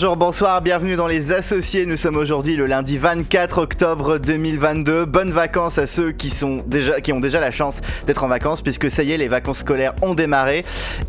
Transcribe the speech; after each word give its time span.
Bonjour, 0.00 0.16
bonsoir, 0.16 0.62
bienvenue 0.62 0.94
dans 0.94 1.08
les 1.08 1.32
associés. 1.32 1.84
Nous 1.84 1.96
sommes 1.96 2.18
aujourd'hui 2.18 2.54
le 2.54 2.66
lundi 2.66 2.98
24 2.98 3.58
octobre 3.58 4.18
2022. 4.18 5.06
Bonnes 5.06 5.32
vacances 5.32 5.76
à 5.78 5.86
ceux 5.86 6.12
qui, 6.12 6.30
sont 6.30 6.58
déjà, 6.64 7.00
qui 7.00 7.12
ont 7.12 7.18
déjà 7.18 7.40
la 7.40 7.50
chance 7.50 7.80
d'être 8.06 8.22
en 8.22 8.28
vacances 8.28 8.62
puisque 8.62 8.92
ça 8.92 9.02
y 9.02 9.10
est, 9.10 9.16
les 9.16 9.26
vacances 9.26 9.58
scolaires 9.58 9.94
ont 10.02 10.14
démarré. 10.14 10.64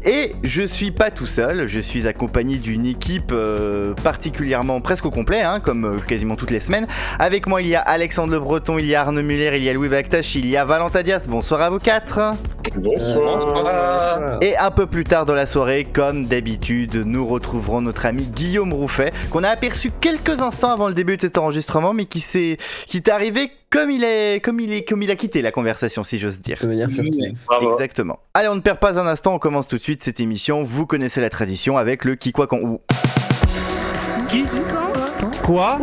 Et 0.05 0.33
je 0.41 0.63
suis 0.63 0.89
pas 0.89 1.11
tout 1.11 1.27
seul, 1.27 1.67
je 1.67 1.79
suis 1.79 2.07
accompagné 2.07 2.55
d'une 2.55 2.87
équipe 2.87 3.31
euh, 3.31 3.93
particulièrement 3.93 4.81
presque 4.81 5.05
au 5.05 5.11
complet, 5.11 5.41
hein, 5.41 5.59
comme 5.59 5.85
euh, 5.85 5.99
quasiment 5.99 6.35
toutes 6.35 6.49
les 6.49 6.59
semaines. 6.59 6.87
Avec 7.19 7.45
moi, 7.45 7.61
il 7.61 7.67
y 7.67 7.75
a 7.75 7.81
Alexandre 7.81 8.33
Le 8.33 8.39
Breton, 8.39 8.79
il 8.79 8.87
y 8.87 8.95
a 8.95 9.01
Arnaud 9.01 9.21
Muller, 9.21 9.51
il 9.55 9.63
y 9.65 9.69
a 9.69 9.73
Louis 9.73 9.87
Vactache, 9.87 10.33
il 10.33 10.47
y 10.47 10.57
a 10.57 10.65
Valentin 10.65 11.03
Dias. 11.03 11.27
Bonsoir 11.29 11.61
à 11.61 11.69
vous 11.69 11.77
quatre. 11.77 12.33
Bonsoir. 12.77 14.37
Et 14.41 14.57
un 14.57 14.71
peu 14.71 14.85
plus 14.85 15.03
tard 15.03 15.25
dans 15.25 15.33
la 15.33 15.45
soirée, 15.45 15.85
comme 15.85 16.25
d'habitude, 16.25 16.95
nous 17.05 17.27
retrouverons 17.27 17.81
notre 17.81 18.05
ami 18.05 18.23
Guillaume 18.23 18.73
Rouffet, 18.79 19.13
qu'on 19.29 19.43
a 19.43 19.49
aperçu 19.49 19.91
quelques 19.99 20.41
instants 20.41 20.71
avant 20.71 20.87
le 20.87 20.93
début 20.93 21.15
de 21.15 21.21
cet 21.21 21.37
enregistrement, 21.37 21.93
mais 21.93 22.05
qui 22.05 22.19
s'est, 22.19 22.57
qui 22.87 22.97
est 22.97 23.07
arrivé 23.09 23.51
comme 23.69 23.91
il 23.91 24.03
est, 24.03 24.43
comme 24.43 24.59
il 24.59 24.73
est, 24.73 24.83
comme 24.83 25.03
il 25.03 25.11
a 25.11 25.15
quitté 25.15 25.41
la 25.41 25.51
conversation, 25.51 26.03
si 26.03 26.17
j'ose 26.17 26.39
dire. 26.39 26.57
De 26.61 26.67
manière 26.67 26.89
furtive. 26.89 27.37
Bravo. 27.47 27.71
Exactement. 27.71 28.19
Allez, 28.33 28.47
on 28.47 28.55
ne 28.55 28.61
perd 28.61 28.79
pas 28.79 28.99
un 28.99 29.05
instant, 29.07 29.35
on 29.35 29.39
commence 29.39 29.67
tout 29.67 29.77
de 29.77 29.83
suite 29.83 30.03
cette 30.03 30.19
émission. 30.19 30.63
Vous 30.63 30.85
connaissez 30.85 31.21
la 31.21 31.29
tradition 31.29 31.77
avec 31.77 32.05
le 32.05 32.15
qui 32.15 32.31
quoi 32.31 32.47
quand 32.47 32.59
où. 32.59 32.81
Qui 34.27 34.45
Quoi 35.43 35.79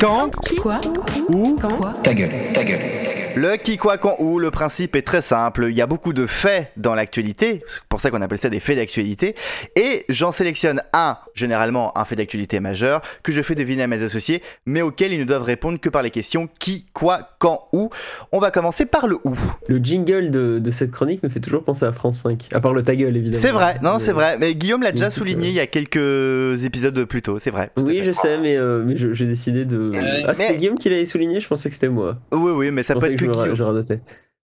Quand 0.00 0.30
Quoi 0.60 0.80
Où 1.28 1.58
Ta 2.02 2.14
gueule, 2.14 2.30
ta 2.54 2.64
gueule. 2.64 3.11
Le 3.36 3.56
qui, 3.56 3.76
quoi, 3.76 3.96
quand, 3.98 4.16
où, 4.18 4.38
le 4.38 4.50
principe 4.50 4.94
est 4.96 5.02
très 5.02 5.20
simple. 5.20 5.66
Il 5.70 5.74
y 5.76 5.80
a 5.80 5.86
beaucoup 5.86 6.12
de 6.12 6.26
faits 6.26 6.70
dans 6.76 6.94
l'actualité, 6.94 7.62
c'est 7.66 7.80
pour 7.88 8.00
ça 8.00 8.10
qu'on 8.10 8.20
appelle 8.20 8.38
ça 8.38 8.48
des 8.50 8.60
faits 8.60 8.76
d'actualité, 8.76 9.34
et 9.76 10.04
j'en 10.08 10.32
sélectionne 10.32 10.82
un, 10.92 11.16
généralement 11.34 11.96
un 11.96 12.04
fait 12.04 12.16
d'actualité 12.16 12.60
majeur, 12.60 13.00
que 13.22 13.32
je 13.32 13.40
fais 13.42 13.54
deviner 13.54 13.84
à 13.84 13.86
mes 13.86 14.02
associés, 14.02 14.42
mais 14.66 14.82
auquel 14.82 15.12
ils 15.12 15.18
ne 15.20 15.24
doivent 15.24 15.42
répondre 15.44 15.80
que 15.80 15.88
par 15.88 16.02
les 16.02 16.10
questions 16.10 16.48
qui, 16.58 16.86
quoi, 16.92 17.30
quand, 17.38 17.68
où. 17.72 17.90
On 18.32 18.38
va 18.38 18.50
commencer 18.50 18.86
par 18.86 19.06
le 19.06 19.16
où. 19.24 19.34
Le 19.68 19.78
jingle 19.78 20.30
de, 20.30 20.58
de 20.58 20.70
cette 20.70 20.90
chronique 20.90 21.22
me 21.22 21.28
fait 21.28 21.40
toujours 21.40 21.64
penser 21.64 21.84
à 21.86 21.92
France 21.92 22.18
5. 22.22 22.48
À 22.52 22.60
part 22.60 22.74
le 22.74 22.82
ta 22.82 22.94
gueule, 22.96 23.16
évidemment. 23.16 23.40
C'est 23.40 23.52
vrai, 23.52 23.78
non, 23.82 23.94
Mais- 23.94 23.98
c'est 23.98 24.12
vrai, 24.12 24.36
mais 24.38 24.54
Guillaume 24.54 24.82
l'a 24.82 24.92
déjà 24.92 25.10
souligné 25.10 25.46
euh, 25.46 25.50
il 25.50 25.54
y 25.54 25.60
a 25.60 25.66
quelques 25.66 26.64
épisodes 26.64 27.04
plus 27.04 27.22
tôt, 27.22 27.38
c'est 27.38 27.50
vrai. 27.50 27.70
Oui, 27.78 28.02
je 28.04 28.12
sais, 28.12 28.38
mais, 28.38 28.56
euh, 28.56 28.82
mais 28.84 28.94
j'ai 28.96 29.26
décidé 29.26 29.64
de. 29.64 29.92
Ah, 30.26 30.34
c'était 30.34 30.50
Mais- 30.52 30.56
Guillaume 30.58 30.78
qui 30.78 30.90
l'avait 30.90 31.06
souligné, 31.06 31.40
je 31.40 31.48
pensais 31.48 31.68
que 31.68 31.74
c'était 31.74 31.88
moi. 31.88 32.18
Oui, 32.32 32.50
oui, 32.52 32.70
mais 32.70 32.82
ça 32.82 32.94
je 32.94 32.98
peut 32.98 33.06
être 33.06 33.21
je, 33.32 33.54
je 33.54 33.62
radotais. 33.62 34.00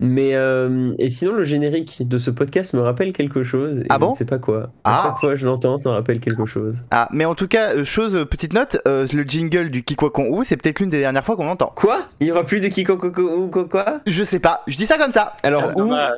Mais 0.02 0.30
euh, 0.34 0.94
et 0.98 1.10
sinon 1.10 1.34
le 1.34 1.44
générique 1.44 2.08
de 2.08 2.18
ce 2.18 2.30
podcast 2.30 2.72
me 2.72 2.80
rappelle 2.80 3.12
quelque 3.12 3.44
chose. 3.44 3.80
et 3.80 3.86
Ah 3.90 3.96
je 3.96 4.00
bon? 4.00 4.10
ne 4.12 4.16
sais 4.16 4.24
pas 4.24 4.38
quoi. 4.38 4.70
Ah. 4.82 5.00
À 5.00 5.02
chaque 5.08 5.18
fois 5.18 5.30
que 5.32 5.36
je 5.36 5.44
l'entends, 5.44 5.76
ça 5.76 5.90
me 5.90 5.94
rappelle 5.94 6.20
quelque 6.20 6.46
chose. 6.46 6.76
Ah, 6.90 7.06
mais 7.12 7.26
en 7.26 7.34
tout 7.34 7.46
cas, 7.48 7.74
euh, 7.74 7.84
chose, 7.84 8.16
euh, 8.16 8.24
petite 8.24 8.54
note, 8.54 8.78
euh, 8.88 9.06
le 9.12 9.22
jingle 9.24 9.68
du 9.68 9.84
quand, 9.84 10.24
où, 10.30 10.42
c'est 10.42 10.56
peut-être 10.56 10.78
l'une 10.80 10.88
des 10.88 11.00
dernières 11.00 11.24
fois 11.26 11.36
qu'on 11.36 11.44
l'entend. 11.44 11.70
Quoi? 11.76 12.08
Il 12.18 12.26
y 12.28 12.32
aura 12.32 12.44
plus 12.46 12.60
de 12.60 12.68
qui 12.68 12.82
quoi 12.84 12.96
quoi 12.96 13.10
quoi, 13.12 14.00
Je 14.06 14.22
sais 14.24 14.40
pas, 14.40 14.62
je 14.66 14.78
dis 14.78 14.86
ça 14.86 14.96
comme 14.96 15.12
ça. 15.12 15.34
Alors 15.42 15.72
où? 15.76 15.80
Dommage. 15.80 16.08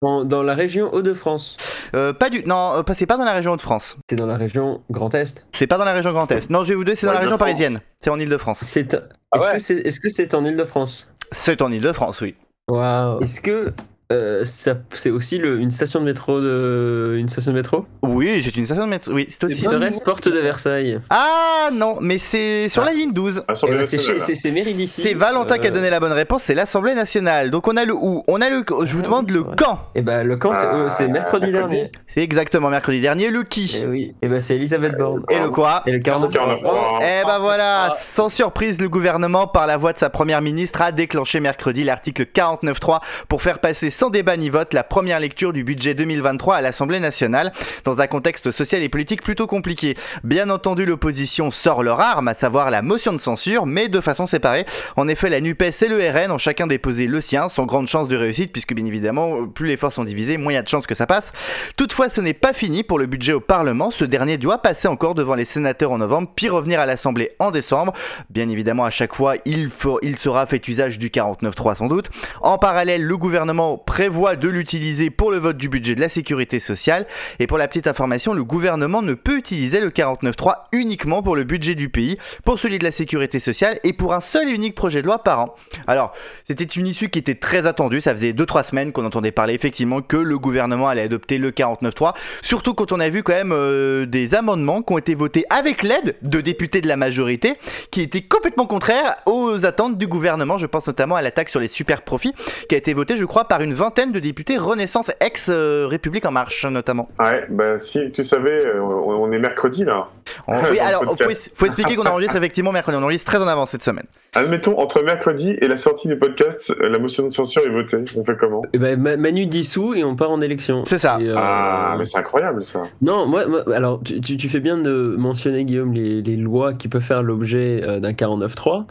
dans, 0.00 0.24
dans 0.24 0.42
la 0.44 0.54
région 0.54 0.94
Hauts-de-France. 0.94 1.56
Euh, 1.96 2.12
pas 2.12 2.30
du. 2.30 2.44
Non, 2.44 2.84
pas- 2.84 2.94
c'est 2.94 3.06
pas 3.06 3.16
dans 3.16 3.24
la 3.24 3.32
région 3.32 3.56
de 3.56 3.60
France. 3.60 3.96
C'est 4.08 4.16
dans 4.16 4.26
la 4.26 4.36
région 4.36 4.80
Grand 4.90 5.12
Est. 5.12 5.44
C'est 5.52 5.66
pas 5.66 5.78
dans 5.78 5.84
la 5.84 5.92
région 5.92 6.12
Grand 6.12 6.30
Est. 6.30 6.50
Non, 6.50 6.62
je 6.62 6.68
vais 6.68 6.74
vous 6.76 6.84
dire, 6.84 6.96
c'est 6.96 7.06
dans 7.06 7.12
la 7.12 7.18
région 7.18 7.36
parisienne. 7.38 7.80
C'est 7.98 8.10
en 8.10 8.20
Ile-de-France. 8.20 8.60
C'est. 8.62 8.94
Ah 9.32 9.38
Est-ce 9.38 9.44
ouais 9.46 9.52
que 9.54 9.58
c'est 9.58 9.74
est-ce 9.78 9.98
que 10.00 10.08
c'est 10.08 10.34
en 10.34 10.44
Île-de-France? 10.44 11.12
C'est 11.32 11.62
en 11.62 11.70
Ile-de-France, 11.70 12.20
oui. 12.20 12.34
Waouh. 12.68 13.20
Est-ce 13.22 13.40
que 13.40 13.72
euh, 14.12 14.44
c'est 14.44 15.10
aussi 15.10 15.38
le- 15.38 15.58
une 15.60 15.70
station 15.70 16.00
de 16.00 16.04
métro 16.04 16.40
de 16.40 17.14
une 17.18 17.28
station 17.28 17.52
de 17.52 17.56
métro? 17.56 17.84
Oui, 18.02 18.42
c'est 18.44 18.56
une 18.56 18.66
station 18.66 18.84
de 18.84 18.90
métro. 18.90 19.12
Oui, 19.12 19.26
c'est 19.30 19.42
aussi. 19.44 19.62
serait 19.62 19.88
Porte 20.04 20.28
de 20.28 20.38
Versailles 20.38 21.00
Ah 21.10 21.70
non, 21.72 21.96
mais 22.00 22.18
c'est 22.18 22.68
sur 22.68 22.82
Ah. 22.82 22.86
la 22.86 22.92
ligne 22.92 23.12
12. 23.12 23.42
Ah, 23.48 23.54
sur 23.54 23.68
Eh 23.68 23.74
ben, 23.74 23.84
C'est 23.84 24.50
Méridici. 24.50 25.02
C'est 25.02 25.14
Valentin 25.14 25.58
qui 25.58 25.66
a 25.66 25.70
donné 25.70 25.88
la 25.90 26.00
bonne 26.00 26.12
réponse, 26.12 26.42
c'est 26.42 26.54
l'Assemblée 26.54 26.94
nationale. 26.94 27.50
Donc 27.50 27.66
on 27.68 27.76
a 27.76 27.84
le 27.84 27.94
où? 27.94 28.22
On 28.28 28.40
a 28.40 28.48
le. 28.50 28.64
Je 28.84 28.92
vous 28.92 29.00
Ah, 29.00 29.04
demande 29.06 29.26
oui, 29.28 29.32
le 29.34 29.40
vrai. 29.40 29.54
quand 29.56 29.78
Eh 29.94 30.02
ben 30.02 30.22
le 30.24 30.36
camp 30.36 30.52
c'est 30.54 30.66
euh, 30.66 30.88
Ah, 30.90 31.02
mercredi 31.08 31.10
mercredi. 31.12 31.52
dernier. 31.52 31.92
C'est 32.08 32.22
exactement 32.22 32.68
mercredi 32.70 33.00
dernier. 33.00 33.30
Le 33.30 33.42
qui? 33.42 33.80
Eh 33.82 33.86
oui. 33.86 34.14
Eh 34.22 34.28
ben 34.28 34.40
c'est 34.40 34.56
Elisabeth 34.56 34.96
Borne. 34.98 35.22
Et 35.30 35.38
le 35.38 35.48
quoi? 35.50 35.82
Et 35.86 35.92
le 35.92 35.98
49. 36.00 36.32
49. 36.34 36.60
Eh 37.00 37.26
ben 37.26 37.38
voilà, 37.38 37.84
Ah. 37.90 37.94
sans 37.98 38.28
surprise, 38.28 38.80
le 38.80 38.88
gouvernement, 38.88 39.46
par 39.46 39.66
la 39.66 39.76
voix 39.76 39.92
de 39.92 39.98
sa 39.98 40.10
première 40.10 40.42
ministre, 40.42 40.82
a 40.82 40.92
déclenché 40.92 41.40
mercredi 41.40 41.84
l'article 41.84 42.26
49.3 42.26 43.00
pour 43.28 43.42
faire 43.42 43.58
passer 43.60 43.90
sans 43.94 44.10
débat 44.10 44.36
ni 44.36 44.50
vote 44.50 44.74
la 44.74 44.82
première 44.82 45.20
lecture 45.20 45.52
du 45.52 45.62
budget 45.62 45.94
2023 45.94 46.56
à 46.56 46.60
l'Assemblée 46.60 46.98
nationale, 47.00 47.52
dans 47.84 48.00
un 48.00 48.06
contexte 48.08 48.50
social 48.50 48.82
et 48.82 48.88
politique 48.88 49.22
plutôt 49.22 49.46
compliqué. 49.46 49.96
Bien 50.24 50.50
entendu, 50.50 50.84
l'opposition 50.84 51.50
sort 51.52 51.82
leur 51.84 52.00
arme, 52.00 52.26
à 52.28 52.34
savoir 52.34 52.70
la 52.72 52.82
motion 52.82 53.12
de 53.12 53.18
censure, 53.18 53.66
mais 53.66 53.86
de 53.88 54.00
façon 54.00 54.26
séparée. 54.26 54.66
En 54.96 55.06
effet, 55.06 55.30
la 55.30 55.40
NUPES 55.40 55.82
et 55.82 55.88
le 55.88 55.98
RN 56.10 56.32
ont 56.32 56.38
chacun 56.38 56.66
déposé 56.66 57.06
le 57.06 57.20
sien, 57.20 57.48
sans 57.48 57.66
grande 57.66 57.86
chance 57.86 58.08
de 58.08 58.16
réussite, 58.16 58.50
puisque 58.52 58.74
bien 58.74 58.84
évidemment, 58.84 59.46
plus 59.46 59.68
les 59.68 59.76
forces 59.76 59.94
sont 59.94 60.04
divisées, 60.04 60.36
moins 60.38 60.52
il 60.52 60.56
y 60.56 60.58
a 60.58 60.62
de 60.62 60.68
chances 60.68 60.86
que 60.88 60.94
ça 60.96 61.06
passe. 61.06 61.32
Toutefois, 61.76 62.08
ce 62.08 62.20
n'est 62.20 62.32
pas 62.34 62.52
fini 62.52 62.82
pour 62.82 62.98
le 62.98 63.06
budget 63.06 63.32
au 63.32 63.40
Parlement. 63.40 63.90
Ce 63.92 64.04
dernier 64.04 64.38
doit 64.38 64.58
passer 64.58 64.88
encore 64.88 65.14
devant 65.14 65.36
les 65.36 65.44
sénateurs 65.44 65.92
en 65.92 65.98
novembre, 65.98 66.28
puis 66.34 66.48
revenir 66.48 66.80
à 66.80 66.86
l'Assemblée 66.86 67.30
en 67.38 67.52
décembre. 67.52 67.92
Bien 68.30 68.48
évidemment, 68.48 68.84
à 68.84 68.90
chaque 68.90 69.14
fois, 69.14 69.34
il, 69.44 69.70
faut- 69.70 70.00
il 70.02 70.16
sera 70.16 70.46
fait 70.46 70.66
usage 70.66 70.98
du 70.98 71.10
49.3 71.10 71.76
sans 71.76 71.86
doute. 71.86 72.10
En 72.40 72.58
parallèle, 72.58 73.04
le 73.04 73.16
gouvernement 73.16 73.78
prévoit 73.84 74.36
de 74.36 74.48
l'utiliser 74.48 75.10
pour 75.10 75.30
le 75.30 75.38
vote 75.38 75.56
du 75.56 75.68
budget 75.68 75.94
de 75.94 76.00
la 76.00 76.08
sécurité 76.08 76.58
sociale. 76.58 77.06
Et 77.38 77.46
pour 77.46 77.58
la 77.58 77.68
petite 77.68 77.86
information, 77.86 78.32
le 78.32 78.44
gouvernement 78.44 79.02
ne 79.02 79.14
peut 79.14 79.38
utiliser 79.38 79.80
le 79.80 79.90
49.3 79.90 80.54
uniquement 80.72 81.22
pour 81.22 81.36
le 81.36 81.44
budget 81.44 81.74
du 81.74 81.88
pays, 81.88 82.18
pour 82.44 82.58
celui 82.58 82.78
de 82.78 82.84
la 82.84 82.90
sécurité 82.90 83.38
sociale 83.38 83.78
et 83.84 83.92
pour 83.92 84.14
un 84.14 84.20
seul 84.20 84.48
et 84.48 84.52
unique 84.52 84.74
projet 84.74 85.02
de 85.02 85.06
loi 85.06 85.22
par 85.22 85.40
an. 85.40 85.54
Alors, 85.86 86.12
c'était 86.44 86.64
une 86.64 86.86
issue 86.86 87.08
qui 87.08 87.18
était 87.18 87.34
très 87.34 87.66
attendue. 87.66 88.00
Ça 88.00 88.12
faisait 88.12 88.32
2-3 88.32 88.64
semaines 88.64 88.92
qu'on 88.92 89.04
entendait 89.04 89.32
parler 89.32 89.54
effectivement 89.54 90.02
que 90.02 90.16
le 90.16 90.38
gouvernement 90.38 90.88
allait 90.88 91.02
adopter 91.02 91.38
le 91.38 91.50
49.3. 91.50 92.14
Surtout 92.42 92.74
quand 92.74 92.92
on 92.92 93.00
a 93.00 93.08
vu 93.08 93.22
quand 93.22 93.32
même 93.32 93.52
euh, 93.52 94.06
des 94.06 94.34
amendements 94.34 94.82
qui 94.82 94.92
ont 94.92 94.98
été 94.98 95.14
votés 95.14 95.44
avec 95.50 95.82
l'aide 95.82 96.16
de 96.22 96.40
députés 96.40 96.80
de 96.80 96.88
la 96.88 96.96
majorité 96.96 97.54
qui 97.90 98.00
étaient 98.00 98.22
complètement 98.22 98.66
contraires 98.66 99.16
aux 99.26 99.64
attentes 99.64 99.98
du 99.98 100.06
gouvernement. 100.06 100.58
Je 100.58 100.66
pense 100.66 100.86
notamment 100.86 101.16
à 101.16 101.22
la 101.22 101.30
taxe 101.30 101.50
sur 101.50 101.60
les 101.60 101.68
super 101.68 102.02
profits 102.02 102.32
qui 102.68 102.74
a 102.74 102.78
été 102.78 102.94
votée, 102.94 103.16
je 103.16 103.24
crois, 103.24 103.48
par 103.48 103.60
une 103.60 103.73
vingtaine 103.74 104.12
de 104.12 104.18
députés 104.20 104.56
Renaissance 104.56 105.10
ex-République 105.20 106.24
en 106.26 106.30
marche 106.32 106.64
notamment. 106.66 107.06
Ouais, 107.18 107.44
bah 107.50 107.78
si 107.78 108.10
tu 108.12 108.24
savais, 108.24 108.64
euh, 108.66 108.80
on 108.80 109.24
on 109.24 109.32
est 109.32 109.38
mercredi 109.38 109.84
là. 109.84 110.08
On- 110.48 110.54
Oui, 110.70 110.78
alors 110.80 111.04
faut, 111.04 111.16
faut 111.54 111.66
expliquer 111.66 111.96
qu'on 111.96 112.06
enregistre 112.06 112.36
effectivement 112.42 112.72
mercredi. 112.72 112.96
On 113.00 113.02
enregistre 113.02 113.30
très 113.32 113.42
en 113.42 113.46
avance 113.48 113.70
cette 113.70 113.82
semaine. 113.82 114.04
Admettons, 114.34 114.78
entre 114.80 115.02
mercredi 115.02 115.56
et 115.60 115.68
la 115.68 115.76
sortie 115.76 116.08
du 116.08 116.18
podcast, 116.18 116.72
euh, 116.80 116.88
la 116.88 116.98
motion 116.98 117.26
de 117.28 117.32
censure 117.32 117.62
est 117.64 117.70
votée. 117.70 118.04
On 118.16 118.24
fait 118.24 118.36
comment 118.36 118.62
Eh 118.72 118.78
ben 118.78 118.98
Ma- 119.00 119.16
Manu 119.16 119.46
dissout 119.46 119.94
et 119.94 120.02
on 120.04 120.16
part 120.16 120.30
en 120.30 120.40
élection. 120.40 120.84
C'est 120.84 120.98
ça. 120.98 121.18
Et, 121.20 121.28
euh, 121.28 121.34
Ah, 121.38 121.94
mais 121.98 122.04
c'est 122.04 122.18
incroyable 122.18 122.64
ça. 122.64 122.82
Non, 123.00 123.26
moi, 123.26 123.46
moi- 123.46 123.62
alors 123.74 124.00
tu, 124.02 124.20
tu- 124.20 124.36
tu 124.36 124.48
fais 124.48 124.60
bien 124.60 124.76
de 124.78 125.14
mentionner 125.18 125.64
Guillaume 125.64 125.92
les, 125.92 126.20
les 126.22 126.36
lois 126.36 126.74
qui 126.74 126.88
peuvent 126.88 127.00
faire 127.02 127.22
l'objet 127.22 127.80
euh, 127.84 128.00
d'un 128.00 128.12
49.3 128.12 128.86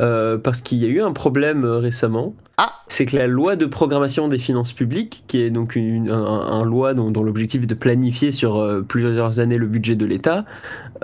euh, 0.00 0.38
parce 0.38 0.62
qu'il 0.62 0.78
y 0.78 0.84
a 0.84 0.88
eu 0.88 1.02
un 1.02 1.12
problème 1.12 1.64
euh, 1.64 1.78
récemment. 1.78 2.34
Ah. 2.56 2.72
C'est 2.88 3.06
que 3.06 3.16
la 3.16 3.26
loi 3.26 3.54
de 3.56 3.66
programmation 3.66 4.28
des 4.28 4.38
finances 4.38 4.72
publiques, 4.72 5.22
qui 5.28 5.40
est 5.40 5.50
donc 5.50 5.76
une, 5.76 6.10
un, 6.10 6.24
un 6.24 6.64
loi 6.64 6.92
dont, 6.94 7.10
dont 7.10 7.22
l'objectif 7.22 7.62
est 7.62 7.66
de 7.66 7.74
planifier 7.74 8.32
sur 8.32 8.56
euh, 8.58 8.82
plusieurs 8.82 9.38
années 9.38 9.56
le 9.58 9.66
budget 9.66 9.94
de 9.94 10.04
l'État, 10.04 10.44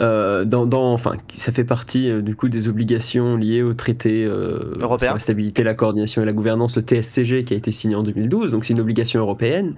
euh, 0.01 0.45
dans, 0.45 0.67
dans- 0.67 0.93
enfin, 0.93 1.13
ça 1.39 1.53
fait 1.53 1.65
partie 1.65 2.11
euh, 2.11 2.21
du 2.21 2.35
coup 2.37 2.49
des 2.49 2.69
obligations 2.69 3.37
liées 3.37 3.63
au 3.63 3.73
traité 3.75 4.25
Européen. 4.25 5.09
sur 5.09 5.15
la 5.15 5.21
stabilité, 5.21 5.63
la 5.63 5.75
coordination 5.75 6.23
et 6.23 6.25
la 6.27 6.33
gouvernance, 6.33 6.77
le 6.77 6.83
TSCG, 6.83 7.45
qui 7.45 7.55
a 7.55 7.57
été 7.57 7.73
signé 7.73 7.95
en 7.95 8.03
2012, 8.03 8.51
donc 8.51 8.65
c'est 8.65 8.73
une 8.75 8.81
obligation 8.81 9.21
européenne. 9.21 9.75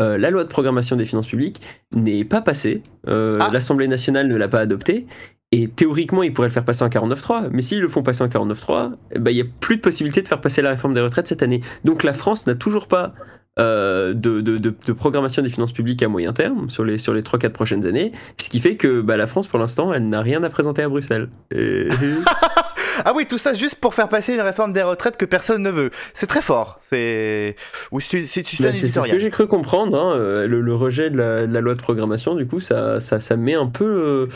Euh, 0.00 0.18
la 0.18 0.30
loi 0.30 0.42
de 0.44 0.48
programmation 0.48 0.96
des 0.96 1.06
finances 1.06 1.26
publiques 1.28 1.60
n'est 1.94 2.24
pas 2.24 2.40
passée, 2.40 2.82
Ah. 3.06 3.50
l'Assemblée 3.52 3.88
nationale 3.88 4.28
ne 4.28 4.36
l'a 4.36 4.48
pas 4.48 4.60
adoptée. 4.60 5.06
Et 5.56 5.68
théoriquement, 5.68 6.24
ils 6.24 6.34
pourraient 6.34 6.48
le 6.48 6.52
faire 6.52 6.64
passer 6.64 6.82
en 6.82 6.88
49.3, 6.88 7.46
mais 7.52 7.62
s'ils 7.62 7.80
le 7.80 7.88
font 7.88 8.02
passer 8.02 8.24
en 8.24 8.26
49.3, 8.26 8.90
eh 9.12 9.20
ben, 9.20 9.30
il 9.30 9.34
n'y 9.34 9.40
a 9.40 9.44
plus 9.60 9.76
de 9.76 9.80
possibilité 9.80 10.20
de 10.20 10.26
faire 10.26 10.40
passer 10.40 10.62
la 10.62 10.70
réforme 10.70 10.94
des 10.94 11.00
retraites 11.00 11.28
cette 11.28 11.44
année. 11.44 11.60
Donc 11.84 12.02
la 12.02 12.12
France 12.12 12.48
n'a 12.48 12.56
toujours 12.56 12.88
pas 12.88 13.14
euh, 13.60 14.14
de, 14.14 14.92
programmation 14.94 15.42
des 15.42 15.48
finances 15.50 15.70
publiques 15.70 16.02
à 16.02 16.08
moyen 16.08 16.32
terme 16.32 16.70
sur 16.70 16.84
les, 16.84 16.98
sur 16.98 17.14
les 17.14 17.22
3-4 17.22 17.50
prochaines 17.50 17.86
années, 17.86 18.10
ce 18.36 18.48
qui 18.48 18.58
fait 18.58 18.74
que 18.74 19.00
bah, 19.00 19.16
la 19.16 19.28
France, 19.28 19.46
pour 19.46 19.60
l'instant, 19.60 19.94
elle 19.94 20.08
n'a 20.08 20.22
rien 20.22 20.42
à 20.42 20.50
présenter 20.50 20.82
à 20.82 20.88
Bruxelles. 20.88 21.28
Et- 21.52 21.88
Ah 23.04 23.12
oui, 23.14 23.26
tout 23.26 23.38
ça 23.38 23.52
juste 23.52 23.76
pour 23.76 23.94
faire 23.94 24.08
passer 24.08 24.34
une 24.34 24.40
réforme 24.40 24.72
des 24.72 24.82
retraites 24.82 25.16
que 25.16 25.24
personne 25.24 25.62
ne 25.62 25.70
veut. 25.70 25.90
C'est 26.14 26.26
très 26.26 26.42
fort. 26.42 26.78
C'est. 26.80 27.56
Oui, 27.92 28.02
c'est 28.80 28.88
ce 28.88 29.00
que 29.14 29.18
j'ai 29.20 29.30
cru 29.30 29.46
comprendre. 29.46 29.96
hein, 29.98 30.14
euh, 30.16 30.46
Le, 30.46 30.60
le 30.60 30.74
rejet 30.74 31.10
de 31.10 31.16
la, 31.18 31.46
de 31.46 31.52
la 31.52 31.60
loi 31.60 31.74
de 31.74 31.80
programmation, 31.80 32.34
du 32.34 32.46
coup, 32.46 32.60
ça, 32.60 33.00
ça, 33.00 33.20
ça 33.20 33.36
met 33.36 33.54
un 33.54 33.66
peu, 33.66 33.84
euh, 33.84 34.26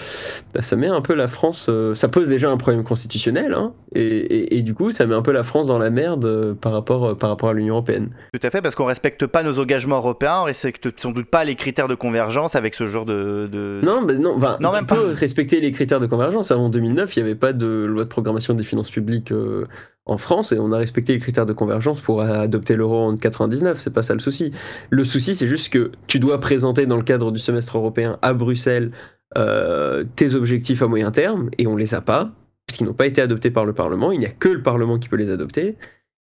bah, 0.55 0.63
ça 0.63 0.77
met 0.77 0.87
un 0.89 1.01
peu 1.01 1.15
la 1.15 1.29
France. 1.29 1.67
euh, 1.69 1.95
ça 1.95 2.09
pose 2.09 2.29
déjà 2.29 2.51
un 2.51 2.57
problème 2.57 2.85
constitutionnel, 2.85 3.55
hein, 3.55 3.73
et, 3.95 4.01
et- 4.03 4.57
et 4.59 4.63
du 4.63 4.75
coup, 4.75 4.93
ça 4.93 5.07
met 5.07 5.15
un 5.15 5.23
peu 5.23 5.33
la 5.33 5.43
France 5.43 5.69
dans 5.69 5.79
la 5.79 5.91
merde 5.91 6.55
par 6.61 6.73
rapport, 6.73 7.17
par 7.17 7.31
rapport 7.31 7.51
à 7.51 7.53
l'Union 7.53 7.75
européenne. 7.75 8.11
Tout 8.33 8.41
à 8.47 8.51
fait, 8.51 8.63
parce 8.63 8.75
qu'on 8.75 8.85
respecte 8.87 9.27
pas 9.27 9.43
nos 9.43 9.59
engagements 9.59 9.97
européens, 9.99 10.39
on 10.41 10.45
respecte 10.45 10.89
sans 11.01 11.11
doute 11.13 11.27
pas 11.27 11.45
les 11.45 11.55
critères 11.55 11.89
de 11.89 11.95
convergence 11.95 12.57
avec 12.57 12.75
ce 12.75 12.87
genre 12.87 13.05
de. 13.05 13.49
de- 13.51 13.81
Non, 13.83 14.03
mais 14.03 14.15
non, 14.15 14.35
tu 14.59 14.63
même 14.73 14.87
peux 14.87 15.13
respecter 15.13 15.61
les 15.61 15.73
critères 15.73 16.01
de 16.01 16.07
convergence. 16.07 16.51
Avant 16.51 16.69
2009, 16.69 17.17
il 17.17 17.23
n'y 17.23 17.29
avait 17.29 17.39
pas 17.39 17.53
de 17.53 17.67
loi 17.67 18.05
de 18.05 18.09
programmation 18.09 18.48
des 18.55 18.65
finances 18.65 18.91
publiques 18.91 19.33
euh, 19.33 19.67
en 20.07 20.19
France 20.19 20.53
et 20.53 20.59
on 20.59 20.73
a 20.73 20.79
respecté 20.79 21.13
les 21.13 21.19
critères 21.19 21.47
de 21.47 21.53
convergence 21.53 22.01
pour 22.01 22.23
adopter 22.23 22.77
l'euro 22.77 23.09
en 23.09 23.17
99. 23.17 23.81
C'est 23.81 23.93
pas 23.93 24.03
ça 24.03 24.15
le 24.15 24.21
souci. 24.21 24.53
Le 24.91 25.05
souci, 25.05 25.35
c'est 25.35 25.47
juste 25.47 25.73
que 25.73 25.93
tu 26.07 26.19
dois 26.19 26.41
présenter 26.41 26.87
dans 26.87 26.97
le 26.97 27.03
cadre 27.03 27.31
du 27.31 27.39
semestre 27.39 27.77
européen 27.77 28.19
à 28.23 28.33
Bruxelles 28.33 28.91
euh, 29.37 30.05
tes 30.17 30.35
objectifs 30.35 30.83
à 30.83 30.87
moyen 30.87 31.11
terme 31.11 31.51
et 31.59 31.67
on 31.67 31.77
les 31.77 31.95
a 31.95 32.01
pas 32.01 32.33
parce 32.67 32.79
qu'ils 32.79 32.87
n'ont 32.87 32.95
pas 32.95 33.07
été 33.07 33.21
adoptés 33.23 33.51
par 33.51 33.65
le 33.65 33.73
Parlement. 33.73 34.13
Il 34.13 34.19
n'y 34.19 34.27
a 34.27 34.31
que 34.31 34.49
le 34.49 34.63
Parlement 34.63 34.99
qui 34.99 35.09
peut 35.09 35.17
les 35.17 35.31
adopter. 35.31 35.77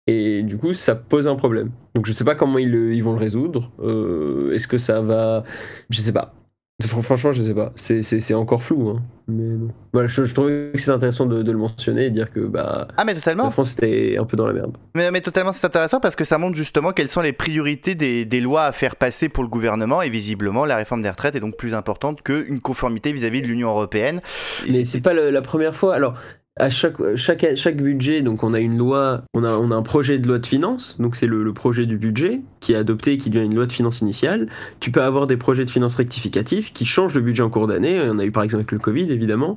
Et 0.06 0.42
du 0.42 0.56
coup, 0.56 0.72
ça 0.72 0.94
pose 0.94 1.28
un 1.28 1.34
problème. 1.34 1.70
Donc, 1.94 2.06
je 2.06 2.12
sais 2.12 2.24
pas 2.24 2.34
comment 2.34 2.58
ils 2.58 3.02
vont 3.02 3.12
le 3.12 3.18
résoudre. 3.18 3.72
Euh, 3.80 4.54
Est-ce 4.54 4.66
que 4.66 4.78
ça 4.78 5.02
va. 5.02 5.44
Je 5.90 6.00
sais 6.00 6.12
pas. 6.12 6.37
Fran- 6.86 7.02
Franchement, 7.02 7.32
je 7.32 7.42
sais 7.42 7.54
pas. 7.54 7.72
C'est- 7.74 8.34
encore 8.34 8.62
flou. 8.62 8.88
Hein. 8.90 9.02
Mais 9.26 9.54
bon. 9.56 9.68
Voilà, 9.92 10.06
je, 10.08 10.24
je 10.24 10.32
trouvais 10.32 10.70
que 10.72 10.78
c'est 10.80 10.92
intéressant 10.92 11.26
de, 11.26 11.42
de 11.42 11.50
le 11.52 11.58
mentionner 11.58 12.06
et 12.06 12.10
dire 12.10 12.30
que 12.30 12.38
bah, 12.38 12.86
Ah, 12.96 13.04
mais 13.04 13.14
totalement. 13.14 13.44
la 13.44 13.50
France 13.50 13.72
était 13.72 14.16
un 14.16 14.24
peu 14.24 14.36
dans 14.36 14.46
la 14.46 14.52
merde. 14.52 14.76
Mais, 14.94 15.10
mais 15.10 15.20
totalement, 15.20 15.50
c'est 15.50 15.66
intéressant 15.66 15.98
parce 15.98 16.14
que 16.14 16.22
ça 16.24 16.38
montre 16.38 16.54
justement 16.56 16.92
quelles 16.92 17.08
sont 17.08 17.20
les 17.20 17.32
priorités 17.32 17.96
des, 17.96 18.24
des 18.24 18.40
lois 18.40 18.62
à 18.66 18.72
faire 18.72 18.94
passer 18.94 19.28
pour 19.28 19.42
le 19.42 19.48
gouvernement 19.50 20.02
et 20.02 20.08
visiblement 20.08 20.64
la 20.64 20.76
réforme 20.76 21.02
des 21.02 21.10
retraites 21.10 21.34
est 21.34 21.40
donc 21.40 21.56
plus 21.56 21.74
importante 21.74 22.22
qu'une 22.22 22.60
conformité 22.60 23.12
vis-à-vis 23.12 23.42
de 23.42 23.48
l'Union 23.48 23.70
européenne. 23.70 24.20
Et 24.68 24.70
Mais 24.72 24.84
c'est 24.84 25.00
pas 25.00 25.14
le- 25.14 25.30
la 25.30 25.42
première 25.42 25.74
fois. 25.74 25.96
Alors, 25.96 26.14
à 26.58 26.70
chaque, 26.70 26.96
chaque, 27.16 27.46
chaque 27.56 27.76
budget, 27.76 28.22
donc 28.22 28.42
on 28.42 28.52
a 28.54 28.60
une 28.60 28.76
loi, 28.76 29.22
on 29.34 29.44
a, 29.44 29.52
on 29.56 29.70
a 29.70 29.74
un 29.74 29.82
projet 29.82 30.18
de 30.18 30.26
loi 30.26 30.38
de 30.38 30.46
finances, 30.46 30.96
donc 30.98 31.16
c'est 31.16 31.26
le, 31.26 31.52
projet 31.52 31.86
du 31.86 31.96
budget 31.96 32.40
qui 32.60 32.72
est 32.72 32.76
adopté 32.76 33.12
et 33.12 33.16
qui 33.18 33.30
devient 33.30 33.44
une 33.46 33.54
loi 33.54 33.66
de 33.66 33.72
finances 33.72 34.00
initiale. 34.00 34.48
Tu 34.80 34.90
peux 34.90 35.02
avoir 35.02 35.26
des 35.26 35.36
projets 35.36 35.64
de 35.64 35.70
finances 35.70 35.96
rectificatifs 35.96 36.72
qui 36.72 36.84
changent 36.84 37.14
le 37.14 37.20
budget 37.20 37.42
en 37.42 37.50
cours 37.50 37.66
d'année. 37.66 38.00
On 38.10 38.18
a 38.18 38.24
eu 38.24 38.30
par 38.32 38.42
exemple 38.42 38.60
avec 38.60 38.72
le 38.72 38.78
Covid, 38.78 39.10
évidemment. 39.10 39.56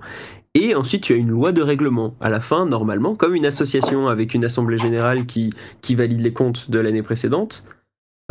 Et 0.53 0.75
ensuite, 0.75 1.03
tu 1.03 1.13
as 1.13 1.15
une 1.15 1.29
loi 1.29 1.51
de 1.51 1.61
règlement. 1.61 2.15
À 2.19 2.29
la 2.29 2.39
fin, 2.39 2.65
normalement, 2.65 3.15
comme 3.15 3.35
une 3.35 3.45
association 3.45 4.07
avec 4.07 4.33
une 4.33 4.43
assemblée 4.45 4.77
générale 4.77 5.25
qui, 5.25 5.51
qui 5.81 5.95
valide 5.95 6.21
les 6.21 6.33
comptes 6.33 6.69
de 6.69 6.79
l'année 6.79 7.03
précédente, 7.03 7.63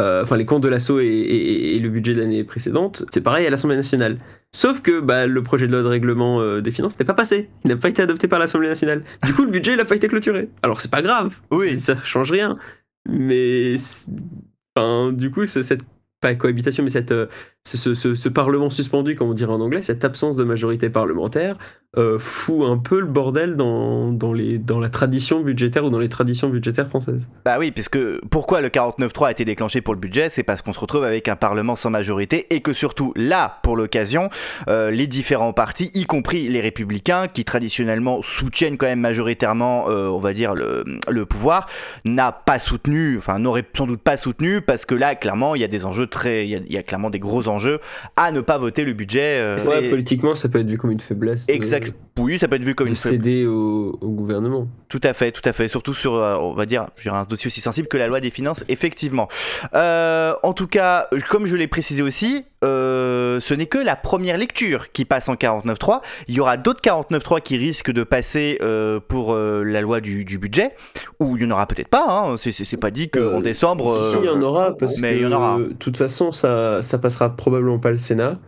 euh, 0.01 0.23
enfin 0.23 0.37
les 0.37 0.47
comptes 0.47 0.63
de 0.63 0.69
l'assaut 0.69 1.01
et- 1.01 1.07
et 1.07 1.79
le 1.79 1.89
budget 1.89 2.15
de 2.15 2.21
l'année 2.21 2.45
précédente, 2.45 3.05
c'est 3.13 3.21
pareil 3.21 3.47
à 3.47 3.51
l'Assemblée 3.51 3.77
nationale. 3.77 4.19
Sauf 4.53 4.83
que 4.83 5.01
bah, 5.01 5.27
le 5.27 5.43
projet 5.43 5.69
de 5.69 5.73
loi 5.73 5.83
de 5.83 5.89
règlement 5.89 6.41
euh, 6.41 6.61
des 6.61 6.73
finances 6.73 6.99
n'est 6.99 7.05
pas 7.05 7.15
passé. 7.15 7.49
Il 7.65 7.69
n'a 7.69 7.77
pas 7.77 7.89
été 7.89 8.03
adopté 8.03 8.27
par 8.27 8.41
l'Assemblée 8.41 8.69
nationale. 8.69 9.05
Du 9.25 9.33
coup, 9.33 9.45
le 9.45 9.51
budget 9.51 9.77
n'a 9.77 9.85
pas 9.85 9.95
été 9.95 10.09
clôturé. 10.09 10.49
Alors, 10.63 10.81
c'est 10.81 10.91
pas 10.91 11.03
grave. 11.03 11.39
Oui. 11.51 11.77
Ça 11.79 11.97
change 12.03 12.33
rien. 12.33 12.59
Mais. 13.09 13.77
Enfin, 14.75 15.13
du 15.13 15.31
coup, 15.31 15.47
cette. 15.47 15.83
Pas 16.21 16.35
cohabitation, 16.35 16.85
mais 16.85 16.91
cette, 16.91 17.13
euh, 17.13 17.27
ce, 17.65 18.29
parlement 18.29 18.71
suspendu, 18.71 19.17
comme 19.17 19.29
on 19.29 19.35
dirait 19.35 19.53
en 19.53 19.61
anglais, 19.61 19.83
cette 19.83 20.05
absence 20.05 20.37
de 20.37 20.45
majorité 20.45 20.89
parlementaire, 20.89 21.57
euh, 21.99 22.21
fout 22.21 22.65
un 22.67 22.79
peu 22.79 23.01
le 23.01 23.07
bordel 23.07 23.57
dans, 23.57 24.15
la 24.33 24.89
tradition 24.89 25.41
budgétaire 25.41 25.85
ou 25.85 25.91
dans 25.91 25.99
les 25.99 26.09
traditions 26.09 26.49
budgétaires 26.49 26.87
françaises. 26.87 27.27
Bah 27.45 27.57
oui, 27.59 27.73
puisque 27.73 27.99
pourquoi 28.29 28.61
le 28.61 28.69
49.3 28.69 29.27
a 29.27 29.31
été 29.33 29.45
déclenché 29.45 29.81
pour 29.81 29.95
le 29.95 30.01
budget 30.01 30.29
C'est 30.29 30.45
parce 30.45 30.63
qu'on 30.63 30.73
se 30.73 30.79
retrouve 30.79 31.03
avec 31.03 31.27
un 31.27 31.35
Parlement 31.35 31.75
sans 31.75 31.91
majorité 31.91 32.47
et 32.55 32.61
que 32.61 32.73
surtout 32.73 33.13
là, 33.17 33.59
pour 33.65 33.77
l'occasion, 33.77 34.31
euh, 34.69 34.93
les 34.93 35.09
différents 35.09 35.53
partis, 35.53 35.91
y 35.95 36.05
compris 36.05 36.49
les 36.49 36.61
républicains, 36.61 37.27
qui 37.27 37.45
traditionnellement 37.45 38.23
soutiennent 38.23 38.79
quand 38.79 38.87
même 38.87 39.01
majoritairement, 39.01 39.91
euh, 39.91 40.09
on 40.09 40.19
va 40.19 40.33
dire, 40.33 40.55
le, 40.55 41.25
pouvoir, 41.27 41.67
n'a 42.05 42.31
pas 42.31 42.61
soutenu, 42.61 43.19
enfin 43.19 43.39
n'aurait 43.41 43.67
sans 43.77 43.87
doute 43.87 44.03
pas 44.03 44.17
soutenu, 44.17 44.61
parce 44.61 44.87
que 44.87 44.95
là, 44.95 45.17
clairement, 45.17 45.57
il 45.57 45.61
y 45.61 45.65
a 45.65 45.69
des 45.69 45.85
enjeux 45.85 46.07
très, 46.07 46.47
il 46.49 46.67
y 46.69 46.73
y 46.73 46.79
a 46.79 46.83
clairement 46.85 47.11
des 47.11 47.19
gros 47.19 47.49
enjeux 47.51 47.79
à 48.17 48.33
ne 48.33 48.41
pas 48.41 48.57
voter 48.59 48.85
le 48.85 48.93
budget. 48.95 49.39
euh, 49.41 49.59
Ouais, 49.67 49.91
politiquement, 49.91 50.35
ça 50.35 50.49
peut 50.49 50.61
être 50.61 50.69
vu 50.71 50.79
comme 50.79 50.91
une 50.91 51.01
faiblesse. 51.01 51.45
Exact. 51.49 51.93
Oui, 52.21 52.39
ça 52.39 52.49
peut 52.49 52.57
être 52.57 52.65
vu 52.65 52.75
comme 52.75 52.87
de 52.87 52.91
une 52.91 52.97
céder 52.97 53.47
au, 53.47 53.99
au 54.01 54.09
gouvernement. 54.11 54.67
Tout 54.89 55.01
à 55.03 55.13
fait, 55.13 55.33
tout 55.33 55.43
à 55.45 55.53
fait. 55.53 55.69
Surtout 55.69 55.95
sur, 55.95 56.15
euh, 56.15 56.37
on 56.37 56.53
va 56.55 56.67
dire, 56.67 56.87
je 56.97 57.03
dirais 57.05 57.17
un 57.19 57.25
dossier 57.25 57.47
aussi 57.49 57.61
sensible 57.61 57.89
que 57.89 57.97
la 57.97 58.07
loi 58.07 58.21
des 58.21 58.31
finances, 58.31 58.65
effectivement. 58.69 59.29
Euh, 59.75 60.35
en 60.43 60.53
tout 60.53 60.67
cas, 60.67 61.09
comme 61.31 61.47
je 61.47 61.57
l'ai 61.57 61.69
précisé 61.69 62.03
aussi, 62.03 62.45
euh, 62.65 63.41
ce 63.41 63.55
n'est 63.55 63.67
que 63.67 63.79
la 63.79 63.97
première 63.97 64.37
lecture 64.37 64.93
qui 64.93 65.05
passe 65.05 65.29
en 65.29 65.35
49.3. 65.35 66.01
Il 66.29 66.35
y 66.35 66.41
aura 66.41 66.57
d'autres 66.57 66.83
49.3 66.83 67.41
qui 67.41 67.57
risquent 67.57 67.91
de 67.93 68.05
passer 68.05 68.59
euh, 68.61 69.01
pour 69.01 69.35
la 69.35 69.81
loi 69.81 70.01
du, 70.01 70.25
du 70.25 70.39
budget, 70.39 70.73
ou 71.21 71.37
il 71.37 71.43
y 71.43 71.47
en 71.47 71.51
aura 71.53 71.67
peut-être 71.67 71.89
pas. 71.89 72.05
Hein. 72.09 72.37
C'est- 72.39 72.81
pas 72.81 72.91
dit 72.91 73.11
qu'en 73.11 73.41
décembre. 73.41 74.11
Si, 74.13 74.19
il 74.21 74.25
y 74.27 74.29
en 74.29 74.41
aura, 74.43 74.77
parce 74.77 74.99
mais 74.99 75.13
que 75.13 75.17
il 75.19 75.23
y 75.23 75.27
en 75.27 75.33
aura. 75.33 75.59
de 75.59 75.73
toute 75.79 75.97
façon, 75.97 76.33
ça, 76.33 76.83
ça 76.83 76.99
passera 76.99 77.31
probablement 77.37 77.79
pas 77.79 77.91
le 77.91 77.99
Sénat. 77.99 78.39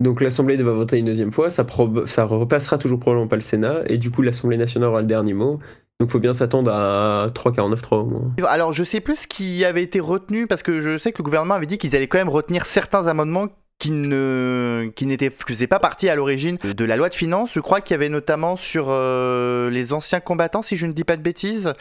Donc 0.00 0.20
l'Assemblée 0.20 0.56
va 0.56 0.72
voter 0.72 0.98
une 0.98 1.06
deuxième 1.06 1.32
fois, 1.32 1.50
ça, 1.50 1.62
repassera 1.64 2.78
toujours 2.78 3.00
probablement 3.00 3.28
pas 3.28 3.36
le 3.36 3.42
Sénat, 3.42 3.82
et 3.86 3.96
du 3.96 4.10
coup 4.10 4.22
l'Assemblée 4.22 4.58
nationale 4.58 4.90
aura 4.90 5.00
le 5.00 5.06
dernier 5.06 5.32
mot. 5.32 5.58
Donc 5.98 6.10
faut 6.10 6.18
bien 6.18 6.34
s'attendre 6.34 6.70
à 6.70 7.28
3,49,3 7.34 7.94
au 7.94 8.04
moins. 8.04 8.34
Alors, 8.46 8.74
je 8.74 8.84
sais 8.84 9.00
plus 9.00 9.20
ce 9.20 9.26
qui 9.26 9.64
avait 9.64 9.82
été 9.82 9.98
retenu 9.98 10.46
parce 10.46 10.62
que 10.62 10.80
je 10.80 10.98
sais 10.98 11.10
que 11.10 11.18
le 11.18 11.24
gouvernement 11.24 11.54
avait 11.54 11.64
dit 11.64 11.78
qu'ils 11.78 11.96
allaient 11.96 12.06
quand 12.06 12.18
même 12.18 12.28
retenir 12.28 12.66
certains 12.66 13.06
amendements 13.06 13.46
qui 13.78 13.90
ne 13.90 14.90
qui 14.94 15.04
n'étaient 15.04 15.28
qui 15.28 15.52
faisaient 15.52 15.66
pas 15.66 15.78
partie 15.78 16.08
à 16.08 16.14
l'origine 16.14 16.56
de 16.62 16.84
la 16.84 16.96
loi 16.96 17.08
de 17.10 17.14
finances. 17.14 17.50
Je 17.52 17.60
crois 17.60 17.80
qu'il 17.80 17.94
y 17.94 17.96
avait 17.96 18.08
notamment 18.08 18.56
sur 18.56 18.86
euh, 18.88 19.68
les 19.70 19.92
anciens 19.92 20.20
combattants, 20.20 20.62
si 20.62 20.76
je 20.76 20.86
ne 20.86 20.92
dis 20.92 21.04
pas 21.04 21.16
de 21.16 21.22
bêtises. 21.22 21.72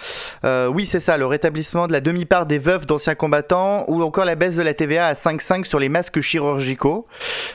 Euh, 0.44 0.68
oui, 0.68 0.86
c'est 0.86 1.00
ça, 1.00 1.18
le 1.18 1.26
rétablissement 1.26 1.88
de 1.88 1.94
la 1.94 2.02
demi-part 2.02 2.48
des 2.48 2.58
veuves 2.58 2.86
d'anciens 2.86 3.16
combattants 3.16 3.86
ou 3.88 4.04
encore 4.04 4.26
la 4.26 4.36
baisse 4.36 4.56
de 4.56 4.62
la 4.62 4.74
TVA 4.74 5.08
à 5.08 5.14
5,5 5.14 5.64
sur 5.64 5.80
les 5.80 5.88
masques 5.88 6.20
chirurgicaux 6.20 7.08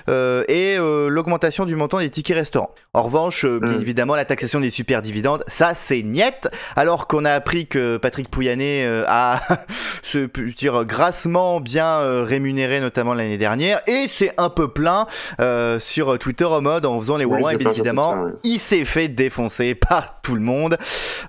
euh, 0.09 0.45
et 0.49 0.77
l'augmentation 1.11 1.67
du 1.67 1.77
montant 1.77 1.99
des 1.99 2.11
tickets 2.11 2.37
restaurants. 2.37 2.75
En 2.95 3.03
revanche, 3.03 3.45
bien 3.45 3.73
Mm. 3.73 3.81
évidemment, 3.81 4.17
la 4.17 4.25
taxation 4.25 4.61
des 4.61 4.71
super 4.71 5.03
dividendes, 5.03 5.45
ça 5.47 5.75
c'est 5.75 6.03
niette. 6.03 6.49
Alors 6.77 7.07
qu'on 7.07 7.25
a 7.25 7.33
appris 7.33 7.67
que 7.67 7.99
Patrick 7.99 8.31
Pouyanné 8.31 8.87
a 9.07 9.41
se 10.03 10.29
dire 10.53 10.85
grassement 10.85 11.61
bien 11.61 12.25
rémunéré 12.25 12.81
notamment 12.81 13.15
l'année 13.15 13.39
dernière 13.39 13.81
et 13.87 14.07
c'est 14.09 14.30
un 14.39 14.51
peu 14.51 14.69
plein 14.69 15.07
euh, 15.41 15.79
sur 15.79 16.19
Twitter 16.19 16.45
en 16.45 16.61
mode 16.61 16.87
en 16.87 16.99
faisant 17.01 17.17
les 17.17 17.25
Oui, 17.25 17.43
et 17.53 17.57
bien 17.57 17.71
évidemment 17.71 18.27
il 18.45 18.59
s'est 18.59 18.85
fait 18.85 19.09
défoncer 19.09 19.75
par 19.89 20.21
tout 20.23 20.35
le 20.35 20.41
monde. 20.41 20.77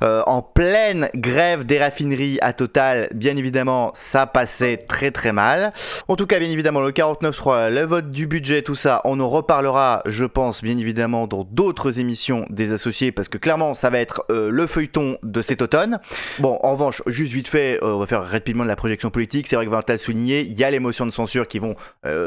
Euh, 0.03 0.23
en 0.25 0.41
pleine 0.41 1.09
grève 1.15 1.65
des 1.65 1.79
raffineries 1.79 2.37
à 2.41 2.53
Total 2.53 3.09
bien 3.13 3.35
évidemment 3.35 3.91
ça 3.93 4.25
passait 4.27 4.77
très 4.87 5.11
très 5.11 5.31
mal. 5.31 5.73
En 6.07 6.15
tout 6.15 6.25
cas 6.25 6.39
bien 6.39 6.49
évidemment 6.49 6.81
le 6.81 6.91
49.3 6.91 7.69
le 7.69 7.83
vote 7.83 8.11
du 8.11 8.27
budget 8.27 8.61
tout 8.61 8.75
ça 8.75 9.01
on 9.05 9.19
en 9.19 9.29
reparlera 9.29 10.01
je 10.05 10.25
pense 10.25 10.61
bien 10.63 10.77
évidemment 10.77 11.27
dans 11.27 11.43
d'autres 11.43 11.99
émissions 11.99 12.45
des 12.49 12.73
associés 12.73 13.11
parce 13.11 13.29
que 13.29 13.37
clairement 13.37 13.73
ça 13.73 13.89
va 13.89 13.99
être 13.99 14.25
euh, 14.29 14.49
le 14.51 14.67
feuilleton 14.67 15.17
de 15.23 15.41
cet 15.41 15.61
automne. 15.61 15.99
Bon, 16.39 16.59
en 16.61 16.71
revanche, 16.73 17.01
juste 17.07 17.33
vite 17.33 17.47
fait, 17.47 17.79
on 17.81 17.99
va 17.99 18.07
faire 18.07 18.23
rapidement 18.23 18.63
de 18.63 18.69
la 18.69 18.75
projection 18.75 19.09
politique. 19.09 19.47
C'est 19.47 19.55
vrai 19.55 19.65
que 19.65 19.71
Valentin 19.71 19.93
l'a 19.93 19.97
souligné, 19.97 20.41
il 20.41 20.57
y 20.57 20.63
a 20.63 20.71
les 20.71 20.79
motions 20.79 21.05
de 21.05 21.11
censure 21.11 21.47
qui 21.47 21.59
vont 21.59 21.75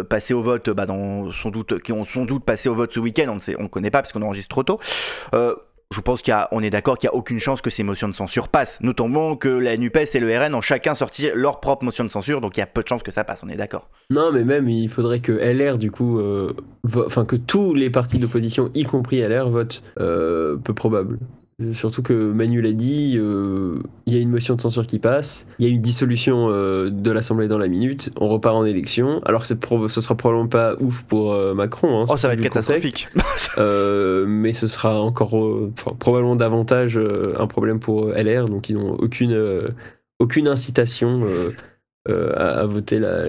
passer 0.08 0.34
au 0.34 0.42
vote, 0.42 0.63
bah, 0.70 0.86
dans, 0.86 1.32
sans 1.32 1.50
doute, 1.50 1.80
qui 1.82 1.92
ont 1.92 2.04
sans 2.04 2.24
doute 2.24 2.44
passé 2.44 2.68
au 2.68 2.74
vote 2.74 2.92
ce 2.92 3.00
week-end. 3.00 3.26
On 3.28 3.36
ne 3.36 3.40
sait, 3.40 3.56
on 3.58 3.68
connaît 3.68 3.90
pas 3.90 4.02
parce 4.02 4.12
qu'on 4.12 4.22
enregistre 4.22 4.48
trop 4.48 4.62
tôt. 4.62 4.80
Euh, 5.34 5.54
je 5.94 6.00
pense 6.00 6.22
qu'on 6.22 6.60
est 6.60 6.70
d'accord 6.70 6.98
qu'il 6.98 7.08
n'y 7.08 7.14
a 7.14 7.14
aucune 7.14 7.38
chance 7.38 7.60
que 7.60 7.70
ces 7.70 7.82
motions 7.82 8.08
de 8.08 8.14
censure 8.14 8.48
passent. 8.48 8.80
Notons 8.80 9.36
que 9.36 9.48
la 9.48 9.76
NUPES 9.76 10.14
et 10.14 10.20
le 10.20 10.36
RN 10.36 10.54
ont 10.54 10.60
chacun 10.60 10.94
sorti 10.94 11.28
leur 11.34 11.60
propre 11.60 11.84
motion 11.84 12.04
de 12.04 12.10
censure, 12.10 12.40
donc 12.40 12.56
il 12.56 12.60
y 12.60 12.62
a 12.62 12.66
peu 12.66 12.82
de 12.82 12.88
chances 12.88 13.02
que 13.02 13.12
ça 13.12 13.22
passe, 13.22 13.42
on 13.44 13.48
est 13.48 13.56
d'accord. 13.56 13.88
Non, 14.10 14.32
mais 14.32 14.44
même 14.44 14.68
il 14.68 14.88
faudrait 14.88 15.20
que 15.20 15.32
LR, 15.32 15.78
du 15.78 15.90
coup, 15.90 16.18
euh, 16.18 16.52
enfin 16.96 17.24
que 17.24 17.36
tous 17.36 17.74
les 17.74 17.90
partis 17.90 18.18
d'opposition, 18.18 18.70
y 18.74 18.84
compris 18.84 19.20
LR, 19.20 19.48
votent. 19.50 19.82
Euh, 20.00 20.56
peu 20.56 20.74
probable. 20.74 21.18
Euh, 21.62 21.72
Surtout 21.72 22.02
que 22.02 22.12
Manu 22.32 22.60
l'a 22.60 22.72
dit, 22.72 23.14
euh, 23.16 23.78
il 24.06 24.14
y 24.14 24.16
a 24.16 24.20
une 24.20 24.30
motion 24.30 24.56
de 24.56 24.60
censure 24.60 24.86
qui 24.86 24.98
passe, 24.98 25.46
il 25.60 25.66
y 25.66 25.70
a 25.70 25.72
une 25.72 25.80
dissolution 25.80 26.48
euh, 26.50 26.90
de 26.90 27.10
l'Assemblée 27.12 27.46
dans 27.46 27.58
la 27.58 27.68
minute, 27.68 28.10
on 28.20 28.28
repart 28.28 28.56
en 28.56 28.64
élection, 28.64 29.20
alors 29.24 29.42
que 29.42 29.46
ce 29.46 30.00
sera 30.00 30.16
probablement 30.16 30.48
pas 30.48 30.74
ouf 30.80 31.02
pour 31.04 31.32
euh, 31.32 31.54
Macron. 31.54 32.00
hein, 32.00 32.06
Oh, 32.08 32.16
ça 32.16 32.26
va 32.28 32.34
être 32.34 32.40
catastrophique. 32.40 33.08
Euh, 33.58 34.24
mais 34.26 34.52
ce 34.52 34.66
sera 34.66 35.00
encore 35.00 35.38
euh, 35.38 35.72
enfin, 35.78 35.94
probablement 35.98 36.34
davantage 36.34 36.98
euh, 36.98 37.34
un 37.38 37.46
problème 37.46 37.78
pour 37.78 38.06
euh, 38.08 38.14
LR, 38.20 38.46
donc 38.46 38.68
ils 38.68 38.74
n'ont 38.76 38.94
aucune, 38.94 39.32
euh, 39.32 39.68
aucune 40.18 40.48
incitation 40.48 41.24
euh, 41.24 41.50
euh, 42.08 42.32
à, 42.36 42.60
à 42.62 42.66
voter 42.66 42.98
la, 42.98 43.22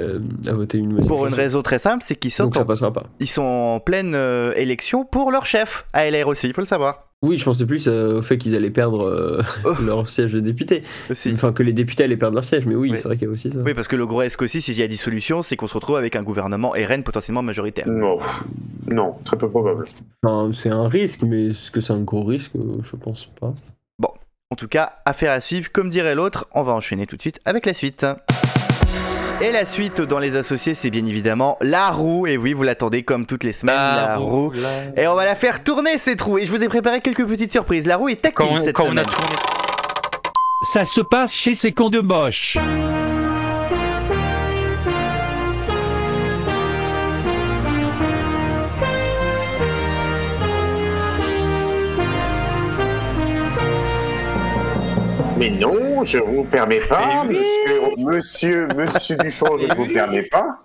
à 0.48 0.54
voter 0.54 0.80
une 0.80 0.94
motion. 0.94 1.08
Pour 1.08 1.28
une 1.28 1.34
raison 1.36 1.62
très 1.62 1.78
simple, 1.78 2.04
c'est 2.04 2.16
qu'ils 2.16 2.32
sont, 2.32 2.46
Donc 2.46 2.56
ça 2.56 2.62
en, 2.62 2.66
passera 2.66 2.92
pas. 2.92 3.04
ils 3.20 3.30
sont 3.30 3.44
en 3.44 3.80
pleine 3.80 4.16
euh, 4.16 4.52
élection 4.56 5.06
pour 5.06 5.32
leur 5.32 5.46
chef, 5.46 5.86
à 5.94 6.10
LR 6.10 6.28
aussi, 6.28 6.48
il 6.48 6.54
faut 6.54 6.62
le 6.62 6.66
savoir. 6.68 7.12
Oui, 7.26 7.38
je 7.38 7.44
pensais 7.46 7.66
plus 7.66 7.88
euh, 7.88 8.20
au 8.20 8.22
fait 8.22 8.38
qu'ils 8.38 8.56
allaient 8.56 8.70
perdre 8.70 9.02
euh, 9.08 9.42
Oh. 9.64 9.74
leur 9.84 10.08
siège 10.08 10.32
de 10.34 10.40
député. 10.40 10.84
Aussi. 11.10 11.32
Enfin, 11.34 11.52
que 11.52 11.64
les 11.64 11.74
députés 11.74 12.04
allaient 12.04 12.18
perdre 12.18 12.36
leur 12.36 12.44
siège, 12.44 12.66
mais 12.68 12.76
oui, 12.76 12.92
Oui. 12.92 12.98
c'est 12.98 13.06
vrai 13.08 13.18
qu'il 13.18 13.26
y 13.28 13.30
a 13.30 13.34
aussi 13.34 13.50
ça. 13.52 13.60
Oui, 13.66 13.74
parce 13.74 13.88
que 13.88 13.96
le 13.96 14.06
gros 14.06 14.18
risque 14.20 14.42
aussi, 14.42 14.62
s'il 14.62 14.78
y 14.78 14.84
a 14.84 14.88
dissolution, 14.88 15.42
c'est 15.42 15.56
qu'on 15.56 15.68
se 15.68 15.74
retrouve 15.74 15.96
avec 15.98 16.16
un 16.16 16.24
gouvernement 16.24 16.72
RN 16.72 17.04
potentiellement 17.04 17.42
majoritaire. 17.42 17.88
Non, 17.90 18.20
non, 18.88 19.16
très 19.26 19.38
peu 19.38 19.50
probable. 19.50 19.86
Enfin, 20.24 20.52
c'est 20.54 20.70
un 20.70 20.88
risque, 20.88 21.24
mais 21.24 21.48
est-ce 21.48 21.72
que 21.72 21.82
c'est 21.82 21.94
un 21.94 22.02
gros 22.02 22.24
risque? 22.24 22.52
Euh, 22.56 22.78
Je 22.84 22.96
pense 22.96 23.26
pas. 23.40 23.52
En 24.52 24.56
tout 24.56 24.68
cas, 24.68 24.94
affaire 25.06 25.32
à 25.32 25.40
suivre. 25.40 25.72
Comme 25.72 25.90
dirait 25.90 26.14
l'autre, 26.14 26.48
on 26.54 26.62
va 26.62 26.74
enchaîner 26.74 27.08
tout 27.08 27.16
de 27.18 27.22
suite 27.22 27.40
avec 27.46 27.66
la 27.66 27.74
suite. 27.74 28.06
Et 29.42 29.52
la 29.52 29.66
suite 29.66 30.02
dans 30.02 30.20
les 30.20 30.36
associés, 30.38 30.74
c'est 30.74 30.90
bien 30.90 31.06
évidemment 31.06 31.58
la 31.60 31.90
roue. 31.90 32.26
Et 32.26 32.38
oui, 32.38 32.54
vous 32.54 32.64
l'attendez 32.64 33.04
comme 33.04 33.26
toutes 33.26 33.44
les 33.44 33.52
semaines, 33.52 33.76
la, 33.76 34.16
roue. 34.18 34.52
Et 34.96 35.08
on 35.08 35.16
va 35.16 35.26
la 35.26 35.36
faire 35.36 35.64
tourner 35.64 35.98
cette 35.98 36.22
roue. 36.22 36.38
Et 36.38 36.46
je 36.46 36.52
vous 36.52 36.64
ai 36.64 36.68
préparé 36.70 37.02
quelques 37.02 37.26
petites 37.26 37.52
surprises. 37.52 37.86
La 37.86 37.98
roue 37.98 38.10
est 38.10 38.16
Quand, 38.16 38.46
tactile 38.46 38.58
on, 38.60 38.64
cette 38.64 38.76
quand 38.76 38.86
on 38.86 38.90
semaine. 38.90 39.00
a 39.00 39.04
tourné. 39.04 39.36
Ça 40.62 40.86
se 40.86 41.02
passe 41.02 41.34
chez 41.34 41.54
ces 41.54 41.74
cons 41.74 41.90
de 41.90 42.00
moche. 42.00 42.58
Mais 55.38 55.50
non, 55.50 56.04
je 56.06 56.18
vous 56.18 56.44
permets 56.46 56.80
pas, 56.80 57.26
Mais 57.28 57.34
monsieur, 57.34 57.65
monsieur, 57.98 58.68
monsieur 58.76 59.16
Duchamp, 59.18 59.58
je 59.58 59.66
Mais 59.68 59.76
vous 59.76 59.92
permets 59.94 60.24
pas. 60.24 60.60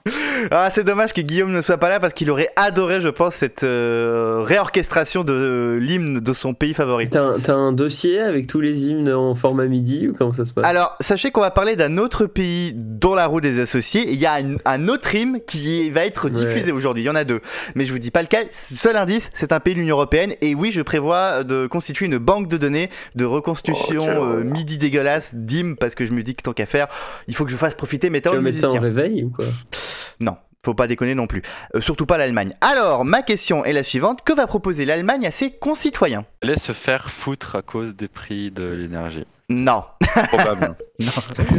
Ah, 0.50 0.68
c'est 0.70 0.84
dommage 0.84 1.12
que 1.12 1.20
Guillaume 1.20 1.52
ne 1.52 1.62
soit 1.62 1.78
pas 1.78 1.88
là 1.88 2.00
parce 2.00 2.12
qu'il 2.12 2.30
aurait 2.30 2.50
adoré, 2.56 3.00
je 3.00 3.08
pense, 3.08 3.34
cette 3.36 3.64
euh, 3.64 4.42
réorchestration 4.44 5.24
de 5.24 5.32
euh, 5.32 5.78
l'hymne 5.78 6.20
de 6.20 6.32
son 6.32 6.54
pays 6.54 6.74
favori. 6.74 7.08
T'as 7.08 7.22
un, 7.22 7.32
t'as 7.38 7.54
un 7.54 7.72
dossier 7.72 8.20
avec 8.20 8.46
tous 8.46 8.60
les 8.60 8.88
hymnes 8.88 9.12
en 9.12 9.34
format 9.34 9.66
midi 9.66 10.08
ou 10.08 10.14
comment 10.14 10.32
ça 10.32 10.44
se 10.44 10.52
passe? 10.52 10.64
Alors, 10.64 10.96
sachez 11.00 11.30
qu'on 11.30 11.40
va 11.40 11.50
parler 11.50 11.76
d'un 11.76 11.98
autre 11.98 12.26
pays 12.26 12.72
dans 12.74 13.14
la 13.14 13.26
roue 13.26 13.40
des 13.40 13.60
associés. 13.60 14.10
Il 14.10 14.18
y 14.18 14.26
a 14.26 14.34
un, 14.34 14.56
un 14.64 14.88
autre 14.88 15.14
hymne 15.14 15.40
qui 15.46 15.90
va 15.90 16.04
être 16.04 16.28
diffusé 16.28 16.72
aujourd'hui. 16.72 17.02
Il 17.04 17.06
y 17.06 17.10
en 17.10 17.14
a 17.14 17.24
deux. 17.24 17.40
Mais 17.74 17.86
je 17.86 17.92
vous 17.92 17.98
dis 17.98 18.10
pas 18.10 18.22
lequel. 18.22 18.48
Seul 18.50 18.96
indice, 18.96 19.30
c'est 19.32 19.52
un 19.52 19.60
pays 19.60 19.74
de 19.74 19.80
l'Union 19.80 19.96
Européenne. 19.96 20.32
Et 20.40 20.54
oui, 20.54 20.70
je 20.72 20.82
prévois 20.82 21.44
de 21.44 21.66
constituer 21.66 22.06
une 22.06 22.18
banque 22.18 22.48
de 22.48 22.56
données 22.56 22.90
de 23.14 23.24
reconstitution 23.24 23.60
Oh, 24.00 24.24
euh, 24.24 24.44
midi 24.44 24.78
dégueulasse 24.78 25.34
d'hymnes 25.34 25.76
parce 25.76 25.94
que 25.94 26.06
je 26.06 26.12
me 26.12 26.22
dis 26.22 26.34
que 26.34 26.42
tant 26.42 26.52
qu'à 26.52 26.66
faire, 26.66 26.88
il 27.28 27.34
faut 27.34 27.44
que 27.44 27.50
je 27.50 27.56
fasse 27.56 27.74
profiter 27.74 28.10
mes 28.10 28.18
Tu 28.18 28.22
talents 28.24 28.36
de 28.36 28.40
mettre 28.42 28.58
ça 28.58 28.68
en 28.70 28.74
musicien. 28.74 28.80
réveil 28.88 29.24
ou 29.24 29.30
quoi? 29.30 29.44
Non. 30.20 30.36
Faut 30.62 30.74
pas 30.74 30.86
déconner 30.86 31.14
non 31.14 31.26
plus. 31.26 31.40
Euh, 31.74 31.80
surtout 31.80 32.04
pas 32.04 32.18
l'Allemagne. 32.18 32.54
Alors, 32.60 33.06
ma 33.06 33.22
question 33.22 33.64
est 33.64 33.72
la 33.72 33.82
suivante. 33.82 34.20
Que 34.24 34.34
va 34.34 34.46
proposer 34.46 34.84
l'Allemagne 34.84 35.26
à 35.26 35.30
ses 35.30 35.50
concitoyens? 35.50 36.26
Allait 36.42 36.54
se 36.58 36.72
faire 36.72 37.08
foutre 37.10 37.56
à 37.56 37.62
cause 37.62 37.96
des 37.96 38.08
prix 38.08 38.50
de 38.50 38.64
l'énergie. 38.64 39.24
Non. 39.50 39.82
Probable. 40.28 40.76
Que 41.00 41.06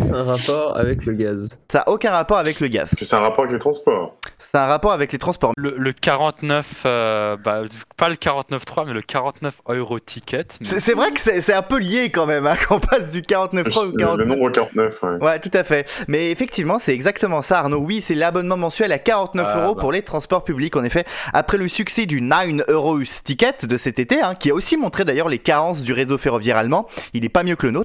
c'est 0.03 0.13
un 0.13 0.21
rapport 0.23 0.77
avec 0.77 1.03
le 1.03 1.13
gaz 1.13 1.57
Ça 1.67 1.79
n'a 1.79 1.89
aucun 1.89 2.11
rapport 2.11 2.37
avec 2.37 2.59
le 2.59 2.67
gaz. 2.67 2.93
C'est 3.01 3.15
un 3.15 3.21
rapport 3.21 3.39
avec 3.39 3.53
les 3.53 3.57
transports. 3.57 4.15
C'est 4.37 4.55
un 4.59 4.67
rapport 4.67 4.91
avec 4.91 5.11
les 5.11 5.17
transports. 5.17 5.53
le, 5.57 5.73
le 5.79 5.93
49, 5.93 6.83
euh, 6.85 7.37
bah, 7.37 7.61
pas 7.97 8.09
le 8.09 8.15
49.3, 8.15 8.83
mais 8.85 8.93
le 8.93 9.01
49 9.01 9.61
euro 9.69 9.97
ticket. 9.97 10.45
mais- 10.59 10.67
C'est 10.67 10.79
c'est 10.79 10.93
vrai 10.93 11.11
que 11.11 11.19
c'est 11.19 11.41
c'est 11.41 11.55
un 11.55 11.63
peu 11.63 11.79
lié 11.79 12.11
quand 12.11 12.27
même, 12.27 12.45
hein, 12.45 12.53
qu'on 12.67 12.79
passe 12.79 13.09
du 13.09 13.23
49 13.23 13.65
au 13.75 13.85
Le, 13.85 13.91
49. 13.93 14.17
le 14.17 14.25
nombre 14.25 14.51
49, 14.51 15.01
ouais. 15.01 15.09
Ouais, 15.25 15.39
tout 15.39 15.49
à 15.55 15.63
fait. 15.63 15.89
Mais 16.07 16.29
effectivement, 16.29 16.77
c'est 16.77 16.93
exactement 16.93 17.41
ça, 17.41 17.57
Arnaud. 17.61 17.79
Oui, 17.79 17.99
c'est 18.01 18.13
l'abonnement 18.13 18.57
mensuel 18.57 18.91
à 18.91 18.99
49 18.99 19.47
Ah, 19.49 19.63
euros 19.63 19.73
bah. 19.73 19.81
pour 19.81 19.91
les 19.91 20.03
transports 20.03 20.43
publics. 20.43 20.75
En 20.75 20.83
effet, 20.83 21.03
après 21.33 21.57
le 21.57 21.67
succès 21.67 22.05
du 22.05 22.21
9 22.21 22.61
euros 22.67 22.99
ticket 23.23 23.53
de 23.63 23.75
cet 23.77 23.97
été, 23.97 24.21
hein, 24.21 24.35
qui 24.35 24.51
a 24.51 24.53
aussi 24.53 24.77
montré 24.77 25.03
d'ailleurs 25.03 25.29
les 25.29 25.39
carences 25.39 25.81
du 25.81 25.93
réseau 25.93 26.19
ferroviaire 26.19 26.57
allemand, 26.57 26.85
il 27.13 27.25
est 27.25 27.29
pas 27.29 27.41
mieux 27.41 27.55
que 27.55 27.65
le 27.65 27.71
nôtre. 27.71 27.80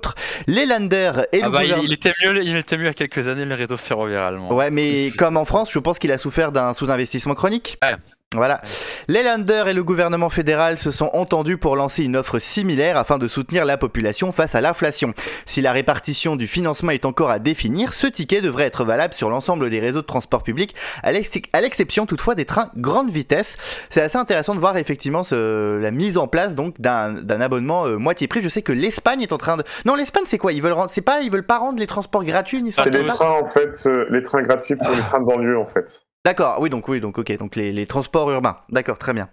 Les 0.46 0.66
Länder 0.66 1.12
et 1.32 1.40
Ah 1.42 1.46
le 1.46 1.52
bah, 1.52 1.64
il, 1.64 1.68
gouvernement. 1.70 1.82
il 1.88 1.92
était 1.92 2.12
mieux, 2.24 2.42
il 2.44 2.56
était 2.56 2.76
mieux 2.76 2.84
il 2.84 2.86
y 2.86 2.90
a 2.90 2.94
quelques 2.94 3.28
années 3.28 3.44
le 3.44 3.54
réseau 3.54 3.76
ferroviaire 3.76 4.22
allemand. 4.22 4.52
Ouais, 4.52 4.70
mais 4.70 5.10
comme 5.18 5.36
en 5.36 5.44
France, 5.44 5.70
je 5.72 5.78
pense 5.78 5.98
qu'il 5.98 6.12
a 6.12 6.18
souffert 6.18 6.52
d'un 6.52 6.72
sous-investissement 6.74 7.34
chronique. 7.34 7.78
Ouais. 7.82 7.96
Voilà. 8.34 8.60
Les 9.06 9.22
Länder 9.22 9.64
et 9.68 9.72
le 9.72 9.84
gouvernement 9.84 10.30
fédéral 10.30 10.78
se 10.78 10.90
sont 10.90 11.10
entendus 11.14 11.58
pour 11.58 11.76
lancer 11.76 12.02
une 12.02 12.16
offre 12.16 12.40
similaire 12.40 12.96
afin 12.98 13.18
de 13.18 13.28
soutenir 13.28 13.64
la 13.64 13.78
population 13.78 14.32
face 14.32 14.56
à 14.56 14.60
l'inflation. 14.60 15.14
Si 15.46 15.62
la 15.62 15.70
répartition 15.70 16.34
du 16.34 16.48
financement 16.48 16.90
est 16.90 17.04
encore 17.06 17.30
à 17.30 17.38
définir, 17.38 17.94
ce 17.94 18.08
ticket 18.08 18.40
devrait 18.42 18.64
être 18.64 18.84
valable 18.84 19.14
sur 19.14 19.30
l'ensemble 19.30 19.70
des 19.70 19.78
réseaux 19.78 20.00
de 20.02 20.06
transport 20.06 20.42
public, 20.42 20.74
à 21.04 21.12
l'ex- 21.12 21.30
à 21.52 21.60
l'exception 21.60 22.04
toutefois 22.04 22.34
des 22.34 22.44
trains 22.46 22.70
grande 22.76 23.10
vitesse. 23.10 23.56
C'est 23.90 24.02
assez 24.02 24.18
intéressant 24.18 24.56
de 24.56 24.60
voir 24.60 24.76
effectivement 24.76 25.22
ce- 25.22 25.78
la 25.78 25.92
mise 25.92 26.18
en 26.18 26.26
place 26.26 26.56
donc 26.56 26.80
d'un 26.80 27.40
abonnement 27.40 27.86
euh, 27.86 27.96
moitié 27.96 28.26
prix. 28.26 28.42
Je 28.42 28.48
sais 28.48 28.62
que 28.62 28.72
l'Espagne 28.72 29.22
est 29.22 29.32
en 29.32 29.38
train 29.38 29.56
de. 29.56 29.62
Non, 29.84 29.94
l'Espagne 29.94 30.24
c'est 30.26 30.38
quoi? 30.38 30.52
Ils 30.52 30.60
veulent 30.62 30.72
rendre... 30.72 30.90
c'est 30.90 31.00
pas 31.00 31.20
ils 31.20 31.30
veulent 31.30 31.46
pas 31.46 31.58
rendre 31.58 31.78
les 31.78 31.86
transports 31.86 32.24
gratuits 32.24 32.60
ni 32.62 32.72
C'est 32.72 32.90
les 32.90 33.06
trains, 33.06 33.30
en 33.40 33.46
fait, 33.46 33.84
euh, 33.86 34.04
les 34.10 34.22
trains 34.22 34.42
gratuits 34.42 34.74
pour 34.76 34.90
les 34.90 35.00
trains 35.00 35.20
de 35.20 35.24
banlieue, 35.26 35.58
en 35.58 35.64
fait. 35.64 36.02
D'accord, 36.26 36.56
oui, 36.58 36.70
donc 36.70 36.88
oui, 36.88 36.98
donc 36.98 37.18
ok, 37.18 37.38
donc 37.38 37.54
les, 37.54 37.72
les 37.72 37.86
transports 37.86 38.28
urbains, 38.32 38.56
d'accord, 38.68 38.98
très 38.98 39.12
bien. 39.12 39.28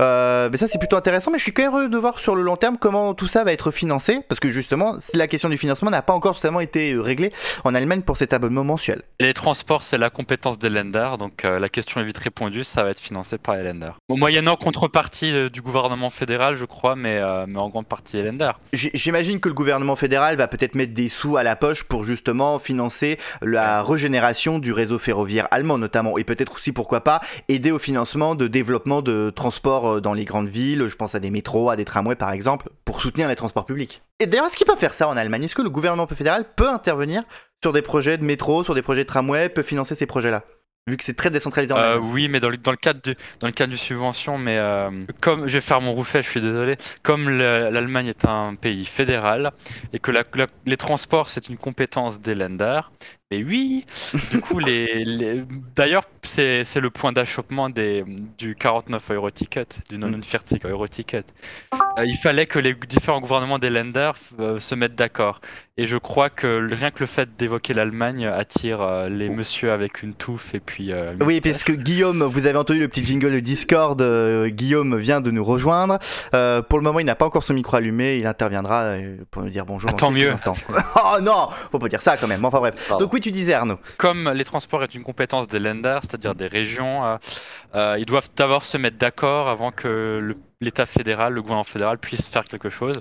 Euh, 0.00 0.48
mais 0.50 0.56
ça 0.56 0.66
c'est 0.66 0.78
plutôt 0.78 0.96
intéressant, 0.96 1.30
mais 1.30 1.36
je 1.36 1.42
suis 1.42 1.52
heureux 1.58 1.90
de 1.90 1.98
voir 1.98 2.20
sur 2.20 2.34
le 2.34 2.40
long 2.40 2.56
terme 2.56 2.78
comment 2.78 3.12
tout 3.12 3.26
ça 3.26 3.44
va 3.44 3.52
être 3.52 3.70
financé, 3.70 4.20
parce 4.30 4.40
que 4.40 4.48
justement, 4.48 4.96
la 5.12 5.26
question 5.26 5.50
du 5.50 5.58
financement 5.58 5.90
n'a 5.90 6.00
pas 6.00 6.14
encore 6.14 6.36
totalement 6.36 6.60
été 6.60 6.94
euh, 6.94 7.02
réglée 7.02 7.34
en 7.64 7.74
Allemagne 7.74 8.00
pour 8.00 8.16
cet 8.16 8.32
abonnement 8.32 8.64
mensuel. 8.64 9.02
Les 9.20 9.34
transports, 9.34 9.84
c'est 9.84 9.98
la 9.98 10.08
compétence 10.08 10.58
des 10.58 10.70
lenders, 10.70 11.18
donc 11.18 11.44
euh, 11.44 11.58
la 11.58 11.68
question 11.68 12.00
est 12.00 12.04
vite 12.04 12.16
répondue, 12.16 12.64
ça 12.64 12.82
va 12.82 12.92
être 12.92 13.00
financé 13.00 13.36
par 13.36 13.56
les 13.56 13.64
lenders. 13.64 13.98
Au 14.08 14.16
moyennant 14.16 14.56
contrepartie 14.56 15.34
euh, 15.34 15.50
du 15.50 15.60
gouvernement 15.60 16.08
fédéral, 16.08 16.54
je 16.54 16.64
crois, 16.64 16.96
mais, 16.96 17.20
mais 17.46 17.58
en 17.58 17.68
grande 17.68 17.88
partie 17.88 18.16
les 18.16 18.22
lenders. 18.22 18.58
J'imagine 18.72 19.38
que 19.38 19.50
le 19.50 19.54
gouvernement 19.54 19.96
fédéral 19.96 20.36
va 20.36 20.48
peut-être 20.48 20.76
mettre 20.76 20.94
des 20.94 21.10
sous 21.10 21.36
à 21.36 21.42
la 21.42 21.56
poche 21.56 21.84
pour 21.84 22.04
justement 22.04 22.58
financer 22.58 23.18
la 23.42 23.82
régénération 23.82 24.58
du 24.58 24.72
réseau 24.72 24.98
ferroviaire 24.98 25.46
allemand 25.50 25.76
notamment, 25.76 26.16
et 26.22 26.24
peut-être 26.24 26.54
aussi 26.54 26.70
pourquoi 26.72 27.02
pas 27.02 27.20
aider 27.48 27.72
au 27.72 27.78
financement 27.80 28.34
de 28.36 28.46
développement 28.46 29.02
de 29.02 29.30
transports 29.34 29.86
euh, 29.96 30.00
dans 30.00 30.14
les 30.14 30.24
grandes 30.24 30.48
villes, 30.48 30.86
je 30.86 30.94
pense 30.96 31.14
à 31.14 31.20
des 31.20 31.30
métros, 31.30 31.68
à 31.68 31.76
des 31.76 31.84
tramways 31.84 32.14
par 32.16 32.30
exemple, 32.32 32.68
pour 32.84 33.02
soutenir 33.02 33.28
les 33.28 33.36
transports 33.36 33.66
publics. 33.66 34.02
Et 34.20 34.26
d'ailleurs, 34.26 34.46
est-ce 34.46 34.56
qu'il 34.56 34.66
peut 34.66 34.76
faire 34.76 34.94
ça 34.94 35.08
en 35.08 35.16
Allemagne? 35.16 35.42
Est-ce 35.42 35.54
que 35.56 35.62
le 35.62 35.70
gouvernement 35.70 36.06
fédéral 36.06 36.46
peut 36.56 36.68
intervenir 36.70 37.24
sur 37.62 37.72
des 37.72 37.82
projets 37.82 38.16
de 38.18 38.24
métro, 38.24 38.62
sur 38.64 38.74
des 38.74 38.82
projets 38.82 39.02
de 39.02 39.08
tramway, 39.08 39.48
peut 39.48 39.62
financer 39.62 39.94
ces 39.96 40.06
projets-là? 40.06 40.44
Vu 40.88 40.96
que 40.96 41.04
c'est 41.04 41.14
très 41.14 41.30
décentralisé 41.30 41.72
en 41.72 41.76
Euh, 41.78 41.92
Allemagne. 41.94 42.10
oui, 42.12 42.26
mais 42.28 42.40
dans 42.40 42.48
le, 42.48 42.56
dans 42.56 42.72
le 42.72 42.76
cadre 42.76 43.00
du 43.00 43.14
dans 43.38 43.46
le 43.46 43.52
cadre 43.52 43.70
du 43.70 43.78
subvention, 43.78 44.36
mais 44.36 44.58
euh, 44.58 44.90
comme 45.20 45.46
je 45.46 45.52
vais 45.54 45.60
faire 45.60 45.80
mon 45.80 45.92
roufet, 45.92 46.24
je 46.24 46.28
suis 46.28 46.40
désolé. 46.40 46.74
Comme 47.04 47.28
le- 47.28 47.70
l'Allemagne 47.70 48.08
est 48.08 48.24
un 48.24 48.56
pays 48.56 48.84
fédéral 48.84 49.52
et 49.92 50.00
que 50.00 50.10
la- 50.10 50.24
la- 50.34 50.48
les 50.66 50.76
transports 50.76 51.28
c'est 51.30 51.48
une 51.48 51.56
compétence 51.56 52.20
des 52.20 52.34
lenders. 52.34 52.90
Et 53.32 53.42
oui, 53.44 53.84
du 54.30 54.40
coup, 54.40 54.58
les, 54.58 55.04
les- 55.04 55.42
d'ailleurs, 55.74 56.04
c'est 56.22 56.64
c'est 56.64 56.80
le 56.80 56.90
point 56.90 57.12
d'achoppement 57.12 57.70
des 57.70 58.04
du 58.38 58.54
49 58.54 59.10
euro 59.12 59.30
ticket, 59.30 59.64
du 59.88 59.98
49 59.98 60.64
euro 60.66 60.86
ticket. 60.86 61.24
Euh, 61.98 62.04
il 62.04 62.16
fallait 62.16 62.46
que 62.46 62.58
les 62.58 62.74
différents 62.74 63.20
gouvernements 63.20 63.58
des 63.58 63.70
lenders 63.70 64.14
euh, 64.38 64.58
se 64.58 64.74
mettent 64.74 64.94
d'accord. 64.94 65.40
Et 65.78 65.86
je 65.86 65.96
crois 65.96 66.28
que 66.28 66.68
rien 66.74 66.90
que 66.90 67.00
le 67.00 67.06
fait 67.06 67.30
d'évoquer 67.38 67.72
l'Allemagne 67.72 68.26
attire 68.26 68.82
euh, 68.82 69.08
les 69.08 69.30
messieurs 69.30 69.72
avec 69.72 70.02
une 70.02 70.12
touffe 70.12 70.54
et 70.54 70.60
puis. 70.60 70.92
euh, 70.92 71.14
Oui, 71.20 71.40
parce 71.40 71.64
que 71.64 71.72
Guillaume, 71.72 72.22
vous 72.22 72.46
avez 72.46 72.58
entendu 72.58 72.80
le 72.80 72.88
petit 72.88 73.04
jingle 73.04 73.32
de 73.32 73.40
Discord, 73.40 74.00
euh, 74.02 74.48
Guillaume 74.48 74.98
vient 74.98 75.22
de 75.22 75.30
nous 75.30 75.44
rejoindre. 75.44 75.98
Euh, 76.34 76.60
pour 76.60 76.78
le 76.78 76.84
moment, 76.84 77.00
il 77.00 77.06
n'a 77.06 77.14
pas 77.14 77.24
encore 77.24 77.42
son 77.44 77.54
micro 77.54 77.76
allumé, 77.78 78.16
il 78.18 78.26
interviendra 78.26 78.96
pour 79.30 79.42
nous 79.42 79.48
dire 79.48 79.64
bonjour. 79.64 79.88
Ah, 79.90 79.94
tant 79.96 80.10
mieux. 80.10 80.32
oh 80.96 81.20
non, 81.22 81.48
faut 81.70 81.78
pas 81.78 81.88
dire 81.88 82.02
ça 82.02 82.18
quand 82.18 82.26
même. 82.28 82.44
Enfin 82.44 82.58
bref. 82.58 82.74
Pardon. 82.88 83.04
Donc 83.04 83.12
oui, 83.14 83.20
tu 83.22 83.32
disais 83.32 83.54
Arnaud. 83.54 83.78
Comme 83.96 84.30
les 84.34 84.44
transports 84.44 84.82
est 84.82 84.94
une 84.94 85.02
compétence 85.02 85.48
des 85.48 85.58
lenders, 85.58 86.00
c'est-à-dire 86.02 86.34
des 86.34 86.46
régions, 86.46 87.04
euh, 87.04 87.16
euh, 87.74 87.96
ils 87.98 88.06
doivent 88.06 88.28
d'abord 88.36 88.64
se 88.64 88.76
mettre 88.76 88.98
d'accord 88.98 89.48
avant 89.48 89.70
que 89.70 90.36
l'État 90.60 90.86
fédéral, 90.86 91.32
le 91.32 91.42
gouvernement 91.42 91.64
fédéral 91.64 91.98
puisse 91.98 92.28
faire 92.28 92.44
quelque 92.44 92.68
chose. 92.68 93.00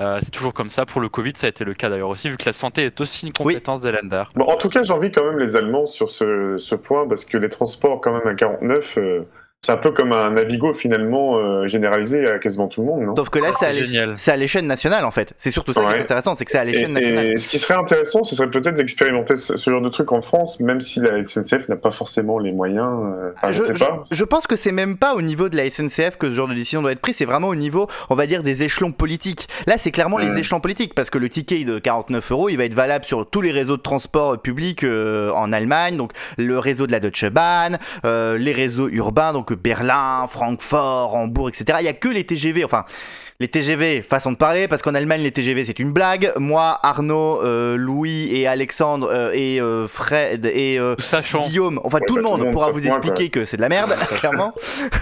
Euh, 0.00 0.18
c'est 0.22 0.30
toujours 0.30 0.54
comme 0.54 0.70
ça. 0.70 0.86
Pour 0.86 1.00
le 1.00 1.08
Covid, 1.08 1.32
ça 1.34 1.46
a 1.46 1.50
été 1.50 1.64
le 1.64 1.74
cas 1.74 1.90
d'ailleurs 1.90 2.08
aussi, 2.08 2.30
vu 2.30 2.36
que 2.36 2.46
la 2.46 2.52
santé 2.52 2.84
est 2.84 3.00
aussi 3.00 3.26
une 3.26 3.32
compétence 3.32 3.80
des 3.80 3.92
lenders. 3.92 4.30
Bon, 4.34 4.46
en 4.46 4.56
tout 4.56 4.70
cas, 4.70 4.84
j'envie 4.84 5.12
quand 5.12 5.24
même 5.24 5.38
les 5.38 5.54
Allemands 5.54 5.86
sur 5.86 6.08
ce, 6.08 6.56
ce 6.58 6.74
point, 6.74 7.06
parce 7.06 7.26
que 7.26 7.36
les 7.36 7.50
transports, 7.50 8.00
quand 8.00 8.12
même, 8.12 8.26
à 8.26 8.34
49, 8.34 8.98
euh, 8.98 9.22
c'est 9.64 9.70
un 9.70 9.76
peu 9.76 9.92
comme 9.92 10.10
un 10.12 10.30
Navigo, 10.30 10.74
finalement, 10.74 11.38
euh, 11.38 11.68
généralisé 11.68 12.26
à 12.26 12.40
quasiment 12.40 12.66
tout 12.66 12.80
le 12.80 12.88
monde, 12.88 13.02
non? 13.02 13.14
Sauf 13.14 13.28
que 13.28 13.38
là, 13.38 13.52
Ça, 13.52 13.68
c'est 14.16 14.32
à 14.32 14.36
l'échelle 14.36 14.66
nationale 14.66 15.04
en 15.04 15.12
fait. 15.12 15.34
C'est 15.36 15.52
surtout 15.52 15.72
ça 15.72 15.82
qui 15.82 15.98
est 15.98 16.00
intéressant, 16.00 16.34
c'est 16.34 16.44
que 16.44 16.50
c'est 16.50 16.58
à 16.58 16.64
et, 16.64 16.72
l'échelle 16.72 16.92
nationale. 16.92 17.26
et 17.26 17.38
ce 17.38 17.48
qui 17.48 17.60
serait 17.60 17.78
intéressant, 17.78 18.24
ce 18.24 18.34
serait 18.34 18.50
peut-être 18.50 18.74
d'expérimenter 18.74 19.36
ce, 19.36 19.56
ce 19.56 19.70
genre 19.70 19.80
de 19.80 19.88
truc 19.88 20.10
en 20.10 20.20
France, 20.20 20.58
même 20.58 20.80
si 20.80 20.98
la 20.98 21.24
SNCF 21.24 21.68
n'a 21.68 21.76
pas 21.76 21.92
forcément 21.92 22.40
les 22.40 22.52
moyens. 22.52 22.88
euh, 23.04 23.30
enfin, 23.36 23.52
je, 23.52 23.62
je, 23.62 23.72
sais 23.74 23.84
pas. 23.84 24.02
je 24.10 24.24
pense 24.24 24.48
que 24.48 24.56
c'est 24.56 24.72
même 24.72 24.96
pas 24.96 25.14
au 25.14 25.22
niveau 25.22 25.48
de 25.48 25.56
la 25.56 25.70
SNCF 25.70 26.16
que 26.18 26.28
ce 26.28 26.34
genre 26.34 26.48
de 26.48 26.54
décision 26.54 26.82
doit 26.82 26.90
être 26.90 27.00
prise, 27.00 27.14
c'est 27.14 27.24
vraiment 27.24 27.46
au 27.46 27.54
niveau, 27.54 27.86
on 28.10 28.16
va 28.16 28.26
dire, 28.26 28.42
des 28.42 28.64
échelons 28.64 28.90
politiques. 28.90 29.46
Là, 29.68 29.78
c'est 29.78 29.92
clairement 29.92 30.18
les 30.18 30.38
échelons 30.38 30.58
politiques, 30.58 30.92
parce 30.92 31.08
que 31.08 31.18
le 31.18 31.28
ticket 31.28 31.62
de 31.62 31.78
49 31.78 32.32
euros, 32.32 32.48
il 32.48 32.56
va 32.56 32.64
être 32.64 32.74
valable 32.74 33.04
sur 33.04 33.30
tous 33.30 33.42
les 33.42 33.52
réseaux 33.52 33.76
de 33.76 33.82
transport 33.82 34.42
public 34.42 34.82
euh, 34.82 35.30
en 35.30 35.52
Allemagne, 35.52 35.96
donc 35.96 36.10
le 36.36 36.58
réseau 36.58 36.88
de 36.88 36.92
la 36.92 36.98
Deutsche 36.98 37.26
Bahn, 37.30 37.78
euh, 38.04 38.36
les 38.38 38.52
réseaux 38.52 38.88
urbains, 38.88 39.32
donc 39.32 39.51
Berlin, 39.54 40.26
Francfort, 40.28 41.14
Hambourg, 41.14 41.48
etc. 41.48 41.78
Il 41.80 41.84
y 41.84 41.88
a 41.88 41.94
que 41.94 42.08
les 42.08 42.24
TGV, 42.24 42.64
enfin 42.64 42.84
les 43.42 43.48
TGV, 43.48 44.02
façon 44.02 44.30
de 44.30 44.36
parler, 44.36 44.68
parce 44.68 44.82
qu'en 44.82 44.94
Allemagne, 44.94 45.20
les 45.20 45.32
TGV, 45.32 45.64
c'est 45.64 45.80
une 45.80 45.92
blague. 45.92 46.32
Moi, 46.38 46.78
Arnaud, 46.84 47.42
euh, 47.42 47.76
Louis 47.76 48.28
et 48.32 48.46
Alexandre 48.46 49.10
euh, 49.12 49.32
et 49.34 49.60
euh, 49.60 49.88
Fred 49.88 50.46
et 50.46 50.78
euh, 50.78 50.94
Sachant. 51.00 51.40
Guillaume, 51.48 51.80
enfin 51.82 51.98
Ouais, 51.98 52.04
tout 52.06 52.14
le 52.14 52.22
bah, 52.22 52.28
tout 52.28 52.30
monde 52.30 52.38
le 52.38 52.44
monde 52.46 52.52
pourra 52.54 52.70
vous 52.70 52.86
expliquer 52.86 53.30
que 53.30 53.44
c'est 53.44 53.56
de 53.56 53.62
la 53.62 53.68
merde, 53.68 53.94
clairement. 54.14 54.54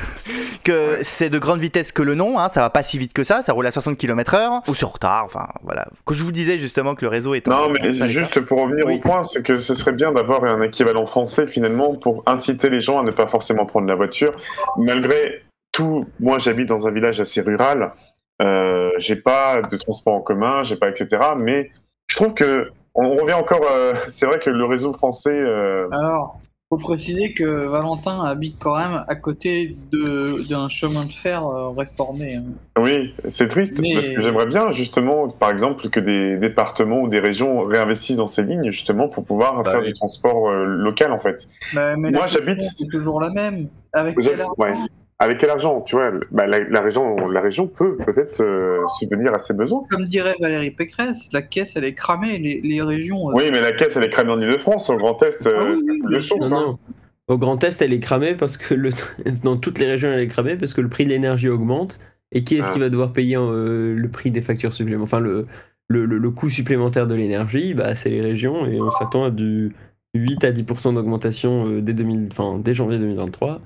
que 0.65 0.99
c'est 1.03 1.29
de 1.29 1.39
grande 1.39 1.61
vitesse 1.61 1.93
que 1.93 2.03
le 2.03 2.15
nom, 2.15 2.39
hein, 2.39 2.49
ça 2.49 2.63
va 2.63 2.71
pas 2.71 2.83
si 2.83 2.97
vite 2.97 3.13
que 3.13 3.25
ça, 3.25 3.43
ça 3.43 3.53
roule 3.53 3.67
à 3.67 3.71
60 3.73 3.99
km/h 3.99 4.63
ou 4.69 4.75
sur 4.75 4.89
retard, 4.93 5.25
enfin 5.27 5.47
voilà. 5.63 5.87
Que 6.07 6.15
je 6.15 6.25
vous 6.25 6.33
disais 6.33 6.59
justement 6.59 6.95
que 6.95 7.05
le 7.05 7.09
réseau 7.09 7.35
est 7.35 7.47
en- 7.47 7.51
Non, 7.51 7.69
mais 7.79 7.93
juste 7.93 8.41
pour 8.41 8.63
revenir 8.63 8.87
Oui. 8.87 8.95
au 8.95 8.99
point, 9.01 9.23
c'est 9.23 9.43
que 9.43 9.61
ce 9.61 9.75
serait 9.75 9.93
bien 9.93 10.13
d'avoir 10.13 10.45
un 10.45 10.63
équivalent 10.63 11.05
français 11.05 11.47
finalement 11.47 11.95
pour 11.95 12.23
inciter 12.27 12.71
les 12.71 12.81
gens 12.81 12.99
à 13.01 13.03
ne 13.03 13.11
pas 13.11 13.27
forcément 13.27 13.67
prendre 13.67 13.87
la 13.87 13.95
voiture. 13.97 14.33
Malgré 14.79 15.43
tout, 15.73 16.07
moi 16.19 16.39
j'habite 16.39 16.69
dans 16.69 16.89
un 16.89 16.91
village 16.91 17.21
assez 17.21 17.41
rural, 17.41 17.93
euh, 18.41 18.91
j'ai 18.99 19.17
pas 19.17 19.63
de 19.63 19.77
transport 19.77 20.15
en 20.15 20.21
commun, 20.21 20.63
j'ai 20.65 20.77
pas 20.77 20.89
etc. 20.89 21.09
Mais 21.37 21.71
je 22.09 22.17
trouve 22.17 22.35
que 22.35 22.71
on 22.95 23.17
revient 23.17 23.35
encore. 23.35 23.61
euh, 23.71 23.95
c'est 24.09 24.27
vrai 24.27 24.39
que 24.39 24.51
le 24.51 24.65
réseau 24.65 24.93
français. 24.93 25.39
euh, 25.41 25.89
Alors, 25.93 26.41
faut 26.73 26.79
préciser 26.79 27.35
que 27.35 27.67
Valentin 27.67 28.23
habite 28.25 28.57
quand 28.61 28.79
même 28.79 29.05
à 29.09 29.15
côté 29.17 29.73
de- 29.93 30.49
d'un 30.49 30.69
chemin 30.69 31.05
de 31.05 31.13
fer 31.13 31.45
euh, 31.45 31.71
réformé. 31.71 32.37
hein. 32.37 32.45
Oui, 32.79 33.13
c'est 33.29 33.49
triste 33.49 33.81
Mais- 33.81 33.93
parce 33.95 34.11
que 34.11 34.23
j'aimerais 34.23 34.47
bien 34.47 34.71
justement, 34.71 35.29
par 35.29 35.51
exemple, 35.51 35.89
que 35.91 35.99
des 36.01 36.37
départements 36.37 37.01
ou 37.03 37.09
des 37.09 37.19
régions 37.21 37.63
réinvestissent 37.63 38.17
dans 38.17 38.29
ces 38.29 38.43
lignes 38.45 38.71
justement 38.71 39.09
pour 39.09 39.25
pouvoir 39.25 39.63
Bah 39.65 39.71
faire 39.73 39.81
oui. 39.81 39.89
du 39.89 39.95
transport 39.95 40.49
local 40.53 41.13
en 41.13 41.19
fait. 41.19 41.49
Mais, 41.75 41.97
mais 41.97 42.11
Moi, 42.13 42.27
j'habite- 42.29 42.63
C'est 42.63 42.87
toujours 42.89 43.21
la 43.21 43.31
même. 43.31 43.69
Avec 43.93 44.15
Vous 44.15 44.23
quel 44.23 44.35
êtes- 44.35 44.41
argent 44.41 44.55
ouais. 44.59 44.73
Avec 45.23 45.37
quel 45.39 45.51
argent, 45.51 45.83
tu 45.83 45.97
vois 45.97 46.11
bah, 46.31 46.47
la, 46.47 46.61
la 46.61 46.81
région, 46.81 47.29
la 47.29 47.41
région 47.43 47.67
peut 47.69 47.97
peut-être 47.99 48.41
euh, 48.43 48.81
subvenir 48.99 49.35
à 49.35 49.39
ses 49.39 49.53
besoins. 49.55 49.83
Comme 49.91 50.05
dirait 50.07 50.35
Valérie 50.41 50.71
Pécresse, 50.71 51.31
la 51.35 51.43
caisse 51.43 51.77
elle 51.77 51.85
est 51.85 51.93
cramée. 51.95 52.39
Les, 52.39 52.61
les 52.63 52.81
régions. 52.83 53.29
euh, 53.29 53.35
Oui, 53.35 53.45
mais 53.53 53.61
la 53.61 53.73
caisse, 53.73 53.97
elle 53.97 54.05
est 54.05 54.11
cramée 54.11 54.31
en 54.33 54.41
Ile-de-France, 54.41 54.89
au 54.89 54.97
Grand 54.97 55.23
Est, 55.23 55.43
Ah 55.47 55.49
euh, 55.51 55.77
oui, 55.77 56.01
oui. 56.09 56.29
Non, 56.41 56.47
hein. 56.47 56.49
non. 56.69 56.79
Au 57.29 57.37
Grand 57.39 57.63
Est, 57.63 57.81
elle 57.83 57.93
est 57.93 58.01
cramée 58.01 58.35
parce 58.35 58.57
que 58.57 58.75
le... 58.75 58.91
dans 59.45 59.57
toutes 59.59 59.79
les 59.79 59.87
régions, 59.87 60.09
elle 60.09 60.21
est 60.21 60.27
cramée 60.29 60.57
parce 60.57 60.73
que 60.75 60.81
le 60.81 60.89
prix 60.89 61.05
de 61.05 61.11
l'énergie 61.11 61.49
augmente. 61.49 62.01
Et 62.33 62.43
qui 62.45 62.57
est-ce 62.57 62.71
Ah. 62.71 62.73
qui 62.75 62.79
va 62.81 62.89
devoir 62.89 63.13
payer 63.13 63.37
euh, 63.37 63.95
le 63.95 64.09
prix 64.09 64.31
des 64.31 64.41
factures 64.41 64.73
supplémentaires 64.73 65.03
Enfin, 65.19 65.21
le, 65.21 65.47
le, 65.89 66.07
le- 66.07 66.17
le 66.19 66.31
coût 66.31 66.49
supplémentaire 66.49 67.07
de 67.07 67.15
l'énergie, 67.15 67.75
bah, 67.75 67.95
c'est 67.95 68.09
les 68.11 68.23
régions 68.23 68.65
et 68.67 68.81
on 68.81 68.91
s'attend 68.93 69.25
à 69.25 69.31
du 69.31 69.75
8 70.15 70.45
à 70.45 70.51
10% 70.53 70.95
d'augmentation 70.95 71.67
euh, 71.69 71.81
dès, 71.83 71.93
2000... 71.93 72.29
enfin, 72.33 72.59
dès 72.59 72.73
janvier 72.73 72.99
2023. 72.99 73.61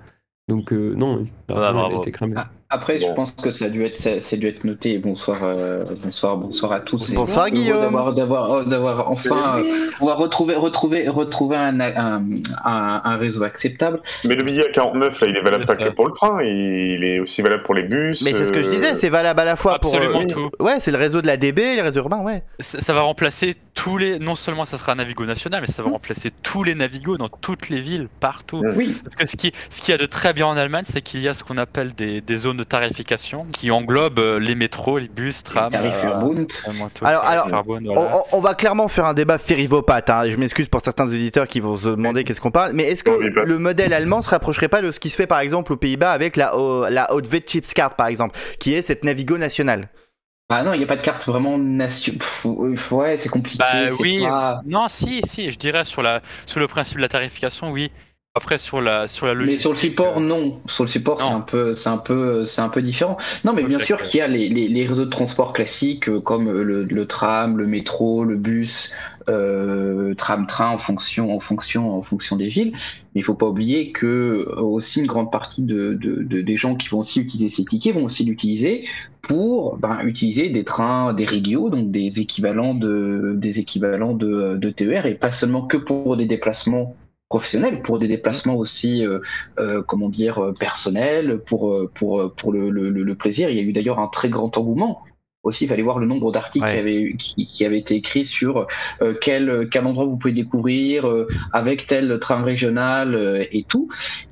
Donc, 0.48 0.72
euh, 0.72 0.94
non, 0.94 1.24
Ah, 1.48 1.72
bravo. 1.72 2.00
été 2.02 2.12
cramée. 2.12 2.34
Ah, 2.36 2.50
Après, 2.74 2.98
Bon. 2.98 3.06
je 3.08 3.12
pense 3.12 3.30
que 3.32 3.50
ça 3.50 3.66
a 3.66 3.68
dû 3.68 3.84
être, 3.84 3.96
ça, 3.96 4.18
ça 4.20 4.34
a 4.34 4.38
dû 4.38 4.48
être 4.48 4.64
noté. 4.64 4.98
Bonsoir, 4.98 5.38
euh, 5.44 5.84
bonsoir, 6.02 6.36
bonsoir 6.36 6.72
à 6.72 6.80
tous. 6.80 7.12
Bonsoir, 7.12 7.48
Guillaume. 7.50 7.80
D'avoir, 7.82 8.12
d'avoir, 8.12 8.50
oh, 8.50 8.64
d'avoir 8.64 9.10
enfin 9.12 9.58
euh, 9.60 9.90
pouvoir 9.96 10.18
retrouver, 10.18 10.56
retrouver, 10.56 11.08
retrouver 11.08 11.56
un, 11.56 11.78
un, 11.78 12.24
un, 12.64 13.00
un 13.04 13.16
réseau 13.16 13.44
acceptable. 13.44 14.00
Mais 14.24 14.34
le 14.34 14.42
billet 14.42 14.66
à 14.66 14.72
49, 14.72 15.20
là, 15.20 15.26
il 15.30 15.36
est 15.36 15.42
valable 15.42 15.66
pas 15.66 15.76
que 15.76 15.88
pour 15.90 16.06
le 16.08 16.12
train, 16.12 16.42
il 16.42 17.04
est 17.04 17.20
aussi 17.20 17.42
valable 17.42 17.62
pour 17.62 17.74
les 17.74 17.84
bus. 17.84 18.22
Mais 18.22 18.32
c'est 18.34 18.46
ce 18.46 18.52
que 18.52 18.60
je 18.62 18.68
euh, 18.68 18.72
disais, 18.72 18.96
c'est 18.96 19.08
valable 19.08 19.38
à 19.40 19.44
la 19.44 19.56
fois 19.56 19.74
Absolument 19.74 20.22
pour. 20.22 20.26
tout. 20.26 20.50
Ouais, 20.58 20.80
c'est 20.80 20.90
le 20.90 20.98
réseau 20.98 21.22
de 21.22 21.28
la 21.28 21.36
DB, 21.36 21.76
les 21.76 21.82
réseaux 21.82 22.00
urbains, 22.00 22.20
ouais. 22.22 22.42
Ça, 22.58 22.80
ça 22.80 22.92
va 22.92 23.02
remplacer 23.02 23.54
tous 23.74 23.98
les. 23.98 24.18
Non 24.18 24.34
seulement 24.34 24.64
ça 24.64 24.78
sera 24.78 24.92
un 24.92 24.96
Navigo 24.96 25.24
national, 25.26 25.60
mais 25.60 25.72
ça 25.72 25.82
va 25.84 25.90
remplacer 25.90 26.32
tous 26.42 26.64
les 26.64 26.74
Navigos 26.74 27.18
dans 27.18 27.28
toutes 27.28 27.68
les 27.68 27.80
villes, 27.80 28.08
partout. 28.20 28.62
Mm. 28.64 28.72
Oui, 28.76 28.96
Parce 29.04 29.14
que 29.16 29.26
ce 29.26 29.36
qui, 29.36 29.52
ce 29.70 29.80
qui 29.80 29.90
y 29.92 29.94
a 29.94 29.98
de 29.98 30.06
très 30.06 30.32
bien 30.32 30.46
en 30.46 30.56
Allemagne, 30.56 30.84
c'est 30.84 31.02
qu'il 31.02 31.20
y 31.20 31.28
a 31.28 31.34
ce 31.34 31.44
qu'on 31.44 31.58
appelle 31.58 31.94
des, 31.94 32.20
des 32.20 32.36
zones 32.36 32.56
de 32.56 32.63
tarification 32.64 33.46
qui 33.52 33.70
englobent 33.70 34.18
euh, 34.18 34.38
les 34.38 34.54
métros, 34.54 34.98
les 34.98 35.08
bus, 35.08 35.42
trams. 35.42 35.70
tarif 35.70 35.94
euh. 36.04 36.46
Alors- 37.02 37.24
alors, 37.24 37.46
On, 37.52 37.62
voilà. 37.62 38.16
on- 38.32 38.36
on 38.36 38.40
va 38.40 38.54
clairement 38.54 38.88
faire 38.88 39.06
un 39.06 39.14
débat 39.14 39.38
férivopate. 39.38 40.10
Hein. 40.10 40.28
Je 40.30 40.36
m'excuse 40.36 40.68
pour 40.68 40.80
certains 40.84 41.06
auditeurs 41.06 41.46
qui 41.48 41.60
vont 41.60 41.76
se 41.76 41.88
demander 41.88 42.24
qu'est-ce 42.24 42.40
qu'on 42.40 42.50
parle. 42.50 42.72
Mais 42.72 42.84
est-ce 42.84 43.04
que 43.04 43.10
le 43.10 43.58
modèle 43.58 43.92
allemand 43.92 44.22
se 44.22 44.30
rapprocherait 44.30 44.68
pas 44.68 44.82
de 44.82 44.90
ce 44.90 45.00
qui 45.00 45.10
se 45.10 45.16
fait 45.16 45.26
par 45.26 45.40
exemple 45.40 45.72
aux 45.72 45.76
Pays-Bas 45.76 46.12
avec 46.12 46.36
la, 46.36 46.52
la 46.90 47.12
Haute 47.12 47.28
Chipscard 47.46 47.96
par 47.96 48.06
exemple, 48.08 48.38
qui 48.58 48.74
est 48.74 48.82
cette 48.82 49.04
Navigo 49.04 49.38
nationale? 49.38 49.88
Ah 50.50 50.62
non, 50.62 50.74
il 50.74 50.78
n'y 50.78 50.84
a 50.84 50.86
pas 50.86 50.96
de 50.96 51.00
carte 51.02 51.24
vraiment 51.26 51.56
nation. 51.56 52.12
Pff, 52.12 52.92
ouais, 52.92 53.16
c'est 53.16 53.30
compliqué. 53.30 53.58
Bah 53.58 53.94
oui, 53.98 54.22
pas- 54.26 54.60
non, 54.66 54.88
si, 54.88 55.22
si, 55.26 55.50
je 55.50 55.58
dirais 55.58 55.84
sur, 55.86 56.02
la, 56.02 56.20
sur 56.44 56.60
le 56.60 56.68
principe 56.68 56.98
de 56.98 57.02
la 57.02 57.08
tarification, 57.08 57.70
oui. 57.72 57.90
Après, 58.36 58.58
sur 58.58 58.80
la, 58.80 59.06
sur 59.06 59.26
la 59.26 59.34
Mais 59.36 59.56
sur 59.56 59.70
le 59.70 59.76
support, 59.76 60.18
euh, 60.18 60.20
non. 60.20 60.58
Sur 60.66 60.82
le 60.82 60.88
support, 60.88 61.20
c'est 61.20 61.30
un 61.30 61.40
peu, 61.40 61.72
c'est 61.72 61.88
un 61.88 61.98
peu, 61.98 62.44
c'est 62.44 62.60
un 62.62 62.68
peu 62.68 62.82
différent. 62.82 63.16
Non, 63.44 63.52
mais 63.52 63.62
bien 63.62 63.78
sûr 63.78 64.02
qu'il 64.02 64.18
y 64.18 64.22
a 64.22 64.26
les, 64.26 64.48
les, 64.48 64.66
les 64.66 64.86
réseaux 64.86 65.04
de 65.04 65.10
transport 65.10 65.52
classiques 65.52 66.08
euh, 66.08 66.20
comme 66.20 66.48
euh, 66.48 66.64
le, 66.64 66.82
le 66.82 67.06
tram, 67.06 67.56
le 67.56 67.68
métro, 67.68 68.24
le 68.24 68.34
bus, 68.34 68.90
euh, 69.28 70.14
tram-train 70.14 70.70
en 70.70 70.78
fonction, 70.78 71.32
en 71.32 71.38
fonction, 71.38 71.92
en 71.92 72.02
fonction 72.02 72.34
des 72.34 72.48
villes. 72.48 72.72
Mais 73.14 73.20
il 73.20 73.22
faut 73.22 73.34
pas 73.34 73.46
oublier 73.46 73.92
que 73.92 74.48
aussi 74.58 74.98
une 74.98 75.06
grande 75.06 75.30
partie 75.30 75.62
de, 75.62 75.94
de, 75.94 76.24
de- 76.24 76.40
des 76.42 76.56
gens 76.56 76.74
qui 76.74 76.88
vont 76.88 76.98
aussi 76.98 77.20
utiliser 77.20 77.48
ces 77.48 77.64
tickets 77.64 77.94
vont 77.94 78.02
aussi 78.02 78.24
l'utiliser 78.24 78.84
pour 79.22 79.76
ben, 79.78 80.00
utiliser 80.04 80.48
des 80.48 80.64
trains, 80.64 81.14
des 81.14 81.24
régios, 81.24 81.70
donc 81.70 81.92
des 81.92 82.18
équivalents 82.18 82.74
de, 82.74 83.34
des 83.36 83.60
équivalents 83.60 84.12
de, 84.14 84.56
de 84.56 84.70
TER 84.70 85.06
et 85.06 85.14
pas 85.14 85.30
seulement 85.30 85.62
que 85.62 85.76
pour 85.76 86.16
des 86.16 86.26
déplacements 86.26 86.96
professionnels, 87.34 87.82
pour 87.82 87.98
des 87.98 88.06
déplacements 88.06 88.54
aussi 88.54 89.04
euh, 89.04 89.18
euh, 89.58 89.82
comment 89.82 90.08
dire, 90.08 90.38
euh, 90.38 90.52
personnel, 90.52 91.40
pour, 91.44 91.62
pour, 91.92 92.32
pour 92.36 92.52
le, 92.52 92.70
le, 92.70 93.14
plaisir. 93.16 93.50
Il 93.50 93.56
y 93.56 93.60
a 93.60 93.62
eu 93.62 93.72
d'ailleurs 93.72 93.98
un 93.98 94.06
très 94.06 94.28
grand 94.28 94.56
engouement. 94.56 95.02
Aussi, 95.42 95.64
il 95.64 95.68
fallait 95.68 95.82
voir 95.82 95.98
le 95.98 96.06
nombre 96.06 96.32
d'articles 96.32 96.64
Ouais. 96.64 96.72
qui, 96.72 96.78
avaient, 96.78 97.14
qui, 97.18 97.46
qui 97.46 97.64
avaient 97.66 97.78
été 97.78 97.96
écrits 97.96 98.24
sur 98.24 98.66
euh, 99.02 99.14
quel, 99.20 99.68
quel 99.70 99.84
endroit 99.86 100.06
vous 100.06 100.16
pouvez 100.16 100.32
découvrir 100.32 101.06
euh, 101.06 101.26
avec 101.52 101.84
tel 101.84 102.18
train 102.18 102.42
régional 102.42 103.14
euh, 103.14 103.44
et 103.52 103.64
tout. 103.64 103.88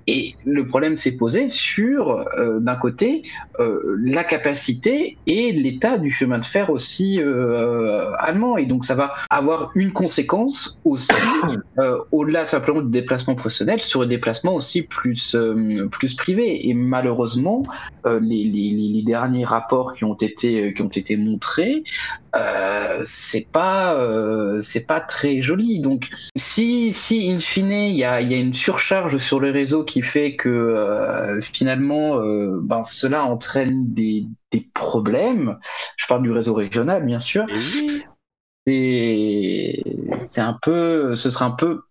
Et 0.06 0.34
le 0.46 0.64
problème 0.66 0.96
s'est 0.96 1.12
posé 1.12 1.48
sur, 1.48 2.24
d'un 2.38 2.74
côté, 2.76 3.22
euh, 3.60 3.96
la 4.02 4.24
capacité 4.24 5.16
et 5.26 5.52
l'état 5.52 5.98
du 5.98 6.10
chemin 6.10 6.38
de 6.38 6.44
fer 6.44 6.70
aussi 6.70 7.20
euh, 7.20 8.10
allemand. 8.18 8.56
Et 8.56 8.66
donc, 8.66 8.84
ça 8.84 8.94
va 8.94 9.12
avoir 9.30 9.70
une 9.74 9.92
conséquence 9.92 10.78
aussi, 10.84 11.12
euh, 11.78 11.98
au-delà 12.12 12.44
simplement 12.44 12.80
du 12.80 12.90
déplacement 12.90 13.34
professionnel, 13.34 13.80
sur 13.82 14.00
le 14.00 14.06
déplacement 14.06 14.54
aussi 14.54 14.82
plus, 14.82 15.36
plus 15.90 16.14
privé. 16.14 16.68
Et 16.68 16.74
malheureusement, 16.74 17.62
les- 18.04 18.44
les 18.44 19.02
derniers 19.02 19.44
rapports 19.44 19.94
qui 19.94 20.04
ont 20.04 20.14
été, 20.14 20.72
qui 20.74 20.82
ont 20.82 20.88
été 20.88 21.16
montrés, 21.16 21.82
euh, 22.34 23.02
c'est 23.04 23.46
pas, 23.50 23.94
euh, 23.94 24.60
c'est 24.60 24.86
pas 24.86 25.00
très 25.00 25.40
joli. 25.40 25.80
Donc, 25.80 26.08
si, 26.34 26.92
si 26.92 27.30
in 27.30 27.38
fine, 27.38 27.72
il 27.72 27.96
y 27.96 28.04
a, 28.04 28.20
il 28.20 28.30
y 28.30 28.34
a 28.34 28.38
une 28.38 28.52
surcharge 28.52 29.18
sur 29.18 29.40
le 29.40 29.50
réseau 29.50 29.84
qui 29.84 30.02
fait 30.02 30.36
que 30.36 30.48
euh, 30.48 31.40
finalement, 31.40 32.20
ben, 32.62 32.84
cela 32.84 33.24
entraîne 33.24 33.92
des, 33.92 34.26
des 34.50 34.66
problèmes. 34.74 35.58
Je 35.96 36.06
parle 36.06 36.22
du 36.22 36.30
réseau 36.30 36.54
régional, 36.54 37.04
bien 37.04 37.18
sûr. 37.18 37.44
Et 37.48 37.54
oui, 37.54 38.04
Et 38.66 39.82
c'est 40.20 40.40
un 40.40 40.58
peu, 40.62 41.14
ce 41.14 41.30
serait 41.30 41.44
un 41.44 41.50
peu 41.50 41.82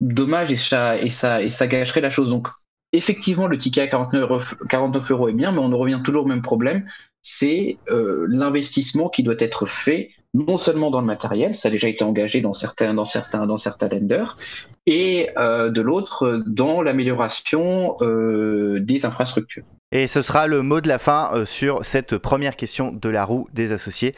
dommage 0.00 0.50
et 0.50 0.56
ça, 0.56 0.96
et 0.96 1.10
ça, 1.10 1.42
et 1.42 1.50
ça 1.50 1.66
gâcherait 1.66 2.00
la 2.00 2.10
chose. 2.10 2.30
Donc, 2.30 2.48
effectivement, 2.92 3.46
le 3.46 3.58
ticket 3.58 3.82
à 3.82 3.86
49 3.86 4.22
euros, 4.22 4.40
49 4.68 5.10
euros 5.10 5.28
est 5.28 5.34
bien, 5.34 5.52
mais 5.52 5.58
on 5.58 5.72
en 5.72 5.78
revient 5.78 6.00
toujours 6.02 6.24
au 6.24 6.28
même 6.28 6.42
problème. 6.42 6.84
C'est 7.22 7.76
euh, 7.90 8.26
l'investissement 8.28 9.08
qui 9.08 9.22
doit 9.22 9.34
être 9.38 9.66
fait, 9.66 10.08
non 10.32 10.56
seulement 10.56 10.90
dans 10.90 11.00
le 11.00 11.06
matériel, 11.06 11.54
ça 11.54 11.68
a 11.68 11.70
déjà 11.70 11.88
été 11.88 12.02
engagé 12.02 12.40
dans 12.40 12.52
certains, 12.52 12.94
dans 12.94 13.04
certains, 13.04 13.46
dans 13.46 13.58
certains 13.58 13.88
lenders, 13.88 14.38
et 14.86 15.28
euh, 15.38 15.70
de 15.70 15.82
l'autre, 15.82 16.42
dans 16.46 16.80
l'amélioration 16.80 17.96
euh, 18.00 18.80
des 18.80 19.04
infrastructures. 19.04 19.64
Et 19.92 20.06
ce 20.06 20.22
sera 20.22 20.46
le 20.46 20.62
mot 20.62 20.80
de 20.80 20.86
la 20.86 21.00
fin 21.00 21.30
euh, 21.34 21.44
sur 21.44 21.84
cette 21.84 22.16
première 22.16 22.54
question 22.54 22.92
de 22.92 23.08
la 23.08 23.24
roue 23.24 23.48
des 23.52 23.72
associés. 23.72 24.14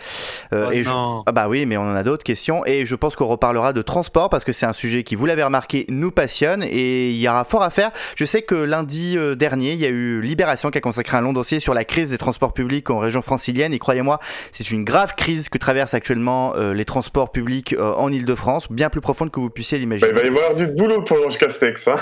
Euh, 0.53 0.67
Oh 0.69 0.71
et 0.71 0.83
je-. 0.83 0.91
Ah 1.25 1.33
bah 1.33 1.49
oui, 1.49 1.65
mais 1.65 1.79
on 1.79 1.85
en 1.91 1.95
a 1.95 2.03
d'autres 2.03 2.25
questions 2.25 2.63
et 2.67 2.85
je 2.85 2.95
pense 2.95 3.17
qu'on 3.17 3.27
reparlera 3.27 3.73
de 3.73 3.81
transport 3.81 4.29
parce 4.29 4.45
que 4.45 4.53
c'est 4.53 4.67
un 4.67 4.75
sujet 4.75 5.03
qui, 5.03 5.15
vous 5.15 5.25
l'avez 5.25 5.43
remarqué, 5.43 5.87
nous 5.89 6.11
passionne 6.11 6.63
et 6.63 7.09
il 7.13 7.17
y 7.17 7.27
aura 7.27 7.45
fort 7.45 7.63
à 7.63 7.71
faire. 7.71 7.91
Je 8.17 8.27
sais 8.27 8.43
que 8.43 8.55
lundi 8.55 9.17
euh, 9.17 9.35
dernier, 9.35 9.73
il 9.73 9.79
y 9.81 9.87
a 9.87 9.89
eu 9.89 10.21
Libération 10.21 10.71
qui 10.71 10.77
a 10.77 10.83
consacré 10.83 11.17
un 11.17 11.23
long 11.23 11.33
dossier 11.33 11.59
sur 11.59 11.73
la 11.73 11.87
crise 11.87 12.11
des 12.11 12.19
transports 12.19 12.53
publics 12.53 12.91
en 12.91 12.99
région 12.99 13.23
francilienne 13.23 13.73
et 13.73 13.79
croyez-moi, 13.79 14.19
c'est 14.53 14.71
une 14.73 14.85
grave 14.85 15.15
crise 15.17 15.49
que 15.49 15.57
traversent 15.57 15.95
actuellement 15.95 16.53
euh, 16.55 16.75
les 16.75 16.85
transports 16.85 17.33
publics 17.33 17.73
euh, 17.79 17.95
en 17.95 18.13
Ile-de-France, 18.13 18.71
bien 18.71 18.91
plus 18.91 19.01
profonde 19.01 19.31
que 19.31 19.41
vous 19.41 19.49
puissiez 19.49 19.79
Bah, 19.79 19.81
l'imaginer. 19.81 20.11
il 20.11 20.17
va 20.19 20.23
y 20.23 20.29
avoir 20.29 20.55
du 20.55 20.67
boulot 20.67 21.01
pour 21.01 21.17
Georges 21.17 21.39
Castex, 21.39 21.89
hein. 21.89 21.97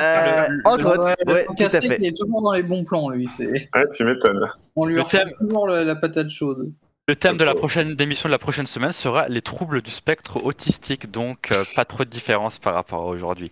Euh, 0.00 0.46
entre 0.66 0.86
autres, 0.86 1.16
Ouais, 1.26 1.44
tout 1.46 1.52
à 1.54 1.56
Castex, 1.56 1.86
fait. 1.88 1.98
Il 2.00 2.06
est 2.06 2.16
toujours 2.16 2.42
dans 2.42 2.52
les 2.52 2.62
bons 2.62 2.84
plans, 2.84 3.07
lui. 3.10 3.26
C'est... 3.28 3.46
Ouais, 3.74 3.84
tu 3.94 4.04
m'étonnes. 4.04 4.48
On 4.76 4.84
lui 4.86 4.96
Le 4.96 5.04
thème- 5.04 5.30
toujours 5.40 5.68
la, 5.68 5.84
la 5.84 5.96
patate 5.96 6.30
chaude. 6.30 6.72
Le 7.08 7.16
thème 7.16 7.36
de 7.38 7.44
la 7.44 7.54
prochaine 7.54 7.94
démission 7.94 8.28
de 8.28 8.32
la 8.32 8.38
prochaine 8.38 8.66
semaine 8.66 8.92
sera 8.92 9.28
les 9.28 9.40
troubles 9.40 9.80
du 9.80 9.90
spectre 9.90 10.44
autistique, 10.44 11.10
donc 11.10 11.50
euh, 11.52 11.64
pas 11.74 11.86
trop 11.86 12.04
de 12.04 12.10
différence 12.10 12.58
par 12.58 12.74
rapport 12.74 13.00
à 13.02 13.06
aujourd'hui. 13.06 13.50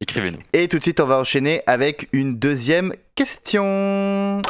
Écrivez-nous. 0.00 0.38
Et 0.54 0.68
tout 0.68 0.78
de 0.78 0.82
suite, 0.82 1.00
on 1.00 1.06
va 1.06 1.18
enchaîner 1.18 1.62
avec 1.66 2.08
une 2.12 2.38
deuxième 2.38 2.94
question. 3.14 4.40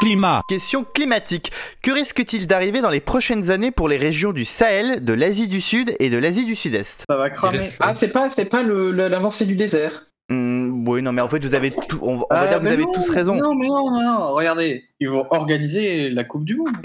Climat. 0.00 0.42
Question 0.48 0.84
climatique. 0.84 1.52
Que 1.80 1.92
risque-t-il 1.92 2.46
d'arriver 2.46 2.80
dans 2.80 2.90
les 2.90 3.00
prochaines 3.00 3.50
années 3.50 3.70
pour 3.70 3.88
les 3.88 3.96
régions 3.96 4.32
du 4.32 4.44
Sahel, 4.44 5.04
de 5.04 5.12
l'Asie 5.12 5.48
du 5.48 5.60
Sud 5.60 5.94
et 6.00 6.10
de 6.10 6.18
l'Asie 6.18 6.44
du 6.44 6.56
Sud-Est? 6.56 7.04
Ça 7.08 7.16
va 7.16 7.30
cramer. 7.30 7.60
Ah, 7.80 7.94
c'est 7.94 8.08
pas, 8.10 8.28
c'est 8.28 8.44
pas 8.46 8.62
le- 8.62 8.90
le- 8.90 9.08
l'avancée 9.08 9.46
du 9.46 9.54
désert. 9.54 10.04
Hmm, 10.30 10.88
Oui, 10.88 11.02
non, 11.02 11.12
mais 11.12 11.20
en 11.20 11.28
fait, 11.28 11.44
vous 11.44 11.54
avez 11.54 11.70
tout. 11.70 11.98
On, 12.00 12.16
va- 12.18 12.24
Ah, 12.30 12.46
dire 12.46 12.54
que 12.54 12.58
vous 12.60 12.64
mais 12.64 12.70
avez 12.70 12.84
non, 12.84 12.92
tous 12.94 13.10
raison. 13.10 13.34
Non, 13.34 13.54
mais 13.54 13.68
non, 13.68 13.90
mais 13.98 14.04
non. 14.04 14.32
Regardez, 14.34 14.84
ils 15.00 15.08
vont 15.08 15.26
organiser 15.30 16.08
la 16.08 16.24
Coupe 16.24 16.44
du 16.44 16.56
Monde. 16.56 16.70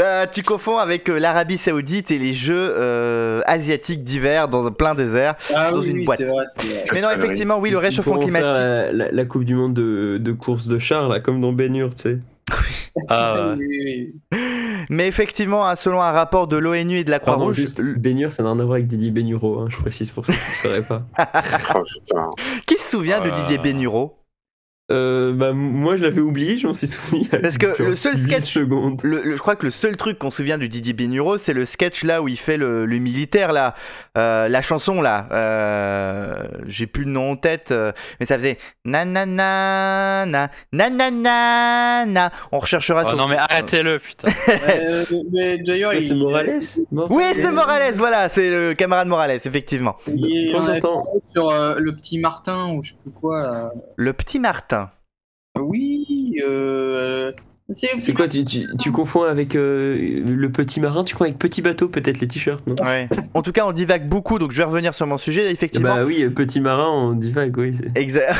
Euh, 0.00 0.26
tu 0.30 0.42
confonds 0.42 0.78
avec 0.78 1.08
euh, 1.08 1.18
l'Arabie 1.18 1.56
Saoudite 1.58 2.10
et 2.10 2.18
les 2.18 2.32
Jeux 2.32 2.54
euh, 2.76 3.40
asiatiques 3.46 4.02
d'hiver 4.04 4.48
dans 4.48 4.66
un 4.66 4.70
plein 4.70 4.94
désert. 4.94 5.34
Ah 5.54 5.70
Dans 5.70 5.78
oui, 5.80 5.88
une 5.88 5.96
oui, 5.98 6.04
boîte. 6.04 6.22
vrai. 6.22 6.44
Mais 6.92 7.00
non, 7.00 7.08
connerie. 7.08 7.24
effectivement, 7.24 7.58
oui, 7.58 7.70
le 7.70 7.78
réchauffement 7.78 8.14
faire, 8.14 8.22
climatique. 8.22 8.60
la, 8.92 9.10
la 9.12 9.24
Coupe 9.24 9.44
du 9.44 9.54
Monde 9.54 9.74
de, 9.74 10.18
de 10.20 10.32
course 10.32 10.66
de 10.68 10.78
chars, 10.78 11.08
là, 11.08 11.20
comme 11.20 11.40
dans 11.40 11.52
Ben 11.52 11.72
tu 11.72 11.90
sais. 11.96 12.18
Ah, 13.08 13.54
ouais. 13.56 14.12
Mais 14.88 15.06
effectivement, 15.06 15.66
hein, 15.66 15.74
selon 15.74 16.00
un 16.00 16.10
rapport 16.10 16.48
de 16.48 16.56
l'ONU 16.56 16.98
et 16.98 17.04
de 17.04 17.10
la 17.10 17.18
Croix-Rouge, 17.18 17.58
Hur, 17.58 18.32
ça 18.32 18.42
n'a 18.42 18.50
rien 18.50 18.58
à 18.58 18.64
voir 18.64 18.74
avec 18.74 18.86
Didier 18.86 19.10
Benuro, 19.10 19.60
hein, 19.60 19.66
je 19.68 19.76
précise 19.76 20.10
pour 20.10 20.26
ceux 20.26 20.32
qui 20.32 20.38
ne 20.38 20.68
sauraient 20.68 20.82
pas. 20.82 21.02
Oh, 22.12 22.30
qui 22.66 22.76
se 22.76 22.90
souvient 22.90 23.20
de. 23.20 23.30
Didier 23.30 23.58
Bénureau? 23.58 24.19
Euh, 24.90 25.32
bah, 25.32 25.52
moi 25.52 25.96
je 25.96 26.02
l'avais 26.02 26.20
oublié, 26.20 26.58
je 26.58 26.66
m'en 26.66 26.74
suis 26.74 26.88
souvenu. 26.88 27.24
Parce 27.28 27.58
que 27.58 27.80
le 27.80 27.94
seul 27.94 28.18
sketch, 28.18 28.56
le, 28.56 29.36
je 29.36 29.38
crois 29.38 29.54
que 29.54 29.64
le 29.64 29.70
seul 29.70 29.96
truc 29.96 30.18
qu'on 30.18 30.30
se 30.30 30.38
souvient 30.38 30.58
du 30.58 30.68
Didi 30.68 30.92
Benuro, 30.94 31.38
c'est 31.38 31.52
le 31.52 31.64
sketch 31.64 32.02
là 32.02 32.22
où 32.22 32.28
il 32.28 32.38
fait 32.38 32.56
le, 32.56 32.86
militaire 32.86 33.52
là, 33.52 33.74
euh, 34.18 34.48
la 34.48 34.62
chanson 34.62 35.00
là, 35.00 35.28
euh, 35.30 36.42
j'ai 36.66 36.86
plus 36.86 37.04
le 37.04 37.10
nom 37.10 37.32
en 37.32 37.36
tête, 37.36 37.72
mais 38.18 38.26
ça 38.26 38.36
faisait 38.36 38.58
nanana 38.84 40.26
na 40.26 40.50
nanana. 40.72 42.32
On 42.50 42.58
recherchera. 42.58 43.02
Oh 43.04 43.08
sur... 43.10 43.16
Non 43.16 43.28
mais 43.28 43.36
arrêtez-le 43.36 43.98
putain. 43.98 44.28
mais 45.32 45.58
d'ailleurs, 45.58 45.92
c'est 46.00 46.14
Morales. 46.14 46.60
Oui, 46.90 47.24
c'est 47.34 47.50
Morales, 47.50 47.94
voilà, 47.94 48.28
c'est 48.28 48.50
le 48.50 48.74
camarade 48.74 49.06
Morales 49.06 49.30
effectivement. 49.44 49.96
Il 50.08 50.48
est 50.48 50.80
sur 51.32 51.52
le 51.78 51.94
petit 51.94 52.18
Martin 52.18 52.72
ou 52.72 52.82
je 52.82 52.90
sais 52.90 52.96
plus 53.02 53.12
quoi. 53.12 53.72
Le 53.96 54.12
petit 54.12 54.38
Martin. 54.38 54.79
Oui, 55.60 56.32
euh, 56.44 57.32
c'est 57.72 58.12
quoi, 58.12 58.28
tu, 58.28 58.44
tu, 58.44 58.66
tu 58.78 58.90
confonds 58.92 59.22
avec 59.22 59.54
euh, 59.54 60.20
le 60.24 60.50
petit 60.50 60.80
marin, 60.80 61.04
tu 61.04 61.14
confonds 61.14 61.24
avec 61.24 61.38
petit 61.38 61.62
bateau, 61.62 61.88
peut-être 61.88 62.20
les 62.20 62.28
t-shirts, 62.28 62.66
non? 62.66 62.74
Ouais. 62.84 63.08
en 63.34 63.42
tout 63.42 63.52
cas, 63.52 63.64
on 63.66 63.72
divague 63.72 64.08
beaucoup, 64.08 64.38
donc 64.38 64.52
je 64.52 64.58
vais 64.58 64.64
revenir 64.64 64.94
sur 64.94 65.06
mon 65.06 65.16
sujet. 65.16 65.50
Effectivement, 65.50 65.94
Bah 65.94 66.04
oui, 66.04 66.22
euh, 66.24 66.30
petit 66.30 66.60
marin, 66.60 66.88
on 66.88 67.12
divague, 67.12 67.56
oui. 67.56 67.74
Exact. 67.94 68.34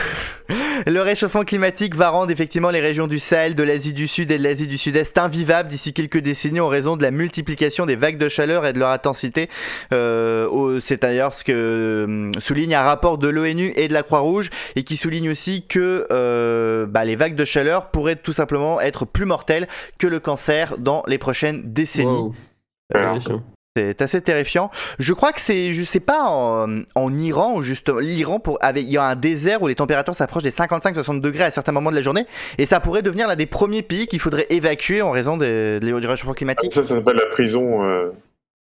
Le 0.87 1.01
réchauffement 1.01 1.45
climatique 1.45 1.95
va 1.95 2.09
rendre 2.09 2.31
effectivement 2.33 2.71
les 2.71 2.81
régions 2.81 3.07
du 3.07 3.19
Sahel, 3.19 3.55
de 3.55 3.63
l'Asie 3.63 3.93
du 3.93 4.09
Sud 4.09 4.31
et 4.31 4.39
de 4.39 4.43
l'Asie 4.43 4.67
du 4.67 4.79
Sud-Est 4.79 5.19
invivables 5.19 5.69
d'ici 5.69 5.93
quelques 5.93 6.19
décennies 6.19 6.61
en 6.61 6.69
raison 6.69 6.97
de 6.97 7.03
la 7.03 7.11
multiplication 7.11 7.87
des 7.87 7.97
vagues 7.97 8.19
de 8.19 8.29
chaleur 8.29 8.67
et 8.67 8.73
de 8.73 8.79
leur 8.79 8.89
intensité. 8.89 9.49
Euh, 9.93 10.79
C'est 10.81 11.03
d'ailleurs 11.03 11.35
ce 11.35 11.45
que 11.45 12.31
souligne 12.39 12.75
un 12.75 12.83
rapport 12.83 13.19
de 13.19 13.29
l'ONU 13.29 13.73
et 13.77 13.89
de 13.89 13.93
la 13.93 14.03
Croix-Rouge 14.03 14.51
et 14.75 14.83
qui 14.83 14.97
souligne 14.97 15.31
aussi 15.31 15.65
que 15.69 16.07
euh, 16.11 16.87
bah, 16.87 17.05
les 17.05 17.17
vagues 17.17 17.37
de 17.37 17.45
chaleur 17.45 17.91
pourraient 17.91 18.17
tout 18.17 18.33
simplement 18.33 18.81
être 18.81 19.05
plus 19.05 19.20
mortelles 19.27 19.69
que 19.99 20.07
le 20.07 20.21
cancer 20.21 20.77
dans 20.79 21.03
les 21.07 21.19
prochaines 21.19 21.63
décennies. 21.73 22.07
Wow. 22.09 22.35
Alors. 22.95 23.11
Terrifiant. 23.13 23.43
C'est 23.77 24.03
assez 24.03 24.21
terrifiant. 24.21 24.69
Je 24.99 25.13
crois 25.13 25.33
que 25.33 25.41
c'est, 25.41 25.73
je 25.73 25.85
sais 25.85 26.01
pas, 26.01 26.25
en, 26.29 26.81
en 26.97 27.17
Iran, 27.17 27.55
où 27.55 27.63
juste 27.63 27.89
l'Iran, 27.89 28.41
pour, 28.41 28.59
avec, 28.61 28.83
il 28.83 28.91
y 28.91 28.97
a 28.97 29.05
un 29.05 29.15
désert 29.15 29.63
où 29.63 29.69
les 29.69 29.77
températures 29.77 30.15
s'approchent 30.17 30.43
des 30.43 30.51
55-60 30.51 31.21
degrés 31.21 31.45
à 31.45 31.51
certains 31.53 31.71
moments 31.71 31.91
de 31.93 31.95
la 31.95 32.03
journée, 32.03 32.27
et 32.59 32.67
ça 32.67 32.81
pourrait 32.81 33.03
devenir 33.03 33.29
l'un 33.29 33.37
des 33.37 33.47
premiers 33.47 33.83
pays 33.83 34.09
qu'il 34.09 34.19
faudrait 34.19 34.47
évacuer 34.51 35.03
en 35.03 35.13
raison 35.13 35.37
des- 35.37 35.79
des- 35.79 35.93
du 36.01 36.07
réchauffement 36.09 36.35
climatique. 36.35 36.73
Ça, 36.75 36.83
ça 36.83 36.97
s'appelle 36.97 37.15
la 37.17 37.27
prison 37.27 37.85
euh, 37.85 38.11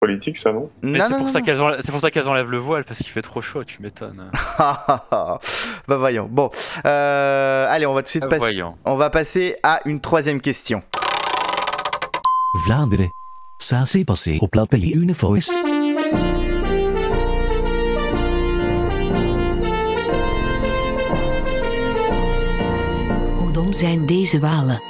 politique, 0.01 0.37
ça, 0.39 0.53
non? 0.53 0.71
Mais 0.83 1.01
c'est 1.01 1.17
pour, 1.17 1.29
ça 1.31 1.41
qu'elles 1.41 1.59
c'est 1.81 1.91
pour 1.91 2.01
ça 2.01 2.11
qu'elles 2.11 2.29
enlèvent 2.29 2.51
le 2.51 2.59
voile, 2.59 2.85
parce 2.85 2.99
qu'il 2.99 3.09
fait 3.11 3.23
trop 3.23 3.41
chaud, 3.41 3.65
tu 3.65 3.81
m'étonnes. 3.83 4.31
bah 4.59 5.39
voyons. 5.89 6.29
Bon, 6.31 6.51
Euh, 6.85 7.67
allez, 7.69 7.87
on 7.87 7.95
va 7.95 8.03
tout 8.03 8.07
de 8.07 8.11
suite 8.11 8.23
Ah, 8.25 8.29
passer. 8.29 8.39
Voyons. 8.39 8.77
On 8.85 8.97
va 8.97 9.11
passer 9.11 9.57
à 9.63 9.81
une 9.87 10.01
troisième 10.01 10.41
question. 10.41 10.83
Vlaanderen. 12.67 13.11
Ça 13.59 13.87
s'est 13.87 14.05
passé 14.05 14.39
au 14.43 14.49
plat 14.49 14.67
pays 14.67 14.91
une 14.93 15.15
fois. 15.15 15.39
Hoe 23.39 23.53
dom 23.53 23.73
zijn 23.73 24.07
deze 24.07 24.39
walen? 24.41 24.81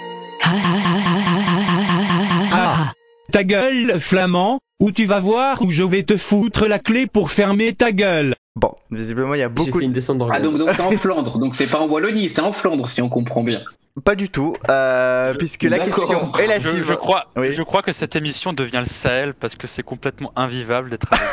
Ta 3.33 3.45
gueule, 3.45 3.99
flamand, 4.01 4.61
ou 4.81 4.93
tu 4.93 5.05
vas 5.05 5.21
voir 5.21 5.63
où 5.63 5.71
je 5.71 5.83
vais 5.83 6.03
te 6.03 6.17
foutre 6.17 6.67
la 6.67 6.79
clé 6.79 7.07
pour 7.07 7.31
fermer 7.31 7.73
ta 7.73 7.93
gueule. 7.93 8.35
Bon, 8.57 8.73
visiblement, 8.91 9.35
il 9.35 9.41
y 9.41 9.43
a 9.43 9.49
J'ai 9.49 9.53
beaucoup 9.53 9.79
fait 9.81 9.85
une 9.85 9.93
descente 9.93 10.23
Ah, 10.31 10.41
donc 10.41 10.59
donc 10.59 10.71
c'est 10.73 10.83
en 10.83 10.91
Flandre, 10.93 11.39
donc 11.39 11.55
c'est 11.55 11.67
pas 11.67 11.81
en 11.81 11.89
Wallonie, 11.89 12.29
c'est 12.29 12.41
en 12.41 12.53
Flandre 12.53 12.87
si 12.87 13.03
on 13.03 13.09
comprend 13.09 13.43
bien. 13.43 13.61
Pas 14.05 14.15
du 14.15 14.29
tout, 14.29 14.55
euh, 14.71 15.33
puisque 15.39 15.63
la 15.63 15.79
question 15.79 16.31
est 16.39 16.47
la 16.47 16.61
suivante. 16.61 16.85
je 16.87 16.93
crois, 16.95 17.25
Oui. 17.35 17.51
je 17.51 17.63
crois 17.63 17.81
que 17.83 17.93
cette 17.93 18.15
émission 18.15 18.53
devient 18.53 18.81
le 18.81 18.85
Sahel 18.85 19.33
parce 19.33 19.57
que 19.57 19.67
c'est 19.67 19.83
complètement 19.83 20.33
invivable 20.37 20.91
d'être 20.91 21.07
avec. 21.13 21.25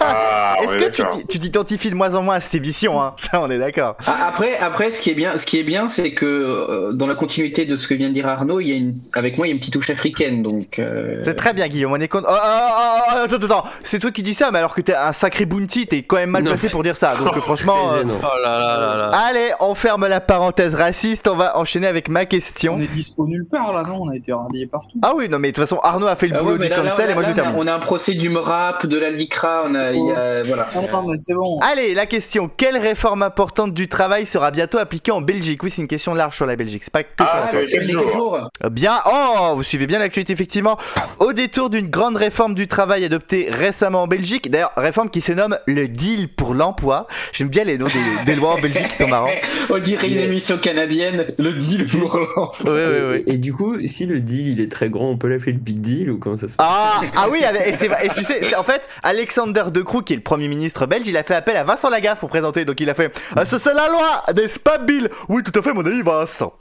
Ah, 0.00 0.56
Est-ce 0.62 0.76
que 0.78 0.84
est 0.84 1.26
tu 1.28 1.38
t'identifies 1.38 1.90
de 1.90 1.94
moins 1.94 2.14
en 2.14 2.22
moins 2.22 2.36
à 2.36 2.40
cette 2.40 2.54
émission 2.54 3.02
hein? 3.02 3.12
Ça, 3.18 3.40
on 3.42 3.50
est 3.50 3.58
d'accord. 3.58 3.96
Ah, 4.06 4.26
Après, 4.28 4.56
après, 4.56 4.90
ce 4.90 5.00
qui 5.02 5.10
est 5.10 5.14
bien, 5.14 5.36
ce 5.36 5.44
qui 5.44 5.58
est 5.58 5.62
bien, 5.62 5.86
c'est 5.88 6.12
que 6.12 6.24
euh, 6.24 6.92
dans 6.92 7.06
la 7.06 7.14
continuité 7.14 7.66
de 7.66 7.76
ce 7.76 7.86
que 7.86 7.92
vient 7.94 8.08
de 8.08 8.14
dire 8.14 8.26
Arnaud, 8.26 8.60
il 8.60 8.68
y 8.68 8.72
a 8.72 8.76
une, 8.76 8.94
avec 9.12 9.36
moi, 9.36 9.46
il 9.46 9.50
y 9.50 9.52
a 9.52 9.54
une 9.54 9.58
petite 9.58 9.74
touche 9.74 9.90
africaine, 9.90 10.42
donc. 10.42 10.78
euh, 10.78 11.20
C'est 11.24 11.34
très 11.34 11.52
bien, 11.52 11.68
Guillaume. 11.68 11.92
On 11.92 12.00
est 12.00 12.08
content. 12.08 12.28
Oh, 12.30 12.34
oh, 12.34 12.48
oh, 12.48 12.70
oh, 12.80 13.18
attends, 13.24 13.36
attends, 13.36 13.44
attends. 13.44 13.64
C'est 13.82 13.98
toi 13.98 14.10
qui 14.10 14.22
dis 14.22 14.34
ça, 14.34 14.50
mais 14.50 14.58
alors 14.58 14.74
que 14.74 14.80
t'es 14.80 14.94
un 14.94 15.12
sacré 15.12 15.44
bounty, 15.44 15.86
t'es 15.86 16.02
quand 16.02 16.16
même 16.16 16.30
mal 16.30 16.42
Non. 16.44 16.52
placé 16.52 16.68
pour 16.70 16.82
dire 16.82 16.96
ça. 16.96 17.14
Donc, 17.16 17.38
franchement. 17.40 17.76
Très 17.90 17.96
euh, 17.96 17.98
gênant. 18.00 18.14
Oh 18.22 18.42
là 18.42 18.58
là 18.58 18.76
là 18.76 18.96
là. 19.10 19.18
Allez, 19.28 19.50
on 19.60 19.74
ferme 19.74 20.06
la 20.06 20.20
parenthèse 20.20 20.74
raciste. 20.74 21.28
On 21.28 21.36
va 21.36 21.58
enchaîner 21.58 21.86
avec 21.86 22.05
ma 22.08 22.22
On 22.22 22.26
question. 22.26 22.80
est 22.80 22.86
dispo 22.92 23.26
nulle 23.26 23.46
part 23.46 23.72
là, 23.72 23.82
non? 23.84 23.98
On 24.02 24.08
a 24.10 24.16
été 24.16 24.32
radiés 24.32 24.66
partout. 24.66 24.98
Ah 25.02 25.12
oui, 25.16 25.28
non, 25.28 25.38
mais 25.38 25.48
de 25.52 25.54
toute 25.56 25.64
façon, 25.64 25.80
Arnaud 25.82 26.06
a 26.06 26.16
fait 26.16 26.28
le 26.28 26.36
ah 26.36 26.42
boulot 26.42 26.52
ouais, 26.56 26.64
du 26.64 26.68
là, 26.68 26.82
là, 26.82 26.90
cancel 26.90 27.06
là, 27.06 27.12
et 27.12 27.14
moi 27.14 27.22
je 27.24 27.30
on, 27.30 27.34
termine. 27.34 27.54
on 27.58 27.66
a 27.66 27.74
un 27.74 27.78
procès 27.78 28.14
du 28.14 28.28
MRAP, 28.28 28.86
de 28.86 28.96
la 28.96 29.10
LICRA, 29.10 29.64
on 29.66 29.74
a, 29.74 29.92
y 29.92 30.10
a- 30.12 30.42
voilà. 30.44 30.68
Non, 30.74 31.08
mais 31.08 31.16
c'est 31.18 31.34
bon. 31.34 31.58
Allez, 31.60 31.94
la 31.94 32.06
question. 32.06 32.50
Quelle 32.56 32.76
réforme 32.78 33.22
importante 33.22 33.74
du 33.74 33.88
travail 33.88 34.26
sera 34.26 34.50
bientôt 34.50 34.78
appliquée 34.78 35.12
en 35.12 35.20
Belgique? 35.20 35.62
Oui, 35.62 35.70
c'est 35.70 35.82
une 35.82 35.88
question 35.88 36.14
large 36.14 36.36
sur 36.36 36.46
la 36.46 36.56
Belgique. 36.56 36.82
C'est 36.84 36.92
pas 36.92 37.02
que 37.02 37.08
Ah, 37.18 37.46
sur 37.50 37.60
la 37.60 37.66
c'est 37.66 37.88
jours. 37.88 38.38
Bien, 38.70 38.98
oh, 39.06 39.52
vous 39.56 39.62
suivez 39.62 39.86
bien 39.86 39.98
l'actualité 39.98 40.32
effectivement. 40.32 40.78
Au 41.18 41.32
détour 41.32 41.70
d'une 41.70 41.86
grande 41.88 42.16
réforme 42.16 42.54
du 42.54 42.66
travail 42.68 43.04
adoptée 43.04 43.48
récemment 43.50 44.02
en 44.02 44.06
Belgique, 44.06 44.50
d'ailleurs 44.50 44.72
réforme 44.76 45.10
qui 45.10 45.20
se 45.20 45.32
nomme 45.32 45.58
le 45.66 45.88
deal 45.88 46.28
pour 46.28 46.54
l'emploi. 46.54 47.06
J'aime 47.32 47.48
bien 47.48 47.64
les 47.64 47.78
noms 47.78 47.86
des, 47.86 48.24
des 48.24 48.34
lois 48.36 48.54
en 48.54 48.58
Belgique 48.60 48.88
qui 48.88 48.96
sont 48.96 49.08
marrants. 49.08 49.30
On 49.70 49.78
dirait 49.78 50.08
une 50.08 50.18
émission 50.18 50.58
canadienne, 50.58 51.26
le 51.38 51.52
deal 51.52 51.86
pour 51.98 52.18
l'enfant. 52.18 52.50
Oui, 52.64 52.70
oui, 52.70 53.00
oui. 53.12 53.24
Et, 53.26 53.34
et 53.34 53.38
du 53.38 53.52
coup, 53.52 53.76
si 53.86 54.06
le 54.06 54.20
deal 54.20 54.48
il 54.48 54.60
est 54.60 54.70
très 54.70 54.88
grand, 54.90 55.10
on 55.10 55.16
peut 55.18 55.28
l'appeler 55.28 55.52
le 55.52 55.58
big 55.58 55.80
deal 55.80 56.10
ou 56.10 56.18
comment 56.18 56.36
ça 56.36 56.48
se 56.48 56.56
passe 56.56 56.66
Ah, 56.68 57.00
ah 57.16 57.26
oui, 57.30 57.40
et, 57.66 57.72
c'est 57.72 57.88
vrai, 57.88 58.06
et 58.06 58.08
tu 58.10 58.22
sais, 58.24 58.40
c'est- 58.42 58.56
en 58.56 58.64
fait, 58.64 58.88
Alexander 59.02 59.64
De 59.72 59.82
Croo, 59.82 60.02
qui 60.02 60.12
est 60.12 60.16
le 60.16 60.22
premier 60.22 60.48
ministre 60.48 60.86
belge, 60.86 61.06
il 61.06 61.16
a 61.16 61.22
fait 61.22 61.34
appel 61.34 61.56
à 61.56 61.64
Vincent 61.64 61.90
Lagaffe 61.90 62.20
pour 62.20 62.28
présenter. 62.28 62.64
Donc 62.64 62.80
il 62.80 62.88
a 62.90 62.94
fait 62.94 63.12
ah, 63.34 63.44
Ça, 63.44 63.58
c'est 63.58 63.74
la 63.74 63.88
loi, 63.88 64.22
n'est-ce 64.34 64.58
pas, 64.58 64.78
Bill 64.78 65.08
Oui, 65.28 65.42
tout 65.42 65.58
à 65.58 65.62
fait, 65.62 65.72
mon 65.72 65.84
ami 65.84 66.02
Vincent. 66.02 66.52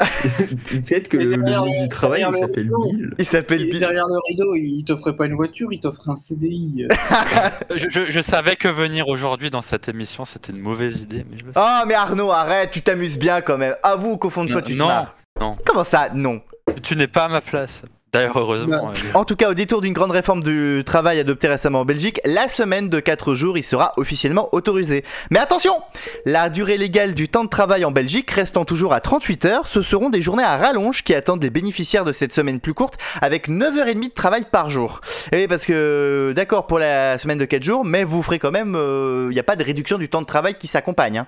Peut-être 0.70 1.08
que 1.08 1.16
Mais 1.16 1.24
le, 1.24 1.36
derrière 1.38 1.60
ministre 1.62 1.82
du 1.82 1.88
travail 1.88 2.20
il 2.20 2.30
derrière 2.30 2.30
le 2.32 2.46
s'appelle 2.46 2.62
rideau. 2.64 2.82
Bill. 2.82 3.10
Il 3.18 3.24
s'appelle 3.24 3.62
Et 3.62 3.70
Bill. 3.70 3.78
derrière 3.78 4.06
le 4.06 4.18
rideau, 4.28 4.54
il 4.54 4.84
t'offrait 4.84 5.16
pas 5.16 5.26
une 5.26 5.34
voiture, 5.34 5.72
il 5.72 5.80
t'offrait 5.80 6.10
un 6.10 6.16
CDI. 6.16 6.86
Je, 7.74 7.88
je- 7.88 8.10
je 8.10 8.20
savais 8.20 8.56
que 8.56 8.68
venir 8.68 9.08
aujourd'hui 9.08 9.50
dans 9.50 9.62
cette 9.62 9.88
émission 9.88 10.24
c'était 10.24 10.52
une 10.52 10.58
mauvaise 10.60 11.02
idée, 11.02 11.24
mais 11.30 11.38
je 11.38 11.44
le 11.46 11.52
sais. 11.52 11.60
Oh, 11.62 11.84
mais 11.86 11.94
Arnaud, 11.94 12.30
arrête, 12.30 12.70
tu 12.70 12.82
t'amuses 12.82 13.18
bien 13.18 13.40
quand 13.40 13.56
même. 13.56 13.74
Avoue 13.82 14.16
qu'au 14.18 14.30
fond 14.30 14.44
de 14.44 14.50
toi, 14.52 14.60
tu 14.62 14.74
te 14.74 14.78
non, 14.88 15.06
non. 15.40 15.56
Comment 15.64 15.84
ça 15.84 16.08
Non. 16.14 16.40
Tu 16.82 16.96
n'es 16.96 17.08
pas 17.08 17.24
à 17.24 17.28
ma 17.28 17.40
place. 17.40 17.82
D'ailleurs, 18.14 18.36
heureusement. 18.36 18.90
euh, 18.90 19.18
En 19.18 19.24
tout 19.24 19.36
cas, 19.36 19.48
au 19.48 19.54
détour 19.54 19.80
d'une 19.80 19.94
grande 19.94 20.10
réforme 20.10 20.42
du 20.42 20.82
travail 20.84 21.18
adoptée 21.18 21.48
récemment 21.48 21.80
en 21.80 21.84
Belgique, 21.86 22.20
la 22.26 22.46
semaine 22.46 22.90
de 22.90 23.00
4 23.00 23.34
jours 23.34 23.56
y 23.56 23.62
sera 23.62 23.94
officiellement 23.96 24.50
autorisée. 24.52 25.02
Mais 25.30 25.38
attention 25.38 25.80
La 26.26 26.50
durée 26.50 26.76
légale 26.76 27.14
du 27.14 27.28
temps 27.30 27.42
de 27.42 27.48
travail 27.48 27.86
en 27.86 27.90
Belgique 27.90 28.30
restant 28.30 28.66
toujours 28.66 28.92
à 28.92 29.00
38 29.00 29.46
heures, 29.46 29.66
ce 29.66 29.80
seront 29.80 30.10
des 30.10 30.20
journées 30.20 30.42
à 30.44 30.58
rallonge 30.58 31.02
qui 31.04 31.14
attendent 31.14 31.42
les 31.42 31.48
bénéficiaires 31.48 32.04
de 32.04 32.12
cette 32.12 32.32
semaine 32.34 32.60
plus 32.60 32.74
courte 32.74 32.98
avec 33.22 33.48
9h30 33.48 34.08
de 34.10 34.12
travail 34.12 34.44
par 34.52 34.68
jour. 34.68 35.00
Et 35.32 35.36
oui, 35.38 35.46
parce 35.48 35.64
que, 35.64 36.34
d'accord 36.36 36.66
pour 36.66 36.78
la 36.78 37.16
semaine 37.16 37.38
de 37.38 37.46
4 37.46 37.62
jours, 37.62 37.82
mais 37.86 38.04
vous 38.04 38.22
ferez 38.22 38.38
quand 38.38 38.50
même, 38.52 38.76
il 39.30 39.32
n'y 39.32 39.40
a 39.40 39.44
pas 39.44 39.56
de 39.56 39.64
réduction 39.64 39.96
du 39.96 40.10
temps 40.10 40.20
de 40.20 40.26
travail 40.26 40.58
qui 40.58 40.66
s'accompagne. 40.66 41.16
hein. 41.16 41.26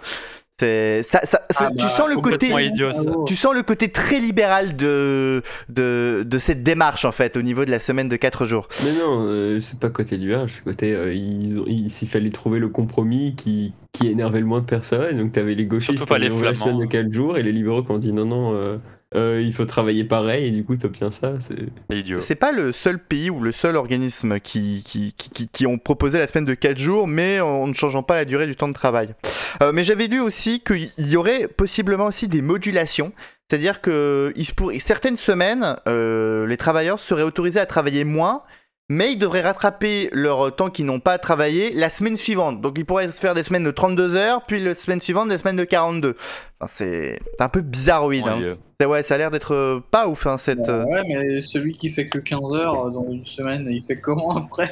C'est 0.61 1.03
ça, 1.03 1.19
ça- 1.25 1.43
ça- 1.51 1.67
Ah 1.67 1.71
tu 1.77 1.85
bah, 1.85 1.88
sens 1.90 2.09
le 2.09 2.14
côté, 2.14 2.49
Complètement 2.51 2.59
idiot, 2.59 2.93
ça. 2.93 3.03
Bravo. 3.03 3.25
tu 3.25 3.35
sens 3.35 3.55
le 3.55 3.62
côté 3.62 3.88
très 3.90 4.21
libéral 4.21 4.77
de, 4.77 5.43
de 5.69 6.23
de 6.25 6.38
cette 6.38 6.62
démarche 6.62 7.05
en 7.05 7.11
fait 7.11 7.37
au 7.37 7.43
niveau 7.43 7.64
de 7.64 7.73
la 7.73 7.81
semaine 7.81 8.09
de 8.09 8.14
4 8.14 8.47
jours. 8.47 8.69
Mais 8.85 8.93
non, 8.93 9.25
euh, 9.27 9.59
c'est 9.61 9.81
pas 9.81 9.90
côté 9.90 10.17
libéral, 10.17 10.49
c'est 10.49 10.62
côté. 10.62 10.93
euh, 10.95 11.12
ils 11.12 11.59
ont, 11.59 11.64
il 11.67 11.90
s'il 11.90 12.09
fallait 12.09 12.31
trouver 12.31 12.61
le 12.61 12.69
compromis 12.69 13.35
qui, 13.35 13.73
qui 13.93 14.07
énervait 14.07 14.38
le 14.38 14.47
moins 14.47 14.61
de 14.61 14.67
personnes. 14.67 15.19
Donc 15.19 15.33
t'avais 15.33 15.57
les 15.57 15.67
gauchistes 15.67 16.07
qui 16.07 16.21
les 16.21 16.31
ont 16.31 16.40
la 16.40 16.55
semaine 16.55 16.75
de 16.75 16.88
Flamands. 16.88 17.05
4 17.09 17.11
jours 17.11 17.37
et 17.37 17.43
les 17.43 17.51
libéraux 17.53 17.83
qui 17.83 17.90
ont 17.90 17.99
dit 17.99 18.12
non, 18.12 18.25
non, 18.25 18.55
euh, 18.55 18.77
euh, 19.14 19.40
il 19.42 19.53
faut 19.53 19.64
travailler 19.64 20.05
pareil 20.05 20.46
et 20.46 20.50
du 20.50 20.64
coup 20.64 20.77
t'obtiens 20.77 21.11
ça. 21.11 21.35
C'est... 21.40 21.66
Idiot. 21.94 22.20
C'est 22.20 22.35
pas 22.35 22.53
le 22.53 22.72
seul 22.72 22.98
pays 22.98 23.31
ou 23.31 23.40
le 23.40 23.53
seul 23.53 23.77
organisme 23.77 24.40
qui, 24.40 24.83
qui, 24.87 25.14
qui, 25.16 25.31
qui- 25.31 25.48
qui 25.48 25.66
ont 25.66 25.79
proposé 25.79 26.18
la 26.18 26.27
semaine 26.27 26.44
de 26.44 26.55
4 26.55 26.79
jours, 26.79 27.07
mais 27.07 27.40
en 27.40 27.66
ne 27.66 27.72
changeant 27.74 28.03
pas 28.03 28.16
la 28.16 28.24
durée 28.24 28.46
du 28.46 28.57
temps 28.57 28.68
de 28.68 28.72
travail. 28.74 29.14
Euh, 29.62 29.72
mais 29.72 29.85
j'avais 29.85 30.07
lu 30.09 30.20
aussi 30.20 30.61
qu'il 30.61 30.90
y 30.98 31.16
aurait 31.16 31.46
possiblement 31.48 32.07
aussi 32.07 32.27
des 32.29 32.42
modulations. 32.42 33.12
C'est-à-dire 33.48 33.81
que 33.81 34.33
il 34.37 34.44
se 34.46 34.53
pourrait- 34.55 34.79
certaines 34.79 35.16
semaines, 35.16 35.77
euh, 35.87 36.46
les 36.46 36.57
travailleurs 36.57 36.98
seraient 36.98 37.22
autorisés 37.22 37.61
à 37.61 37.66
travailler 37.66 38.05
moins, 38.05 38.42
mais 38.88 39.12
ils 39.12 39.18
devraient 39.18 39.40
rattraper 39.40 40.09
leur 40.12 40.55
temps 40.55 40.68
qu'ils 40.70 40.85
n'ont 40.87 41.01
pas 41.01 41.18
travaillé 41.18 41.73
la 41.73 41.88
semaine 41.88 42.16
suivante. 42.16 42.61
Donc 42.61 42.75
ils 42.79 42.85
pourraient 42.85 43.09
se 43.09 43.18
faire 43.18 43.35
des 43.35 43.42
semaines 43.42 43.64
de 43.64 43.70
32 43.70 44.14
heures, 44.16 44.42
puis 44.47 44.61
la 44.62 44.75
semaine 44.75 45.01
suivante 45.01 45.29
des 45.29 45.38
semaines 45.38 45.57
de 45.57 45.64
42. 45.64 46.16
Enfin, 46.61 46.66
c'est 46.75 47.18
un 47.40 47.49
peu 47.49 47.61
bizarroïde. 47.62 48.27
Hein. 48.27 48.87
Ouais, 48.87 49.03
ça 49.03 49.14
a 49.14 49.18
l'air 49.18 49.31
d'être 49.31 49.55
euh, 49.55 49.81
pas 49.90 50.09
ouf 50.09 50.27
hein, 50.27 50.37
cette. 50.37 50.68
euh, 50.68 50.85
Ouais, 50.85 51.03
mais 51.09 51.40
celui 51.40 51.75
qui 51.75 51.88
fait 51.88 52.07
que 52.07 52.18
15 52.18 52.55
heures 52.55 52.90
dans 52.92 53.11
une 53.11 53.25
semaine, 53.25 53.66
il 53.70 53.83
fait 53.83 53.97
comment 53.97 54.37
après? 54.37 54.70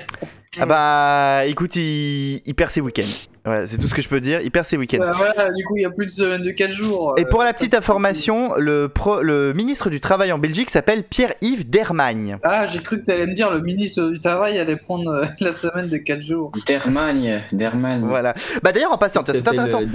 Ah 0.61 0.67
bah 0.67 1.47
écoute, 1.47 1.77
il, 1.77 2.43
il 2.45 2.55
perd 2.55 2.71
ses 2.71 2.83
week-ends. 2.83 3.09
Ouais, 3.45 3.67
c'est 3.67 3.77
tout 3.77 3.89
ce 3.89 3.95
que 3.95 4.01
je 4.03 4.09
peux 4.09 4.21
dire, 4.21 4.41
il 4.41 4.53
perd 4.53 4.65
ses 4.65 4.77
week-ends. 4.77 4.99
Bah 5.01 5.13
voilà, 5.17 5.51
du 5.51 5.65
coup, 5.65 5.77
il 5.77 5.83
y 5.83 5.85
a 5.85 5.91
plus 5.91 6.07
de 6.07 6.11
semaine 6.13 6.43
de 6.43 6.51
4 6.53 6.71
jours. 6.71 7.15
Et 7.19 7.23
Euh, 7.23 7.29
pour 7.29 7.43
la 7.43 7.53
petite 7.53 7.75
information, 7.75 8.53
le, 8.57 8.87
pro- 8.87 9.21
le 9.21 9.53
ministre 9.53 9.91
du 9.91 9.99
Travail 9.99 10.31
en 10.31 10.39
Belgique 10.39 10.71
s'appelle 10.71 11.03
Pierre-Yves 11.03 11.69
Dermagne. 11.69 12.39
Ah, 12.45 12.69
j'ai 12.69 12.79
cru 12.79 13.01
que 13.01 13.05
t'allais 13.05 13.27
me 13.27 13.35
dire 13.35 13.51
le 13.53 13.61
ministre 13.61 14.05
du 14.05 14.21
Travail 14.21 14.61
allait 14.61 14.77
prendre 14.77 15.11
euh, 15.11 15.25
la 15.41 15.51
semaine 15.51 15.89
de 15.89 15.97
4 15.97 16.23
jours. 16.23 16.53
Dermagne, 16.69 17.43
Dermagne. 17.51 18.05
Voilà. 18.07 18.35
Bah 18.63 18.71
d'ailleurs 18.71 18.93
en 18.93 18.99
passant, 18.99 19.23
c'est 19.25 19.43
intéressant. 19.49 19.81
euh. 19.83 19.87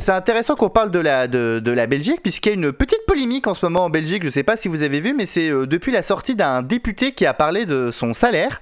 C'est 0.00 0.12
intéressant 0.12 0.54
qu'on 0.54 0.70
parle 0.70 0.92
de 0.92 1.00
la, 1.00 1.26
de, 1.26 1.60
de 1.64 1.72
la 1.72 1.88
Belgique, 1.88 2.20
puisqu'il 2.22 2.50
y 2.50 2.52
a 2.52 2.54
une 2.54 2.72
petite 2.72 3.04
polémique 3.08 3.48
en 3.48 3.54
ce 3.54 3.66
moment 3.66 3.84
en 3.86 3.90
Belgique, 3.90 4.22
je 4.24 4.30
sais 4.30 4.44
pas 4.44 4.56
si 4.56 4.68
vous 4.68 4.82
avez 4.84 5.00
vu, 5.00 5.12
mais 5.12 5.26
c'est 5.26 5.48
euh, 5.50 5.66
depuis 5.66 5.90
la 5.90 6.02
sortie 6.02 6.36
d'un 6.36 6.62
député 6.62 7.10
qui 7.12 7.26
a 7.26 7.34
parlé 7.34 7.66
de 7.66 7.90
son 7.90 8.14
salaire. 8.14 8.60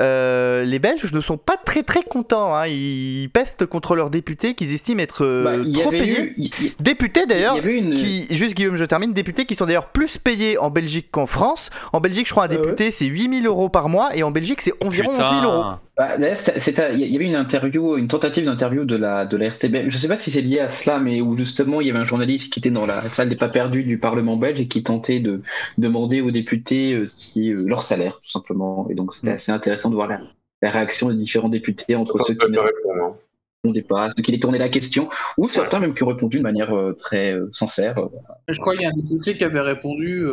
Euh, 0.00 0.64
les 0.64 0.78
Belges 0.78 1.12
ne 1.12 1.20
sont 1.20 1.36
pas 1.36 1.56
très 1.56 1.82
très 1.82 2.02
contents, 2.02 2.54
hein. 2.54 2.66
ils 2.66 3.28
pestent 3.32 3.66
contre 3.66 3.94
leurs 3.94 4.08
députés 4.10 4.54
qu'ils 4.54 4.72
estiment 4.72 5.00
être 5.02 5.22
euh, 5.24 5.44
Bah, 5.44 5.80
trop 5.80 5.90
payés. 5.90 6.32
eu, 6.36 6.50
Députés 6.80 7.26
d'ailleurs, 7.26 7.54
il 7.54 7.58
y 7.58 7.60
avait 7.60 7.78
une- 7.78 7.94
qui, 7.94 8.26
juste 8.34 8.54
Guillaume, 8.56 8.76
je 8.76 8.84
termine, 8.86 9.12
députés 9.12 9.44
qui 9.44 9.54
sont 9.54 9.66
d'ailleurs 9.66 9.88
plus 9.88 10.16
payés 10.18 10.56
en 10.56 10.70
Belgique 10.70 11.08
qu'en 11.10 11.26
France. 11.26 11.68
En 11.92 12.00
Belgique, 12.00 12.26
je 12.26 12.32
crois, 12.32 12.44
un 12.44 12.48
Ah 12.50 12.54
ouais 12.54 12.56
député, 12.58 12.90
c'est 12.90 13.04
8000 13.06 13.46
euros 13.46 13.68
par 13.68 13.88
mois, 13.90 14.16
et 14.16 14.22
en 14.22 14.30
Belgique, 14.30 14.62
c'est 14.62 14.72
environ 14.84 15.10
11 15.10 15.18
000 15.18 15.30
euros. 15.44 15.64
Bah, 15.96 16.16
il 16.18 17.12
y 17.12 17.16
avait 17.16 17.26
une 17.26 17.36
interview, 17.36 17.98
une 17.98 18.08
tentative 18.08 18.46
d'interview 18.46 18.84
de 18.84 18.96
la, 18.96 19.26
de 19.26 19.36
la 19.36 19.50
RTB. 19.50 19.88
Je 19.88 19.98
sais 19.98 20.08
pas 20.08 20.16
si 20.16 20.30
c'est 20.30 20.40
lié 20.40 20.58
à 20.60 20.68
cela, 20.68 20.98
mais 20.98 21.20
où 21.20 21.36
justement 21.36 21.82
il 21.82 21.86
y 21.86 21.90
avait 21.90 21.98
un 21.98 22.04
journaliste 22.04 22.50
qui 22.50 22.60
était 22.60 22.70
dans 22.70 22.86
la 22.86 23.08
salle 23.08 23.28
des 23.28 23.36
pas 23.36 23.50
perdus 23.50 23.84
du 23.84 23.98
Parlement 23.98 24.36
belge 24.36 24.60
et 24.60 24.68
qui 24.68 24.82
tentait 24.82 25.20
de 25.20 25.42
demander 25.76 26.22
aux 26.22 26.30
députés 26.30 26.94
euh, 26.94 27.04
si 27.04 27.52
euh, 27.52 27.64
leur 27.66 27.82
salaire, 27.82 28.20
tout 28.22 28.30
simplement. 28.30 28.88
Et 28.88 28.94
donc 28.94 29.12
c'était 29.12 29.32
assez 29.32 29.52
intéressant 29.52 29.90
de 29.90 29.94
voir 29.94 30.08
la, 30.08 30.22
la 30.62 30.70
réaction 30.70 31.10
des 31.10 31.16
différents 31.16 31.50
députés 31.50 31.94
entre 31.94 32.18
ceux 32.24 32.34
qui 32.34 32.50
ne 32.50 32.58
hein. 32.58 33.14
répondaient 33.62 33.82
pas, 33.82 34.08
ceux 34.16 34.22
qui 34.22 34.32
détournaient 34.32 34.58
la 34.58 34.68
question, 34.68 35.08
ou 35.36 35.48
certains 35.48 35.80
même 35.80 35.92
qui 35.92 36.04
ont 36.04 36.08
répondu 36.08 36.38
de 36.38 36.42
manière 36.42 36.74
euh, 36.74 36.94
très 36.94 37.34
euh, 37.34 37.48
sincère. 37.52 37.98
euh, 37.98 38.08
Je 38.48 38.60
crois 38.60 38.74
qu'il 38.74 38.82
y 38.82 38.86
a 38.86 38.90
un 38.90 38.96
député 38.96 39.36
qui 39.36 39.44
avait 39.44 39.60
répondu 39.60 40.24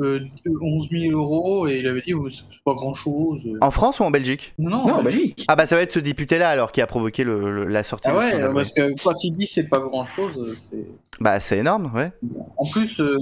euh, 0.00 0.20
euh, 0.46 0.50
11 0.62 0.88
000 0.90 1.12
euros 1.12 1.68
et 1.68 1.78
il 1.80 1.86
avait 1.86 2.00
dit 2.00 2.14
oh, 2.14 2.28
c'est 2.28 2.44
pas 2.64 2.72
grand 2.74 2.94
chose. 2.94 3.46
En 3.60 3.70
France 3.70 4.00
ou 4.00 4.04
en 4.04 4.10
Belgique? 4.10 4.54
Non, 4.58 4.70
non, 4.70 4.86
Non, 4.86 4.94
en 4.94 5.02
Belgique. 5.02 5.20
Belgique. 5.36 5.44
Ah 5.48 5.56
bah 5.56 5.66
ça 5.66 5.76
va 5.76 5.82
être 5.82 5.92
ce 5.92 5.98
député-là 5.98 6.48
alors 6.48 6.72
qui 6.72 6.80
a 6.80 6.86
provoqué 6.86 7.24
le- 7.24 7.52
le- 7.52 7.66
la 7.66 7.82
sortie. 7.82 8.08
Ah 8.10 8.12
de 8.12 8.18
ouais, 8.46 8.52
parce 8.54 8.72
que 8.72 8.94
quand 9.02 9.22
il 9.24 9.32
dit 9.32 9.46
c'est 9.46 9.68
pas 9.68 9.80
grand 9.80 10.04
chose, 10.06 10.54
c'est. 10.70 10.86
Bah 11.22 11.40
c'est 11.40 11.58
énorme, 11.58 11.90
ouais. 11.94 12.10
En 12.56 12.68
plus, 12.68 13.00
euh, 13.00 13.16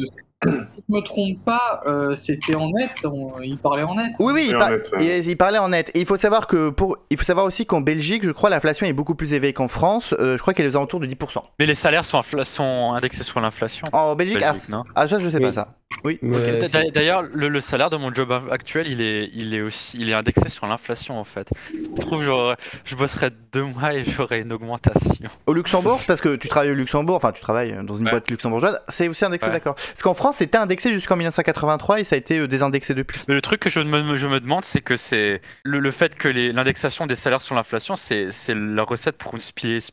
si 0.47 0.83
je 0.89 0.95
me 0.95 1.01
trompe 1.03 1.45
pas, 1.45 1.83
euh, 1.87 2.15
c'était 2.15 2.55
en 2.55 2.71
net, 2.71 2.91
on- 3.05 3.41
il 3.43 3.59
parlait 3.59 3.83
en 3.83 3.95
net. 3.95 4.13
Oui, 4.21 4.33
oui, 4.35 4.45
il, 4.49 4.53
Et 4.53 4.57
en 4.57 4.59
par- 4.59 4.71
net, 4.71 4.91
ouais. 4.99 5.19
il- 5.21 5.29
il 5.29 5.37
parlait 5.37 5.59
en 5.59 5.69
net. 5.69 5.91
Et 5.95 6.01
il 6.01 6.07
faut 6.07 6.17
savoir 6.17 6.47
que 6.47 6.71
pour, 6.71 6.97
il 7.11 7.19
faut 7.19 7.25
savoir 7.25 7.45
aussi 7.45 7.67
qu'en 7.67 7.83
Belgique, 7.83 8.25
je 8.25 8.31
crois, 8.31 8.49
l'inflation 8.49 8.87
est 8.87 8.95
beaucoup 8.95 9.15
plus 9.15 9.35
élevée 9.35 9.53
qu'en 9.53 9.69
France. 9.69 10.15
Euh, 10.19 10.37
je 10.37 10.41
crois 10.43 10.55
qu'elle 10.55 10.65
est 10.67 10.71
aux 10.71 10.77
alentours 10.77 11.01
de 11.01 11.07
10%. 11.07 11.45
Mais 11.59 11.67
les 11.67 11.75
salaires 11.75 12.05
sont, 12.07 12.19
infla- 12.21 12.45
sont 12.45 12.93
indexés 12.95 13.23
sur 13.25 13.41
l'inflation. 13.41 13.87
En 13.93 14.15
Belgique, 14.17 14.39
Belgique, 14.41 14.63
ah, 14.69 14.73
non 14.77 14.85
ah, 14.95 15.07
ça 15.07 15.19
je 15.19 15.29
sais 15.29 15.41
pas 15.41 15.53
ça. 15.53 15.75
Oui. 16.05 16.19
D'a- 16.23 16.83
D'ailleurs, 16.95 17.23
le, 17.23 17.49
le 17.49 17.61
salaire 17.61 17.91
de 17.91 17.97
mon 17.97 18.15
job 18.15 18.33
actuel, 18.53 18.87
il 18.89 19.03
est, 19.03 19.29
il 19.35 19.55
est 19.55 19.61
aussi, 19.61 19.99
il 20.01 20.09
est 20.09 20.15
indexé 20.15 20.49
sur 20.49 20.67
l'inflation 20.69 21.19
en 21.19 21.25
fait. 21.25 21.51
Je 21.75 22.01
trouve, 22.01 22.23
genre, 22.23 22.55
je 22.85 22.95
bosserais 22.95 23.31
deux 23.53 23.65
mois 23.65 23.93
et 23.93 24.05
j'aurais 24.05 24.41
une 24.41 24.53
augmentation. 24.53 25.29
Au 25.47 25.53
Luxembourg, 25.53 26.01
parce 26.07 26.21
que 26.21 26.37
tu 26.37 26.49
travailles 26.49 26.71
au 26.71 26.75
Luxembourg, 26.75 27.17
enfin 27.17 27.33
tu 27.33 27.41
travailles 27.43 27.77
dans 27.83 27.90
une 27.95 28.05
Ouais. 28.05 28.11
boîte 28.11 28.31
luxembourgeoise, 28.31 28.81
c'est 28.89 29.09
aussi 29.09 29.25
indexé, 29.25 29.47
Ouais. 29.47 29.53
d'accord. 29.53 29.75
Parce 29.75 30.03
qu'en 30.03 30.15
France, 30.15 30.37
c'était 30.39 30.59
indexé 30.59 30.93
jusqu'en 30.93 31.17
1983 31.17 32.01
et 32.01 32.05
ça 32.05 32.15
a 32.17 32.19
été 32.19 32.39
euh, 32.39 32.49
désindexé 32.49 32.95
depuis. 32.95 33.21
Mais 33.29 33.35
le 33.35 33.41
truc 33.41 33.61
que 33.61 33.71
je 33.71 33.81
me, 33.81 34.17
je 34.17 34.27
me 34.27 34.41
demande, 34.41 34.65
c'est 34.65 34.81
que 34.81 34.97
c'est 34.97 35.41
le, 35.65 35.79
le 35.81 35.91
fait 35.91 36.15
que 36.15 36.29
l'indexation 36.29 37.07
des 37.07 37.17
salaires 37.17 37.41
sur 37.43 37.55
l'inflation, 37.55 37.97
c'est 37.97 38.29
la 38.49 38.83
recette 38.83 39.17
pour 39.19 39.35
une, 39.35 39.41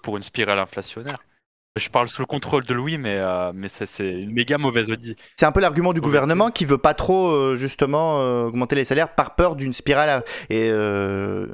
pour 0.01 0.17
une 0.17 0.23
spirale 0.23 0.59
inflationnaire. 0.59 1.17
Je 1.77 1.89
parle 1.89 2.07
sous 2.07 2.21
le 2.21 2.25
contrôle 2.25 2.63
de 2.63 2.73
Louis, 2.73 2.97
mais, 2.97 3.17
euh, 3.17 3.51
mais 3.53 3.67
ça, 3.67 3.85
c'est 3.85 4.21
une 4.21 4.31
méga 4.31 4.57
mauvaise 4.57 4.89
audit. 4.89 5.17
C'est 5.37 5.45
un 5.45 5.51
peu 5.51 5.59
l'argument 5.59 5.93
du 5.93 5.99
Mauvaise 5.99 6.07
gouvernement 6.07 6.51
qui 6.51 6.65
veut 6.65 6.77
pas 6.77 6.93
trop 6.93 7.27
euh, 7.29 7.55
justement 7.55 8.21
euh, 8.21 8.45
augmenter 8.45 8.75
les 8.75 8.83
salaires 8.83 9.13
par 9.13 9.35
peur 9.35 9.55
d'une 9.55 9.73
spirale 9.73 10.23
et, 10.49 10.69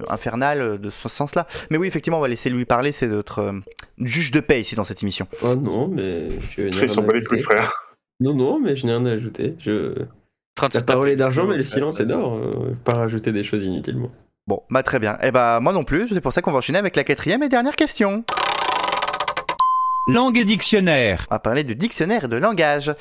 infernale 0.10 0.80
de 0.80 0.90
ce 0.90 1.10
sens-là. 1.10 1.48
Mais 1.70 1.78
oui, 1.78 1.88
effectivement, 1.88 2.18
on 2.18 2.22
va 2.22 2.28
laisser 2.28 2.50
Louis 2.50 2.66
parler, 2.66 2.92
c'est 2.92 3.08
notre 3.08 3.40
euh, 3.40 3.52
juge 4.00 4.32
de 4.32 4.40
paix 4.40 4.62
ici 4.62 4.76
dans 4.76 4.84
cette 4.84 5.02
émission. 5.04 5.28
Oh 5.42 5.56
non, 5.56 5.88
mais 5.88 6.30
je 6.50 6.62
n'ai 6.62 6.70
rien 6.70 6.98
à 6.98 7.16
ajouter. 7.16 7.44
frère. 7.44 7.74
Non, 8.20 8.34
non, 8.34 8.60
mais 8.60 8.76
je 8.76 8.86
n'ai 8.86 8.94
rien 8.96 9.06
à 9.06 9.12
ajouter. 9.12 9.56
Je... 9.60 9.92
En 9.92 10.56
train 10.56 10.68
de 10.68 10.74
se 10.74 10.78
La 10.78 10.84
parole 10.84 11.10
est 11.10 11.16
d'argent, 11.16 11.48
mais 11.48 11.58
le 11.58 11.64
silence 11.64 12.00
est 12.00 12.06
d'or. 12.06 12.40
Pas 12.84 12.96
rajouter 12.96 13.32
des 13.32 13.44
choses 13.44 13.66
inutilement. 13.66 14.12
Bon, 14.46 14.62
bah 14.70 14.84
très 14.84 15.00
bien. 15.00 15.18
Et 15.22 15.32
bah 15.32 15.60
moi 15.62 15.72
non 15.72 15.84
plus, 15.84 16.10
c'est 16.10 16.22
pour 16.22 16.34
ça 16.34 16.42
qu'on 16.42 16.52
va 16.52 16.58
enchaîner 16.58 16.78
avec 16.78 16.96
la 16.96 17.04
quatrième 17.04 17.44
et 17.44 17.50
dernière 17.50 17.76
question. 17.76 18.26
Langue 20.08 20.38
et 20.38 20.44
dictionnaire. 20.46 21.26
On 21.32 21.36
va 21.36 21.40
parler 21.40 21.64
de 21.64 21.74
dictionnaire 21.74 22.26
et 22.26 22.28
de 22.28 22.36
langage. 22.36 22.92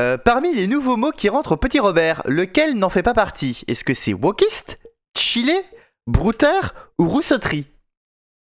Euh, 0.00 0.16
parmi 0.16 0.54
les 0.54 0.66
nouveaux 0.66 0.96
mots 0.96 1.12
qui 1.12 1.28
rentrent 1.28 1.52
au 1.52 1.56
petit 1.56 1.78
Robert, 1.78 2.22
lequel 2.26 2.74
n'en 2.78 2.88
fait 2.88 3.02
pas 3.02 3.14
partie? 3.14 3.62
Est-ce 3.68 3.84
que 3.84 3.92
c'est 3.94 4.14
wokiste, 4.14 4.78
chilé, 5.16 5.54
brouteur 6.06 6.74
ou 6.98 7.08
rousseauterie? 7.08 7.66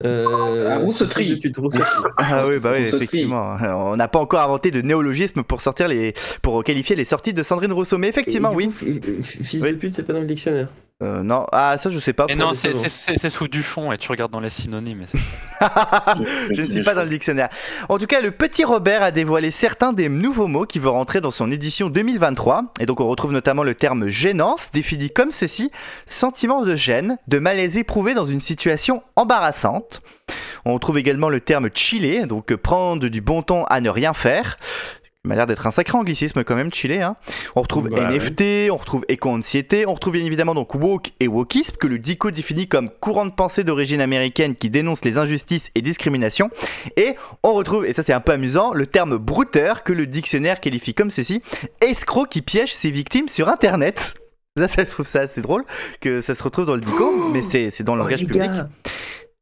Euh, 0.03 0.67
Ah, 0.71 0.77
rousseauterie. 0.79 1.39
Ah 2.17 2.45
oui, 2.47 2.59
bah 2.59 2.73
oui, 2.75 2.81
effectivement. 2.81 3.55
On 3.61 3.95
n'a 3.95 4.09
pas 4.09 4.19
encore 4.19 4.41
inventé 4.41 4.71
de 4.71 4.81
néologisme 4.81 5.43
pour 5.43 5.61
sortir 5.61 5.87
les, 5.87 6.13
pour 6.41 6.65
qualifier 6.65 6.97
les 6.97 7.05
sorties 7.05 7.33
de 7.33 7.43
Sandrine 7.43 7.71
Rousseau, 7.71 7.97
mais 7.97 8.09
effectivement, 8.09 8.51
Et 8.51 8.55
oui. 8.55 8.67
coup, 8.67 9.21
Fils 9.23 9.63
Oui. 9.63 9.71
de 9.71 9.77
pute, 9.77 9.93
c'est 9.93 10.03
pas 10.03 10.11
dans 10.11 10.19
le 10.19 10.25
dictionnaire. 10.25 10.67
Euh, 11.03 11.23
non, 11.23 11.45
ah 11.51 11.77
ça 11.77 11.89
je 11.89 11.99
sais 11.99 12.13
pas. 12.13 12.25
Faut- 12.29 12.35
non, 12.35 12.53
c'est 12.53 13.29
sous 13.29 13.49
Duchon 13.49 13.91
et 13.91 13.97
tu 13.97 14.09
regardes 14.09 14.31
dans 14.31 14.39
les 14.39 14.49
synonymes. 14.49 15.01
et 15.01 15.19
je 16.55 16.61
ne 16.61 16.67
suis 16.67 16.83
pas 16.83 16.93
dans 16.93 17.03
le 17.03 17.09
dictionnaire. 17.09 17.49
En 17.89 17.97
tout 17.97 18.05
cas, 18.05 18.21
le 18.21 18.31
petit 18.31 18.63
Robert 18.63 19.03
a 19.03 19.11
dévoilé 19.11 19.51
certains 19.51 19.91
des 19.91 20.07
nouveaux 20.07 20.47
mots 20.47 20.65
qui 20.65 20.79
vont 20.79 20.93
rentrer 20.93 21.19
dans 21.19 21.31
son 21.31 21.51
édition 21.51 21.89
2023. 21.89 22.71
Et 22.79 22.85
donc, 22.85 23.01
on 23.01 23.07
retrouve 23.07 23.33
notamment 23.33 23.63
le 23.63 23.75
terme 23.75 24.07
gênance, 24.07 24.71
défini 24.71 25.09
comme 25.09 25.31
ceci 25.31 25.69
sentiment 26.05 26.63
de 26.63 26.77
gêne, 26.77 27.17
de 27.27 27.39
malaise 27.39 27.77
éprouvé 27.77 28.13
dans 28.13 28.25
une 28.25 28.41
situation 28.41 29.03
embarrassante. 29.17 30.01
On 30.63 30.73
retrouve 30.73 30.97
également 30.97 31.27
le 31.27 31.41
terme 31.41 31.69
chiller, 31.73 32.25
donc 32.25 32.55
prendre 32.55 33.09
du 33.09 33.19
bon 33.19 33.41
temps 33.41 33.65
à 33.65 33.81
ne 33.81 33.89
rien 33.89 34.13
faire. 34.13 34.57
Il 35.25 35.27
m'a 35.27 35.35
l'air 35.35 35.47
d'être 35.47 35.65
un 35.65 35.71
sacré 35.71 35.97
anglicisme 35.97 36.43
quand 36.43 36.55
même, 36.55 36.71
chiller. 36.71 37.01
Hein. 37.01 37.15
On 37.55 37.61
retrouve 37.63 37.89
Bah, 37.89 38.11
NFT, 38.11 38.69
on 38.71 38.77
retrouve 38.77 39.03
éco-anxiété, 39.09 39.87
on 39.87 39.93
retrouve 39.95 40.13
bien 40.13 40.23
évidemment 40.23 40.53
donc 40.53 40.75
woke 40.75 41.13
et 41.19 41.27
wokisme, 41.27 41.75
que 41.77 41.87
le 41.87 41.97
DICO 41.97 42.29
définit 42.29 42.67
comme 42.67 42.89
courant 42.91 43.25
de 43.25 43.31
pensée 43.31 43.63
d'origine 43.63 44.01
américaine 44.01 44.55
qui 44.55 44.69
dénonce 44.69 45.03
les 45.03 45.17
injustices 45.17 45.71
et 45.73 45.81
discriminations. 45.81 46.51
Et 46.95 47.15
on 47.41 47.53
retrouve, 47.53 47.87
et 47.87 47.93
ça 47.93 48.03
c'est 48.03 48.13
un 48.13 48.19
peu 48.19 48.33
amusant, 48.33 48.71
le 48.71 48.85
terme 48.85 49.17
brouteur 49.17 49.83
que 49.83 49.93
le 49.93 50.05
dictionnaire 50.05 50.61
qualifie 50.61 50.93
comme 50.93 51.09
ceci, 51.09 51.41
escroc 51.81 52.27
qui 52.27 52.43
piège 52.43 52.73
ses 52.75 52.91
victimes 52.91 53.27
sur 53.27 53.49
Internet. 53.49 54.13
Là, 54.57 54.67
ça, 54.67 54.85
je 54.85 54.89
trouve 54.91 55.07
ça 55.07 55.21
assez 55.21 55.41
drôle 55.41 55.65
que 56.01 56.21
ça 56.21 56.35
se 56.35 56.43
retrouve 56.43 56.65
dans 56.67 56.75
le 56.75 56.81
DICO, 56.81 57.29
mais 57.33 57.41
c'est 57.41 57.71
c'est 57.71 57.83
dans 57.83 57.95
le 57.95 58.01
Oh, 58.01 58.05
langage 58.05 58.19
public. 58.21 58.41
gars, 58.43 58.69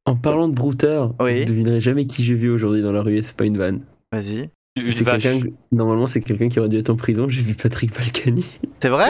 En 0.06 0.16
parlant 0.16 0.48
de 0.48 0.56
brouteur, 0.56 1.14
Oui. 1.20 1.42
vous 1.42 1.46
devinerez 1.46 1.82
jamais 1.82 2.06
qui 2.08 2.24
j'ai 2.24 2.34
vu 2.36 2.50
aujourd'hui 2.50 2.82
dans 2.82 2.92
la 2.94 3.02
rue 3.02 3.18
et 3.18 3.22
c'est 3.24 3.36
pas 3.36 3.46
une 3.46 3.58
vanne. 3.58 3.82
Vas-y. 4.12 4.50
Une 4.76 4.92
C'est 4.92 5.04
vache. 5.04 5.22
quelqu'un 5.24 5.48
que- 5.48 5.54
Normalement, 5.72 6.08
c'est 6.08 6.22
quelqu'un 6.22 6.50
qui 6.50 6.60
aurait 6.60 6.70
dû 6.70 6.78
être 6.80 6.90
en 6.90 6.96
prison. 6.96 7.30
J'ai 7.30 7.42
vu 7.44 7.54
Patrick 7.54 7.94
Balkany. 7.94 8.46
C'est 8.82 8.90
vrai 8.90 9.08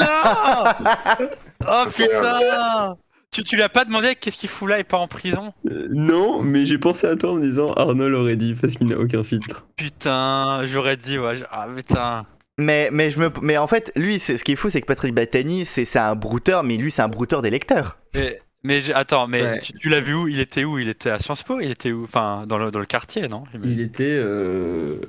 Non 0.00 0.06
Oh 1.68 1.84
putain 1.94 2.96
Tu, 3.30 3.42
tu 3.44 3.56
lui 3.56 3.62
as 3.62 3.68
pas 3.68 3.84
demandé 3.84 4.14
qu'est-ce 4.14 4.38
qu'il 4.38 4.48
fout 4.48 4.68
là 4.68 4.78
et 4.78 4.84
pas 4.84 4.96
en 4.98 5.08
prison 5.08 5.52
Euh, 5.68 5.88
non, 5.92 6.40
mais 6.42 6.66
j'ai 6.66 6.78
pensé 6.78 7.06
à 7.06 7.16
toi 7.16 7.32
en 7.32 7.34
me 7.34 7.42
disant 7.42 7.72
Arnaud 7.74 8.08
l'aurait 8.08 8.36
dit 8.36 8.54
parce 8.54 8.74
qu'il 8.76 8.86
n'a 8.86 8.98
aucun 8.98 9.24
filtre. 9.24 9.66
Putain, 9.76 10.60
j'aurais 10.64 10.96
dit, 10.96 11.18
ouais. 11.18 11.36
je- 11.36 11.44
Ah 11.50 11.66
putain. 11.74 12.26
Mais, 12.56 12.88
mais, 12.92 13.10
je 13.10 13.18
me, 13.18 13.30
mais 13.42 13.58
en 13.58 13.66
fait, 13.66 13.90
lui, 13.96 14.18
c'est- 14.20 14.36
ce 14.36 14.44
qui 14.44 14.52
est 14.52 14.56
fou, 14.56 14.70
c'est 14.70 14.80
que 14.80 14.86
Patrick 14.86 15.12
Battani, 15.14 15.64
c'est 15.64 15.84
c'est 15.84 15.98
un 15.98 16.14
brouteur, 16.14 16.62
mais 16.62 16.76
lui, 16.76 16.90
c'est 16.92 17.02
un 17.02 17.08
brouteur 17.08 17.42
des 17.42 17.50
lecteurs. 17.50 17.98
Mais, 18.14 18.38
mais 18.64 18.92
attends, 18.92 19.26
mais 19.26 19.42
Ouais. 19.42 19.58
tu, 19.60 19.72
tu 19.74 19.88
l'as 19.88 20.00
vu 20.00 20.14
où? 20.14 20.26
Il 20.28 20.40
était 20.40 20.64
où? 20.64 20.78
Il 20.78 20.88
était 20.88 21.10
à 21.10 21.18
Sciences 21.18 21.42
Po? 21.42 21.60
Il 21.60 21.70
était 21.70 21.92
où? 21.92 22.04
Enfin, 22.04 22.44
dans 22.46 22.58
le, 22.58 22.70
dans 22.70 22.80
le 22.80 22.86
quartier, 22.86 23.28
non? 23.28 23.44
Il 23.62 23.80
était 23.80 24.04
euh, 24.18 25.00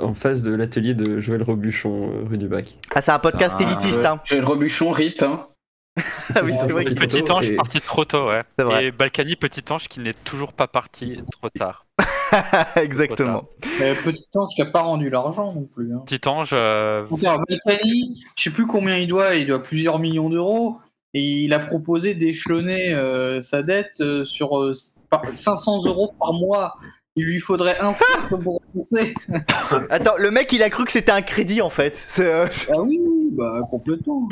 en 0.00 0.12
face 0.14 0.42
de 0.42 0.54
l'atelier 0.54 0.94
de 0.94 1.20
Joël 1.20 1.42
Robuchon, 1.42 2.10
euh, 2.12 2.24
rue 2.28 2.38
du 2.38 2.48
Bac. 2.48 2.76
Ah, 2.94 3.00
c'est 3.00 3.12
un 3.12 3.18
podcast 3.18 3.56
Ah, 3.58 3.62
élitiste, 3.62 4.04
hein. 4.04 4.20
J'ai 4.24 4.38
le 4.40 4.46
rebuchon 4.46 4.90
rip. 4.90 5.22
Hein. 5.22 5.46
Ah 6.34 6.40
oui, 6.44 6.52
c'est 6.60 6.70
vrai 6.72 6.82
Et 6.82 6.86
qu'il 6.86 6.96
Petit 6.96 7.30
ange 7.32 7.50
et- 7.50 7.56
parti 7.56 7.80
trop 7.80 8.04
tôt, 8.04 8.28
ouais. 8.28 8.42
C'est 8.58 8.64
vrai. 8.64 8.86
Et 8.86 8.90
Balkany, 8.92 9.36
petit 9.36 9.62
ange 9.72 9.88
qui 9.88 10.00
n'est 10.00 10.12
toujours 10.12 10.52
pas 10.52 10.66
parti 10.68 11.18
trop 11.32 11.48
tard. 11.50 11.86
Exactement. 12.76 13.44
Euh, 13.80 13.94
petit 14.04 14.26
ange 14.34 14.50
qui 14.54 14.60
a 14.62 14.66
pas 14.66 14.82
rendu 14.82 15.08
l'argent 15.08 15.54
non 15.54 15.64
plus. 15.64 15.92
Hein. 15.94 16.02
Petit 16.06 16.28
ange, 16.28 16.50
euh, 16.52 17.06
Balkany, 17.10 18.22
je 18.36 18.42
sais 18.42 18.50
plus 18.50 18.66
combien 18.66 18.96
il 18.96 19.06
doit, 19.08 19.36
il 19.36 19.46
doit 19.46 19.62
plusieurs 19.62 19.98
millions 19.98 20.28
d'euros. 20.28 20.78
Et 21.18 21.20
il 21.22 21.54
a 21.54 21.58
proposé 21.58 22.14
d'échelonner 22.14 22.92
euh, 22.92 23.40
sa 23.40 23.62
dette 23.62 24.00
euh, 24.00 24.22
sur 24.22 24.58
euh, 24.60 24.72
par- 25.08 25.26
500 25.26 25.86
euros 25.86 26.12
par 26.18 26.34
mois. 26.34 26.74
Il 27.18 27.24
lui 27.24 27.38
faudrait 27.40 27.78
un 27.80 27.94
cercle 27.94 28.36
pour 28.42 28.60
rembourser. 28.66 29.14
Attends, 29.88 30.16
le 30.18 30.30
mec, 30.30 30.52
il 30.52 30.62
a 30.62 30.68
cru 30.68 30.84
que 30.84 30.92
c'était 30.92 31.12
un 31.12 31.22
crédit, 31.22 31.62
en 31.62 31.70
fait. 31.70 31.96
C'est, 31.96 32.26
euh, 32.26 32.44
Ah 32.70 32.82
oui, 32.82 32.98
bah 33.32 33.60
complètement. 33.70 34.28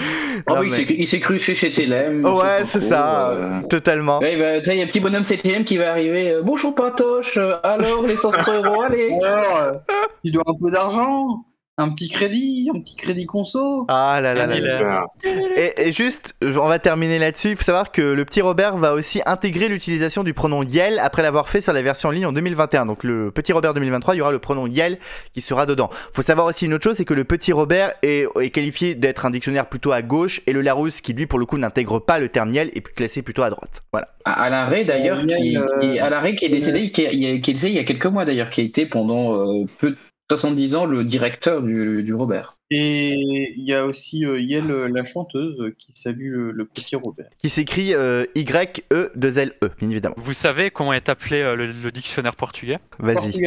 Ah 0.46 0.56
Non, 0.56 0.60
oui, 0.60 0.66
il 0.66 0.70
mais- 0.72 0.76
s'est- 0.76 0.94
il 0.98 1.08
s'est 1.08 1.20
cru 1.20 1.38
chez, 1.38 1.54
chez 1.54 1.72
TLM. 1.72 2.26
Ouais, 2.26 2.64
c'est 2.66 2.80
ça, 2.82 3.30
euh. 3.30 3.62
totalement. 3.70 4.18
Ouais, 4.18 4.36
bah, 4.36 4.58
il 4.58 4.76
y 4.78 4.82
a 4.82 4.84
un 4.84 4.86
petit 4.86 5.00
bonhomme 5.00 5.24
CTM 5.24 5.64
qui 5.64 5.78
va 5.78 5.92
arriver. 5.92 6.32
euh, 6.32 6.42
Bonjour 6.42 6.74
Patoche, 6.74 7.38
euh, 7.38 7.54
alors 7.62 8.06
les 8.06 8.16
100 8.18 8.32
euros, 8.52 8.82
allez 8.82 9.08
Alors, 9.24 9.56
euh, 9.56 9.72
il 10.22 10.32
doit 10.32 10.44
un 10.46 10.52
peu 10.62 10.70
d'argent, 10.70 11.46
un 11.76 11.88
petit 11.88 12.08
crédit, 12.08 12.70
un 12.72 12.78
petit 12.78 12.94
crédit 12.94 13.26
conso. 13.26 13.84
Ah 13.88 14.20
là 14.22 14.32
là 14.32 14.46
là. 14.46 15.06
Et, 15.56 15.88
et 15.88 15.92
juste, 15.92 16.34
on 16.40 16.68
va 16.68 16.78
terminer 16.78 17.18
là-dessus. 17.18 17.50
Il 17.50 17.56
faut 17.56 17.64
savoir 17.64 17.90
que 17.90 18.00
le 18.00 18.24
petit 18.24 18.40
Robert 18.42 18.76
va 18.78 18.92
aussi 18.94 19.22
intégrer 19.26 19.68
l'utilisation 19.68 20.22
du 20.22 20.34
pronom 20.34 20.62
Yel 20.62 21.00
après 21.00 21.22
l'avoir 21.22 21.48
fait 21.48 21.60
sur 21.60 21.72
la 21.72 21.82
version 21.82 22.10
en 22.10 22.12
ligne 22.12 22.26
en 22.26 22.32
2021. 22.32 22.86
Donc 22.86 23.02
le 23.02 23.32
petit 23.32 23.52
Robert 23.52 23.74
2023, 23.74 24.14
il 24.14 24.18
y 24.18 24.20
aura 24.20 24.30
le 24.30 24.38
pronom 24.38 24.68
Yel 24.68 24.98
qui 25.32 25.40
sera 25.40 25.66
dedans. 25.66 25.90
faut 26.12 26.22
savoir 26.22 26.46
aussi 26.46 26.66
une 26.66 26.74
autre 26.74 26.84
chose, 26.84 26.96
c'est 26.96 27.04
que 27.04 27.14
le 27.14 27.24
petit 27.24 27.52
Robert 27.52 27.92
est, 28.02 28.26
est 28.40 28.50
qualifié 28.50 28.94
d'être 28.94 29.26
un 29.26 29.30
dictionnaire 29.30 29.66
plutôt 29.68 29.90
à 29.90 30.02
gauche 30.02 30.42
et 30.46 30.52
le 30.52 30.60
Larousse 30.60 31.00
qui 31.00 31.12
lui 31.12 31.26
pour 31.26 31.40
le 31.40 31.46
coup 31.46 31.58
n'intègre 31.58 31.98
pas 31.98 32.20
le 32.20 32.28
terme 32.28 32.52
Yel 32.54 32.70
est 32.76 32.82
classé 32.94 33.22
plutôt 33.22 33.42
à 33.42 33.50
droite. 33.50 33.82
Voilà. 33.92 34.08
À- 34.24 34.44
Alain 34.44 34.64
Ray 34.66 34.84
d'ailleurs, 34.84 35.18
Euh, 35.18 35.26
qui, 35.26 35.56
euh, 35.56 35.66
qui- 35.80 35.98
Alain 35.98 36.20
Ray 36.20 36.36
qui 36.36 36.44
est 36.44 36.48
décédé, 36.50 36.90
qui, 36.90 37.02
est- 37.02 37.40
qui 37.40 37.50
est 37.50 37.54
décédé 37.54 37.72
il 37.72 37.76
y 37.76 37.80
a 37.80 37.84
quelques 37.84 38.06
mois 38.06 38.24
d'ailleurs, 38.24 38.48
qui 38.48 38.60
a 38.60 38.64
été 38.64 38.86
pendant 38.86 39.34
euh, 39.36 39.64
peu 39.80 39.96
70 40.30 40.74
ans 40.74 40.86
le 40.86 41.04
directeur 41.04 41.62
du, 41.62 42.02
du 42.02 42.14
Robert. 42.14 42.56
Et 42.70 43.12
il 43.12 43.68
y 43.68 43.74
a 43.74 43.84
aussi 43.84 44.24
euh, 44.24 44.40
Yel, 44.40 44.70
euh, 44.70 44.88
la 44.88 45.04
chanteuse, 45.04 45.72
qui 45.78 45.92
salue 45.98 46.32
le, 46.32 46.50
le 46.50 46.64
petit 46.64 46.96
Robert. 46.96 47.28
Qui 47.38 47.50
s'écrit 47.50 47.92
euh, 47.94 48.24
Y-E-2-L-E, 48.34 49.70
bien 49.78 49.90
évidemment. 49.90 50.14
Vous 50.18 50.32
savez 50.32 50.70
comment 50.70 50.94
est 50.94 51.08
appelé 51.10 51.42
euh, 51.42 51.56
le, 51.56 51.66
le 51.66 51.90
dictionnaire 51.90 52.36
portugais? 52.36 52.78
Vas-y. 52.98 53.46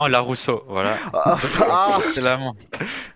Oh, 0.00 0.08
la 0.08 0.20
Rousseau, 0.20 0.62
voilà. 0.68 0.96
Ah, 1.14 1.38
ah, 1.60 1.98
C'est 2.14 2.20
la, 2.20 2.38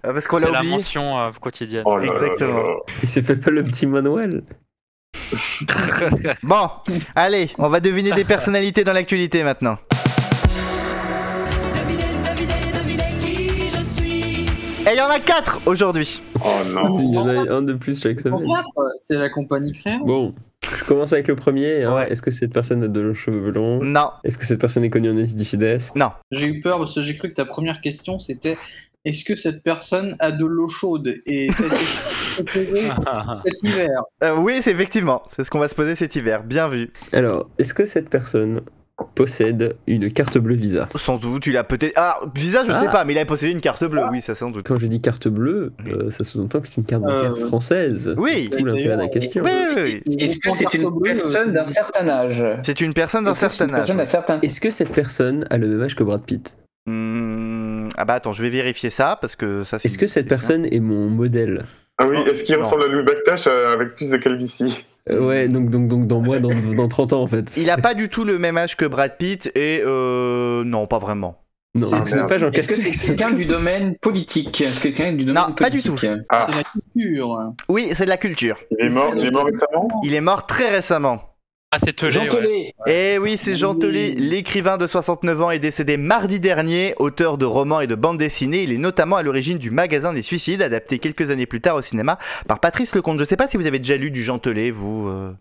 parce 0.03 0.27
qu'on 0.29 0.39
c'est 0.39 0.47
l'a 0.47 0.53
la 0.53 0.63
mention 0.63 1.19
euh, 1.19 1.31
quotidienne. 1.41 1.83
Oh 1.87 1.97
là 1.99 2.07
Exactement. 2.07 2.63
là 2.63 2.69
là. 2.69 2.77
Il 3.03 3.09
s'appelle 3.09 3.41
pas 3.41 3.51
le 3.51 3.65
petit 3.65 3.87
Manuel 3.87 4.45
Bon, 6.43 6.69
allez, 7.15 7.51
on 7.59 7.69
va 7.69 7.81
deviner 7.81 8.13
des 8.13 8.25
personnalités 8.35 8.85
dans 8.85 8.93
l'actualité 8.93 9.43
maintenant. 9.43 9.79
Et 14.87 14.91
il 14.93 14.97
y 14.97 15.01
en 15.01 15.09
a 15.09 15.19
4 15.19 15.63
aujourd'hui. 15.67 16.21
Oh 16.45 16.49
non. 16.73 16.99
Il 17.01 17.15
y 17.15 17.19
en 17.19 17.27
a 17.27 17.51
un 17.55 17.63
de 17.63 17.73
plus 17.73 18.01
chaque 18.03 18.19
En 18.21 18.23
semaine. 18.23 18.49
quatre, 18.51 18.69
C'est 19.03 19.17
la 19.17 19.31
compagnie 19.31 19.73
créole. 19.73 20.01
Bon, 20.05 20.35
je 20.77 20.85
commence 20.85 21.13
avec 21.15 21.27
le 21.29 21.37
premier. 21.37 21.85
hein. 21.85 21.95
Ouais. 21.95 22.13
Est-ce 22.13 22.21
que 22.21 22.31
cette 22.31 22.53
personne 22.53 22.83
a 22.85 22.89
de 22.89 23.01
longs 23.01 23.15
cheveux 23.15 23.51
blonds 23.51 23.83
Non, 23.83 24.11
Est-ce 24.25 24.37
que 24.37 24.45
cette 24.45 24.61
personne 24.61 24.85
est 24.85 24.91
connue 24.91 25.11
en 25.11 25.17
Asie 25.17 25.35
du 25.37 25.45
Sud-Est 25.45 25.97
non. 25.97 26.11
J'ai 26.31 26.47
eu 26.49 26.61
peur 26.61 26.79
parce 26.79 26.95
que 26.95 27.01
j'ai 27.01 27.17
cru 27.17 27.31
que 27.31 27.35
ta 27.35 27.47
première 27.47 27.81
question 27.81 28.19
c'était 28.19 28.59
est-ce 29.07 29.25
que 29.25 29.37
cette 29.37 29.63
personne 29.63 30.17
a 30.19 30.31
de 30.31 30.45
l'eau 30.47 30.69
chaude? 30.69 31.15
Et 31.27 31.51
cette 32.37 32.49
cet 32.49 33.63
hiver. 33.63 34.03
Euh, 34.23 34.37
oui, 34.37 34.61
c'est 34.61 34.71
effectivement, 34.73 35.23
c'est 35.31 35.45
ce 35.45 35.51
qu'on 35.51 35.59
va 35.61 35.69
se 35.69 35.75
poser 35.75 35.95
cet 35.95 36.15
hiver. 36.17 36.43
Bien 36.43 36.69
vu. 36.69 36.91
Alors, 37.13 37.49
est-ce 37.59 37.73
que 37.75 37.85
cette 37.87 38.09
personne 38.11 38.61
possède 39.15 39.77
une 39.87 40.11
carte 40.13 40.39
bleue 40.39 40.55
Visa 40.55 40.89
Sans 40.97 41.17
doute, 41.19 41.47
il 41.47 41.57
a 41.57 41.65
peut-être. 41.65 41.93
Ah, 41.97 42.21
Visa, 42.35 42.63
je 42.65 42.73
sais 42.73 42.87
Ah. 42.89 42.91
pas, 42.91 43.05
mais 43.05 43.13
il 43.13 43.19
a 43.19 43.25
possédé 43.25 43.53
une 43.53 43.61
carte 43.61 43.85
bleue, 43.85 44.03
oui, 44.11 44.21
ça 44.21 44.35
sans 44.35 44.51
doute. 44.51 44.67
Quand 44.67 44.77
je 44.77 44.87
dis 44.87 45.01
carte 45.01 45.29
bleue, 45.29 45.73
euh, 45.87 46.11
ça 46.11 46.25
sous-entend 46.25 46.61
que 46.61 46.69
c'est 46.69 46.77
une 46.79 46.85
carte 46.85 47.03
bancaire 47.03 47.35
Euh, 47.35 47.47
française. 47.47 48.15
oui. 48.19 48.51
Tout 48.57 48.65
l'intérêt 48.65 48.97
de 48.97 49.03
la 49.03 49.09
question. 49.09 49.43
Oui, 49.45 49.51
oui, 49.77 50.03
oui. 50.07 50.17
Est-ce 50.19 50.39
que 50.39 50.51
c'est 50.53 50.75
une 50.75 51.01
personne 51.03 51.53
d'un 51.53 51.65
certain 51.65 52.09
âge 52.09 52.45
C'est 52.63 52.81
une 52.81 52.95
personne 52.95 53.25
d'un 53.25 53.33
Est-ce 53.33 53.41
que 53.41 53.49
c'est 53.49 54.07
certain 54.07 54.35
âge. 54.35 54.41
Est-ce 54.43 54.61
que 54.61 54.71
cette 54.71 54.93
personne 54.93 55.47
a 55.51 55.59
le 55.59 55.67
même 55.69 55.83
âge 55.83 55.95
que 55.97 56.03
Brad 56.05 56.23
Pitt? 56.23 56.59
Hmm, 56.87 57.89
Ah 57.97 58.05
bah 58.05 58.15
attends, 58.15 58.33
je 58.33 58.43
vais 58.43 58.51
vérifier 58.51 58.91
ça 58.91 59.17
parce 59.21 59.37
que 59.37 59.65
ça 59.65 59.79
c'est. 59.79 59.87
Est-ce 59.89 59.99
que 59.99 60.07
cette 60.07 60.29
personne 60.29 60.67
est 60.67 60.81
mon 60.81 61.09
modèle? 61.09 61.65
Ah 61.99 62.07
oui, 62.09 62.17
est-ce 62.27 62.43
qu'il 62.45 62.57
ressemble 62.57 62.83
à 62.85 62.89
Louis 62.89 63.05
Backtash 63.05 63.47
euh, 63.47 63.73
avec 63.73 63.95
plus 63.95 64.11
de 64.11 64.17
calvitie? 64.17 64.85
Ouais, 65.11 65.49
donc, 65.49 65.69
donc, 65.69 65.89
donc 65.89 66.07
dans 66.07 66.21
moi, 66.21 66.39
dans, 66.39 66.51
dans 66.75 66.89
30 66.89 67.13
ans 67.13 67.23
en 67.23 67.27
fait. 67.27 67.53
Il 67.57 67.69
a 67.71 67.77
pas 67.77 67.93
du 67.95 68.09
tout 68.09 68.25
le 68.25 68.39
même 68.39 68.57
âge 68.57 68.77
que 68.77 68.87
Brad 68.87 69.17
Pitt 69.19 69.51
et 69.55 69.83
euh. 69.85 70.65
Non, 70.65 70.87
pas 70.87 70.99
vraiment. 70.99 71.41
Non, 71.77 71.89
C'est- 72.07 72.17
Est-ce 72.55 72.69
que 72.73 72.93
c'est 72.95 73.09
quelqu'un 73.09 73.33
du 73.33 73.47
domaine 73.47 73.97
politique? 73.97 74.61
Est-ce 74.61 74.79
que 74.79 74.89
quelqu'un 74.89 75.13
du 75.13 75.25
domaine 75.25 75.43
Non, 75.49 75.53
pas 75.55 75.71
du 75.71 75.83
politique? 75.83 76.09
Ah. 76.31 76.47
C'est 76.49 76.57
la 76.57 76.63
culture. 76.63 77.53
Oui, 77.69 77.91
c'est 77.95 78.05
de 78.05 78.11
la 78.11 78.17
culture. 78.17 78.57
Il 78.71 78.87
est 78.87 78.91
mort, 78.91 79.13
il 79.17 79.27
est 79.27 79.31
mort 79.33 79.45
récemment? 79.45 79.89
Il 80.05 80.15
est 80.15 80.21
mort 80.21 80.47
très 80.47 80.71
récemment. 80.71 81.17
Ah, 81.75 81.79
c'est 81.83 81.93
Telé, 81.93 82.13
Jean 82.13 82.23
ouais. 82.23 82.29
Tollet. 82.29 82.75
Et 82.87 83.19
oui, 83.19 83.37
c'est 83.37 83.57
Jean 83.57 83.75
Telet, 83.75 84.13
l'écrivain 84.17 84.79
de 84.79 84.87
69 84.87 85.43
ans, 85.43 85.51
est 85.51 85.59
décédé 85.59 85.97
mardi 85.97 86.39
dernier, 86.39 86.95
auteur 87.01 87.37
de 87.37 87.45
romans 87.45 87.81
et 87.81 87.89
de 87.89 87.97
bandes 87.97 88.17
dessinées. 88.17 88.63
Il 88.63 88.71
est 88.71 88.79
notamment 88.79 89.17
à 89.17 89.25
l'origine 89.25 89.59
du 89.59 89.73
magasin 89.73 90.13
des 90.13 90.23
suicides, 90.23 90.63
adapté 90.63 91.01
quelques 91.01 91.33
années 91.33 91.47
plus 91.47 91.61
tard 91.61 91.75
au 91.75 91.83
cinéma 91.83 92.19
par 92.47 92.61
Patrice 92.61 92.95
Lecomte. 92.95 93.19
Je 93.19 93.25
sais 93.25 93.37
pas 93.37 93.49
si 93.49 93.57
vous 93.57 93.67
avez 93.67 93.79
déjà 93.81 93.97
lu 93.97 94.13
du 94.13 94.23
Jean 94.23 94.39
vous. 94.71 95.09
euh. 95.09 95.33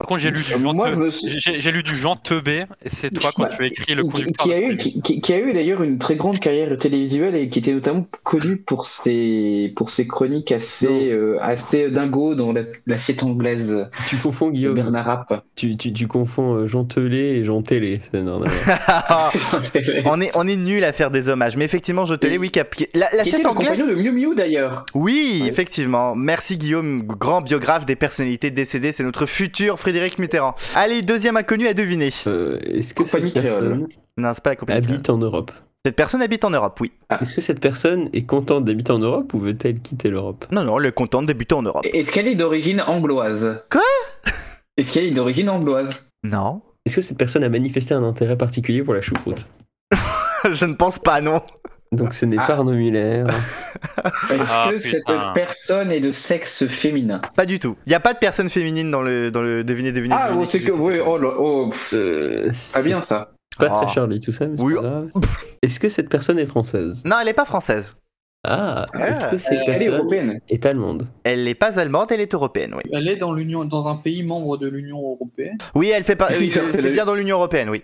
Par 0.00 0.06
contre, 0.08 0.20
j'ai 0.20 0.30
lu 0.30 0.40
du 0.42 0.54
Euh, 0.54 1.10
Te- 1.10 1.38
j'ai- 1.60 1.70
lu 1.70 1.82
du 1.82 1.94
Jean 1.94 2.16
Teubé, 2.16 2.64
et 2.82 2.88
c'est 2.88 3.10
toi 3.10 3.30
quand 3.36 3.44
tu 3.54 3.62
as 3.62 3.66
écrit 3.66 3.94
le 3.94 4.02
qui, 4.02 4.08
conducteur 4.08 4.46
qui 4.46 4.48
de 4.50 4.54
a 4.54 4.58
cette 4.58 4.70
eu, 4.96 5.00
qui, 5.02 5.20
qui 5.20 5.32
a 5.34 5.38
eu 5.38 5.52
d'ailleurs 5.52 5.82
une 5.82 5.98
très 5.98 6.16
grande 6.16 6.38
carrière 6.40 6.74
télévisuelle 6.78 7.36
et 7.36 7.48
qui 7.48 7.58
était 7.58 7.74
notamment 7.74 8.06
connu 8.24 8.56
pour 8.56 8.84
ses, 8.86 9.72
pour 9.76 9.90
ses 9.90 10.06
chroniques 10.06 10.52
assez, 10.52 11.10
euh, 11.10 11.36
assez 11.42 11.90
dingo 11.90 12.34
dans 12.34 12.52
la- 12.52 12.62
l'assiette 12.86 13.22
anglaise 13.22 13.86
Tu 14.08 14.16
confonds 14.16 14.46
de 14.48 14.52
Guillaume. 14.54 14.74
Bernard 14.74 15.04
Rapp. 15.04 15.44
Tu, 15.54 15.76
tu, 15.76 15.92
tu 15.92 16.06
confonds 16.06 16.54
euh, 16.54 16.66
Jean 16.66 16.84
Telé 16.84 17.36
et 17.36 17.44
Jean 17.44 17.60
Télé. 17.60 18.00
À 18.14 19.30
voir. 19.34 19.62
on 20.06 20.20
est 20.20 20.30
on 20.34 20.48
est 20.48 20.56
nul 20.56 20.82
à 20.84 20.92
faire 20.92 21.10
des 21.10 21.28
hommages, 21.28 21.56
mais 21.58 21.66
effectivement, 21.66 22.06
Jean 22.06 22.16
Telet, 22.16 22.38
oui, 22.38 22.50
cap... 22.50 22.74
la, 22.94 23.10
la 23.14 23.22
anglaise. 23.22 23.42
compagnon 23.42 23.86
de 23.86 23.94
Miu 23.94 24.12
Miu 24.12 24.34
d'ailleurs. 24.34 24.86
Oui, 24.94 25.40
Ouais. 25.42 25.48
effectivement. 25.48 26.14
Merci 26.14 26.56
Guillaume, 26.56 27.02
grand 27.02 27.42
biographe 27.42 27.84
des 27.84 27.96
personnalités 27.96 28.50
décédées. 28.50 28.92
C'est 28.92 29.04
notre 29.04 29.26
futur 29.26 29.78
Frédéric 29.90 30.20
Mitterrand. 30.20 30.54
Allez, 30.76 31.02
deuxième 31.02 31.36
inconnu 31.36 31.66
à 31.66 31.74
deviner. 31.74 32.10
Euh, 32.28 32.60
Est-ce 32.60 32.94
que 32.94 33.02
Compagnie 33.02 33.32
cette 33.34 33.42
personne 33.42 33.88
Non, 34.16 34.30
c'est 34.32 34.40
pas 34.42 34.50
la 34.50 34.56
compagnie. 34.56 34.86
habite 34.86 35.10
en 35.10 35.18
Europe 35.18 35.50
Cette 35.84 35.96
personne 35.96 36.22
habite 36.22 36.44
en 36.44 36.50
Europe, 36.50 36.78
oui. 36.80 36.92
Est-ce 37.20 37.34
que 37.34 37.40
cette 37.40 37.58
personne 37.58 38.08
est 38.12 38.22
contente 38.22 38.64
d'habiter 38.64 38.92
en 38.92 39.00
Europe 39.00 39.34
ou 39.34 39.40
veut-elle 39.40 39.80
quitter 39.80 40.08
l'Europe 40.10 40.46
Non, 40.52 40.62
non, 40.62 40.78
elle 40.78 40.86
est 40.86 40.92
contente 40.92 41.26
d'habiter 41.26 41.56
en 41.56 41.62
Europe. 41.62 41.84
Est-ce 41.92 42.12
qu'elle 42.12 42.28
est 42.28 42.36
d'origine 42.36 42.80
angloise 42.86 43.64
Quoi? 43.68 43.82
Est-ce 44.76 44.94
qu'elle 44.94 45.06
est 45.06 45.10
d'origine 45.10 45.50
angloise? 45.50 46.04
Non. 46.22 46.62
Est-ce 46.86 46.94
que 46.94 47.02
cette 47.02 47.18
personne 47.18 47.42
a 47.42 47.48
manifesté 47.48 47.92
un 47.94 48.04
intérêt 48.04 48.36
particulier 48.38 48.84
pour 48.84 48.94
la 48.94 49.02
choucroute? 49.02 49.48
Je 50.52 50.66
ne 50.66 50.74
pense 50.74 51.00
pas, 51.00 51.20
non. 51.20 51.42
Donc 51.92 52.14
ce 52.14 52.24
n'est 52.24 52.36
Ah. 52.38 52.46
pas 52.46 52.52
Arnaud 52.54 52.72
Muller. 52.74 53.24
Est-ce 54.30 54.52
Ah, 54.54 54.68
que 54.70 54.78
cette 54.78 55.02
personne 55.34 55.90
est 55.90 56.00
de 56.00 56.12
sexe 56.12 56.66
féminin? 56.68 57.20
Pas 57.36 57.46
du 57.46 57.58
tout. 57.58 57.76
Il 57.86 57.88
n'y 57.90 57.96
a 57.96 58.00
pas 58.00 58.14
de 58.14 58.18
personne 58.18 58.48
féminine 58.48 58.90
dans 58.92 59.02
le, 59.02 59.30
dans 59.32 59.42
le 59.42 59.64
deviner, 59.64 59.90
deviner. 59.90 60.14
Ah, 60.16 60.28
deviner 60.28 60.44
oh, 60.44 60.48
c'est 60.48 60.60
que. 60.60 60.70
Oui, 60.70 61.00
oh, 61.04 61.18
là, 61.18 61.30
oh, 61.36 61.68
Euh, 61.94 62.46
pas 62.46 62.52
c'est 62.52 62.84
bien 62.84 63.00
ça. 63.00 63.32
Pas 63.58 63.68
Ah. 63.70 63.84
très 63.84 63.92
Charlie 63.94 64.20
tout 64.20 64.32
ça, 64.32 64.46
mais 64.46 64.56
c'est 64.56 64.62
Oui. 64.62 64.74
pas 64.74 64.82
grave. 64.82 65.08
Est-ce 65.62 65.80
que 65.80 65.88
cette 65.88 66.08
personne 66.08 66.38
est 66.38 66.46
française? 66.46 67.02
Non, 67.04 67.16
elle 67.20 67.26
n'est 67.26 67.32
pas 67.34 67.44
française. 67.44 67.94
Ah, 68.42 68.86
est-ce 68.94 69.26
que 69.26 69.36
cette 69.36 69.64
qu'elle 69.66 69.82
est 69.82 69.88
européenne 69.88 70.40
est 70.48 70.64
allemande? 70.64 71.06
Elle 71.24 71.44
n'est 71.44 71.54
pas 71.54 71.78
allemande, 71.78 72.10
elle 72.10 72.20
est 72.22 72.32
européenne, 72.32 72.72
oui. 72.74 72.82
Elle 72.90 73.06
est 73.08 73.16
dans 73.16 73.34
l'union, 73.34 73.66
dans 73.66 73.86
un 73.86 73.96
pays 73.96 74.22
membre 74.22 74.56
de 74.56 74.66
l'Union 74.66 74.98
européenne. 75.02 75.58
Oui, 75.74 75.90
elle 75.94 76.04
fait 76.04 76.16
pas. 76.16 76.28
oui, 76.38 76.50
c'est 76.50 76.78
elle 76.84 76.92
bien 76.92 77.04
dans 77.04 77.14
l'Union 77.14 77.36
européenne, 77.36 77.68
oui. 77.68 77.82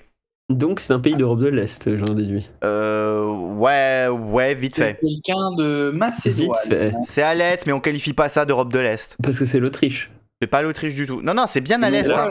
Donc 0.48 0.78
c'est 0.80 0.92
un 0.92 1.00
pays 1.00 1.16
d'Europe 1.16 1.40
de 1.40 1.48
l'Est, 1.48 1.96
j'en 1.96 2.14
déduis. 2.14 2.48
Euh, 2.62 3.26
ouais, 3.56 4.06
ouais, 4.08 4.54
vite 4.54 4.76
C'est 4.76 4.82
fait. 4.92 4.96
quelqu'un 5.00 5.54
de 5.58 5.88
Vite 5.90 5.98
Macédoine. 5.98 6.58
fait. 6.68 6.92
C'est 7.02 7.22
à 7.22 7.34
l'est, 7.34 7.66
mais 7.66 7.72
on 7.72 7.80
qualifie 7.80 8.12
pas 8.12 8.28
ça 8.28 8.44
d'Europe 8.44 8.72
de 8.72 8.78
l'Est. 8.78 9.16
Parce 9.22 9.38
que 9.38 9.44
c'est 9.44 9.58
l'Autriche. 9.58 10.10
C'est 10.40 10.46
pas 10.46 10.62
l'Autriche 10.62 10.94
du 10.94 11.06
tout. 11.06 11.20
Non, 11.22 11.34
non, 11.34 11.46
c'est 11.48 11.60
bien 11.60 11.82
à 11.82 11.90
l'est. 11.90 12.08
hein. 12.10 12.30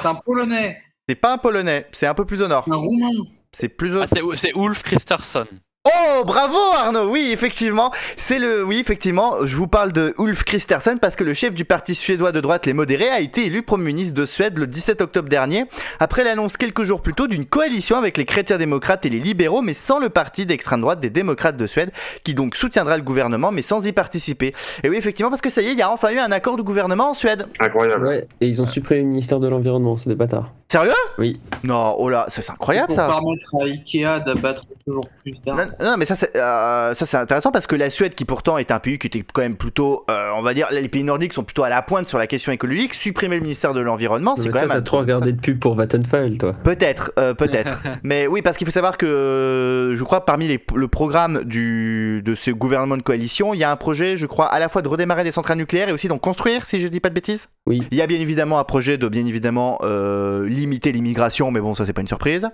C'est 0.00 0.06
un 0.08 0.14
Polonais, 0.14 0.78
C'est 1.08 1.14
pas 1.16 1.32
un 1.32 1.38
Polonais, 1.38 1.86
c'est 1.92 2.06
un 2.06 2.14
peu 2.14 2.24
plus 2.24 2.40
au 2.42 2.46
nord. 2.46 2.66
un 2.70 2.76
Roumain. 2.76 3.10
C'est 3.52 3.68
plus 3.68 3.96
au 3.96 4.00
Ah, 4.02 4.06
c'est 4.06 4.20
c'est 4.34 4.52
Ulf 4.56 4.82
Christensen. 4.82 5.46
Oh, 5.86 6.24
bravo 6.24 6.56
Arnaud 6.74 7.10
Oui, 7.10 7.28
effectivement, 7.30 7.90
c'est 8.16 8.38
le... 8.38 8.64
Oui, 8.64 8.78
effectivement, 8.78 9.44
je 9.44 9.54
vous 9.54 9.66
parle 9.66 9.92
de 9.92 10.14
Ulf 10.18 10.42
Kristersson 10.42 10.96
parce 10.98 11.14
que 11.14 11.24
le 11.24 11.34
chef 11.34 11.52
du 11.52 11.66
parti 11.66 11.94
suédois 11.94 12.32
de 12.32 12.40
droite 12.40 12.64
Les 12.64 12.72
Modérés 12.72 13.10
a 13.10 13.20
été 13.20 13.44
élu 13.44 13.60
Premier 13.60 13.84
ministre 13.84 14.14
de 14.14 14.24
Suède 14.24 14.56
le 14.56 14.66
17 14.66 15.02
octobre 15.02 15.28
dernier, 15.28 15.66
après 16.00 16.24
l'annonce 16.24 16.56
quelques 16.56 16.84
jours 16.84 17.02
plus 17.02 17.12
tôt 17.12 17.26
d'une 17.26 17.44
coalition 17.44 17.98
avec 17.98 18.16
les 18.16 18.24
chrétiens 18.24 18.56
démocrates 18.56 19.04
et 19.04 19.10
les 19.10 19.20
libéraux, 19.20 19.60
mais 19.60 19.74
sans 19.74 19.98
le 19.98 20.08
parti 20.08 20.46
d'extrême 20.46 20.80
droite 20.80 21.00
des 21.00 21.10
démocrates 21.10 21.58
de 21.58 21.66
Suède, 21.66 21.90
qui 22.22 22.34
donc 22.34 22.56
soutiendra 22.56 22.96
le 22.96 23.02
gouvernement, 23.02 23.52
mais 23.52 23.60
sans 23.60 23.86
y 23.86 23.92
participer. 23.92 24.54
Et 24.84 24.88
oui, 24.88 24.96
effectivement, 24.96 25.28
parce 25.28 25.42
que 25.42 25.50
ça 25.50 25.60
y 25.60 25.66
est, 25.66 25.72
il 25.72 25.78
y 25.78 25.82
a 25.82 25.90
enfin 25.90 26.12
eu 26.12 26.18
un 26.18 26.32
accord 26.32 26.56
de 26.56 26.62
gouvernement 26.62 27.10
en 27.10 27.14
Suède. 27.14 27.46
Incroyable. 27.60 28.06
Ouais, 28.06 28.26
et 28.40 28.46
ils 28.46 28.62
ont 28.62 28.66
supprimé 28.66 29.02
le 29.02 29.08
ministère 29.08 29.38
de 29.38 29.48
l'Environnement, 29.48 29.98
c'est 29.98 30.08
des 30.08 30.16
bâtards. 30.16 30.50
Sérieux? 30.74 30.92
Oui. 31.18 31.40
Non, 31.62 31.94
oh 31.98 32.08
là, 32.08 32.26
c'est 32.28 32.48
incroyable 32.50 32.88
pour 32.88 32.96
ça 32.96 33.06
permettre 33.06 33.54
à 33.60 33.64
Ikea 33.64 34.20
d'abattre 34.24 34.64
toujours 34.84 35.08
plus 35.22 35.32
Non, 35.46 35.54
d'arbres. 35.56 35.72
non, 35.80 35.94
mais 35.96 36.04
ça 36.04 36.14
c'est 36.16 36.36
euh, 36.36 36.94
ça 36.94 37.06
c'est 37.06 37.16
intéressant 37.16 37.52
parce 37.52 37.66
que 37.68 37.76
la 37.76 37.90
Suède, 37.90 38.14
qui 38.16 38.24
pourtant 38.24 38.58
est 38.58 38.70
un 38.72 38.80
pays 38.80 38.98
qui 38.98 39.06
était 39.06 39.22
quand 39.32 39.42
même 39.42 39.56
plutôt, 39.56 40.04
euh, 40.10 40.30
on 40.36 40.42
va 40.42 40.52
dire, 40.52 40.66
les 40.72 40.88
pays 40.88 41.04
nordiques 41.04 41.32
sont 41.32 41.44
plutôt 41.44 41.62
à 41.62 41.68
la 41.68 41.80
pointe 41.80 42.06
sur 42.08 42.18
la 42.18 42.26
question 42.26 42.50
écologique. 42.50 42.92
Supprimer 42.94 43.36
le 43.36 43.42
ministère 43.42 43.72
de 43.72 43.80
l'environnement, 43.80 44.34
c'est 44.36 44.48
quand 44.48 44.58
même 44.60 44.68
t'as 44.68 44.76
un- 44.78 44.82
trop 44.82 44.98
regardé 44.98 45.32
de 45.32 45.40
pub 45.40 45.60
pour 45.60 45.76
Vattenfall, 45.76 46.38
toi. 46.38 46.54
Peut-être, 46.64 47.12
euh, 47.18 47.34
peut-être. 47.34 47.82
mais 48.02 48.26
oui, 48.26 48.42
parce 48.42 48.56
qu'il 48.56 48.66
faut 48.66 48.72
savoir 48.72 48.98
que 48.98 49.92
je 49.94 50.02
crois 50.04 50.24
parmi 50.26 50.48
les, 50.48 50.62
le 50.74 50.88
programme 50.88 51.44
du, 51.44 52.20
de 52.24 52.34
ce 52.34 52.50
gouvernement 52.50 52.96
de 52.96 53.02
coalition, 53.02 53.54
il 53.54 53.60
y 53.60 53.64
a 53.64 53.70
un 53.70 53.76
projet, 53.76 54.16
je 54.16 54.26
crois, 54.26 54.46
à 54.46 54.58
la 54.58 54.68
fois 54.68 54.82
de 54.82 54.88
redémarrer 54.88 55.22
des 55.24 55.32
centrales 55.32 55.58
nucléaires 55.58 55.88
et 55.88 55.92
aussi 55.92 56.08
d'en 56.08 56.18
construire, 56.18 56.66
si 56.66 56.80
je 56.80 56.88
dis 56.88 57.00
pas 57.00 57.10
de 57.10 57.14
bêtises? 57.14 57.48
Oui. 57.66 57.82
Il 57.90 57.96
y 57.96 58.02
a 58.02 58.06
bien 58.06 58.18
évidemment 58.20 58.58
un 58.58 58.64
projet 58.64 58.98
de 58.98 59.08
bien 59.08 59.24
évidemment 59.24 59.78
euh, 59.82 60.46
limiter 60.64 60.92
l'immigration, 60.92 61.50
mais 61.50 61.60
bon, 61.60 61.74
ça 61.74 61.84
c'est 61.84 61.92
pas 61.92 62.00
une 62.00 62.06
surprise. 62.08 62.48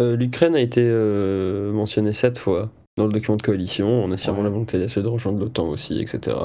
Euh, 0.00 0.16
L'Ukraine 0.16 0.56
a 0.56 0.60
été 0.60 0.80
euh, 0.82 1.72
mentionnée 1.72 2.12
sept 2.14 2.38
fois 2.38 2.70
dans 2.96 3.06
le 3.06 3.12
document 3.12 3.36
de 3.36 3.42
coalition, 3.42 4.04
en 4.04 4.10
affirmant 4.12 4.42
la 4.42 4.50
volonté 4.50 4.76
de 4.76 4.82
la 4.82 4.88
Suède 4.88 5.04
de 5.04 5.08
rejoindre 5.08 5.38
l'OTAN 5.38 5.68
aussi, 5.68 6.00
etc. 6.02 6.36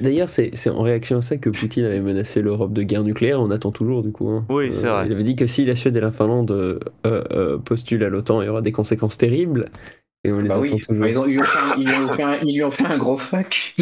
D'ailleurs, 0.00 0.28
c'est 0.28 0.50
c'est 0.54 0.70
en 0.70 0.80
réaction 0.82 1.18
à 1.18 1.22
ça 1.22 1.36
que 1.36 1.50
Poutine 1.50 1.84
avait 1.84 2.00
menacé 2.00 2.40
l'Europe 2.42 2.72
de 2.72 2.82
guerre 2.82 3.04
nucléaire. 3.04 3.40
On 3.40 3.50
attend 3.50 3.70
toujours, 3.70 4.02
du 4.02 4.10
coup. 4.10 4.28
hein. 4.30 4.44
Oui, 4.48 4.70
c'est 4.72 4.86
vrai. 4.88 5.06
Il 5.06 5.12
avait 5.12 5.22
dit 5.22 5.36
que 5.36 5.46
si 5.46 5.64
la 5.66 5.76
Suède 5.76 5.96
et 5.96 6.00
la 6.00 6.10
Finlande 6.10 6.50
euh, 6.52 6.78
euh, 7.06 7.58
postulent 7.58 8.02
à 8.04 8.08
l'OTAN, 8.08 8.42
il 8.42 8.46
y 8.46 8.48
aura 8.48 8.62
des 8.62 8.72
conséquences 8.72 9.18
terribles. 9.18 9.66
Et 10.26 10.32
on 10.32 10.38
les 10.38 10.48
Bah 10.48 10.56
oui, 10.58 10.70
toujours. 10.80 11.06
Ils, 11.06 11.18
ont- 11.18 11.26
ils 11.26 11.32
lui 11.34 11.38
ont 11.40 11.42
fait 11.44 11.58
un- 11.58 11.74
ils 11.76 11.86
lui 11.86 11.94
ont 12.04 12.08
fait 12.12 12.22
un- 12.22 12.38
ils 12.42 12.54
lui 12.54 12.62
ont 12.64 12.70
fait 12.70 12.86
un 12.86 12.96
gros 12.96 13.16
fuck. 13.18 13.74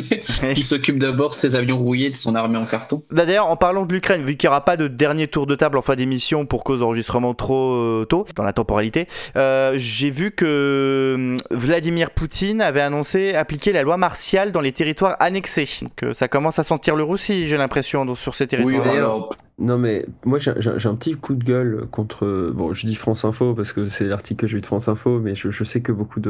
Il 0.57 0.65
s'occupe 0.65 0.99
d'abord 0.99 1.29
de 1.31 1.35
ses 1.35 1.55
avions 1.55 1.79
rouillés, 1.79 2.11
de 2.11 2.17
son 2.17 2.35
armée 2.35 2.59
en 2.59 2.65
carton. 2.67 3.03
Bah, 3.11 3.25
D'ailleurs, 3.27 3.47
en 3.47 3.57
parlant 3.57 3.87
de 3.87 3.93
l'Ukraine, 3.93 4.23
vu 4.23 4.37
qu'il 4.37 4.49
n'y 4.49 4.51
aura 4.51 4.65
pas 4.65 4.77
de 4.77 4.89
dernier 4.89 5.29
tour 5.29 5.47
de 5.47 5.55
table 5.55 5.79
en 5.79 5.83
fin 5.83 5.95
d'émission 5.95 6.45
pour 6.45 6.65
cause 6.65 6.81
d'enregistrement 6.81 7.35
trop 7.35 7.75
euh, 7.75 8.05
tôt 8.09 8.27
dans 8.35 8.43
la 8.43 8.53
temporalité, 8.53 9.07
euh, 9.37 9.75
j'ai 9.77 10.11
vu 10.11 10.33
que 10.33 11.13
hum, 11.15 11.37
Vladimir 11.51 12.11
Poutine 12.11 12.61
avait 12.61 12.81
annoncé 12.81 13.35
appliquer 13.35 13.73
la 13.73 13.83
loi 13.83 13.97
martiale 13.97 14.51
dans 14.53 14.61
les 14.61 14.73
territoires 14.73 15.17
annexés. 15.21 15.69
Donc 15.83 16.03
euh, 16.03 16.15
ça 16.15 16.27
commence 16.27 16.59
à 16.59 16.65
sentir 16.65 16.97
le 16.97 17.05
roussi, 17.05 17.47
j'ai 17.47 17.57
l'impression, 17.57 18.15
sur 18.17 18.35
ces 18.35 18.47
territoires. 18.49 18.85
d'ailleurs, 18.85 19.29
Non 19.63 19.79
mais 19.79 20.07
moi 20.25 20.41
j'ai 20.41 20.51
un 20.89 20.95
petit 20.97 21.15
coup 21.15 21.35
de 21.35 21.45
gueule 21.45 21.87
contre 21.93 22.51
bon 22.53 22.73
je 22.73 22.85
dis 22.85 22.97
France 22.97 23.25
Info 23.25 23.55
parce 23.55 23.73
que 23.73 23.87
c'est 23.87 24.09
l'article 24.09 24.41
que 24.41 24.47
j'ai 24.49 24.59
eu 24.59 24.61
de 24.61 24.67
France 24.67 24.89
Info 24.89 25.21
mais 25.21 25.37
je, 25.37 25.65
sais 25.65 25.83
que 25.83 25.93
beaucoup 25.93 26.21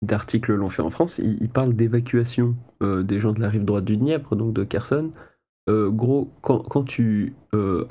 d'articles 0.00 0.54
l'ont 0.54 0.70
fait 0.70 0.80
en 0.80 0.88
France. 0.88 1.18
Ils, 1.18 1.36
ils 1.42 1.50
parlent 1.50 1.74
d'évacuation 1.74 2.56
euh, 2.82 3.02
des 3.02 3.20
gens 3.20 3.32
de 3.32 3.40
la 3.40 3.50
rive 3.50 3.66
droite 3.66 3.84
du 3.84 3.98
Dniepr 3.98 4.34
donc 4.34 4.54
de 4.54 4.64
Kherson 4.64 5.12
Euh, 5.70 5.88
gros 5.88 6.28
quand, 6.42 6.58
quand 6.58 6.82
tu 6.82 7.32
euh, 7.54 7.86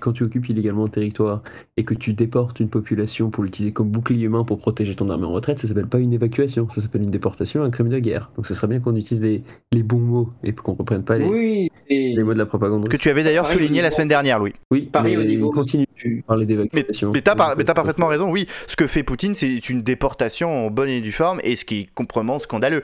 quand 0.00 0.12
tu 0.12 0.24
occupes 0.24 0.46
illégalement 0.50 0.82
le 0.82 0.90
territoire 0.90 1.42
et 1.78 1.84
que 1.84 1.94
tu 1.94 2.12
déportes 2.12 2.60
une 2.60 2.68
population 2.68 3.30
pour 3.30 3.44
l'utiliser 3.44 3.72
comme 3.72 3.88
bouclier 3.88 4.26
humain 4.26 4.44
pour 4.44 4.58
protéger 4.58 4.94
ton 4.94 5.08
armée 5.08 5.24
en 5.24 5.32
retraite 5.32 5.58
ça 5.58 5.66
s'appelle 5.66 5.86
pas 5.86 6.00
une 6.00 6.12
évacuation 6.12 6.68
ça 6.68 6.82
s'appelle 6.82 7.00
une 7.02 7.10
déportation 7.10 7.62
un 7.62 7.70
crime 7.70 7.88
de 7.88 7.98
guerre 7.98 8.30
donc 8.36 8.46
ce 8.46 8.52
serait 8.52 8.66
bien 8.66 8.78
qu'on 8.80 8.94
utilise 8.94 9.22
les, 9.22 9.42
les 9.72 9.82
bons 9.82 10.00
mots 10.00 10.28
et 10.44 10.52
qu'on 10.52 10.74
reprenne 10.74 11.02
pas 11.02 11.16
les, 11.16 11.24
Oui, 11.24 11.70
et 11.88 12.14
les 12.14 12.22
mots 12.22 12.34
de 12.34 12.38
la 12.38 12.44
propagande 12.44 12.86
Que 12.90 12.98
tu 12.98 13.08
avais 13.08 13.24
d'ailleurs 13.24 13.46
souligné 13.48 13.80
la 13.80 13.90
semaine 13.90 14.08
dernière, 14.08 14.38
Louis. 14.38 14.52
oui, 14.70 14.82
Pareil 14.92 15.16
mais 15.16 15.22
au 15.22 15.26
niveau- 15.26 15.50
continue 15.50 15.86
de 16.04 16.20
parler 16.26 16.44
Mais, 16.44 16.54
d'évacuation. 16.56 17.10
mais 17.12 17.22
t'as 17.22 17.34
par- 17.36 17.56
mais 17.56 17.64
t'as 17.64 17.74
parfaitement 17.74 18.08
raison, 18.08 18.30
oui. 18.30 18.46
Ce 18.66 18.74
que 18.76 18.86
fait 18.88 19.02
Poutine, 19.04 19.34
c'est 19.34 19.70
une 19.70 19.82
déportation 19.82 20.66
en 20.66 20.70
bonne 20.70 20.88
et 20.88 21.00
due 21.00 21.12
forme, 21.12 21.40
et 21.44 21.54
ce 21.56 21.64
qui 21.64 21.80
est 21.82 21.88
complètement 21.94 22.38
scandaleux. 22.40 22.82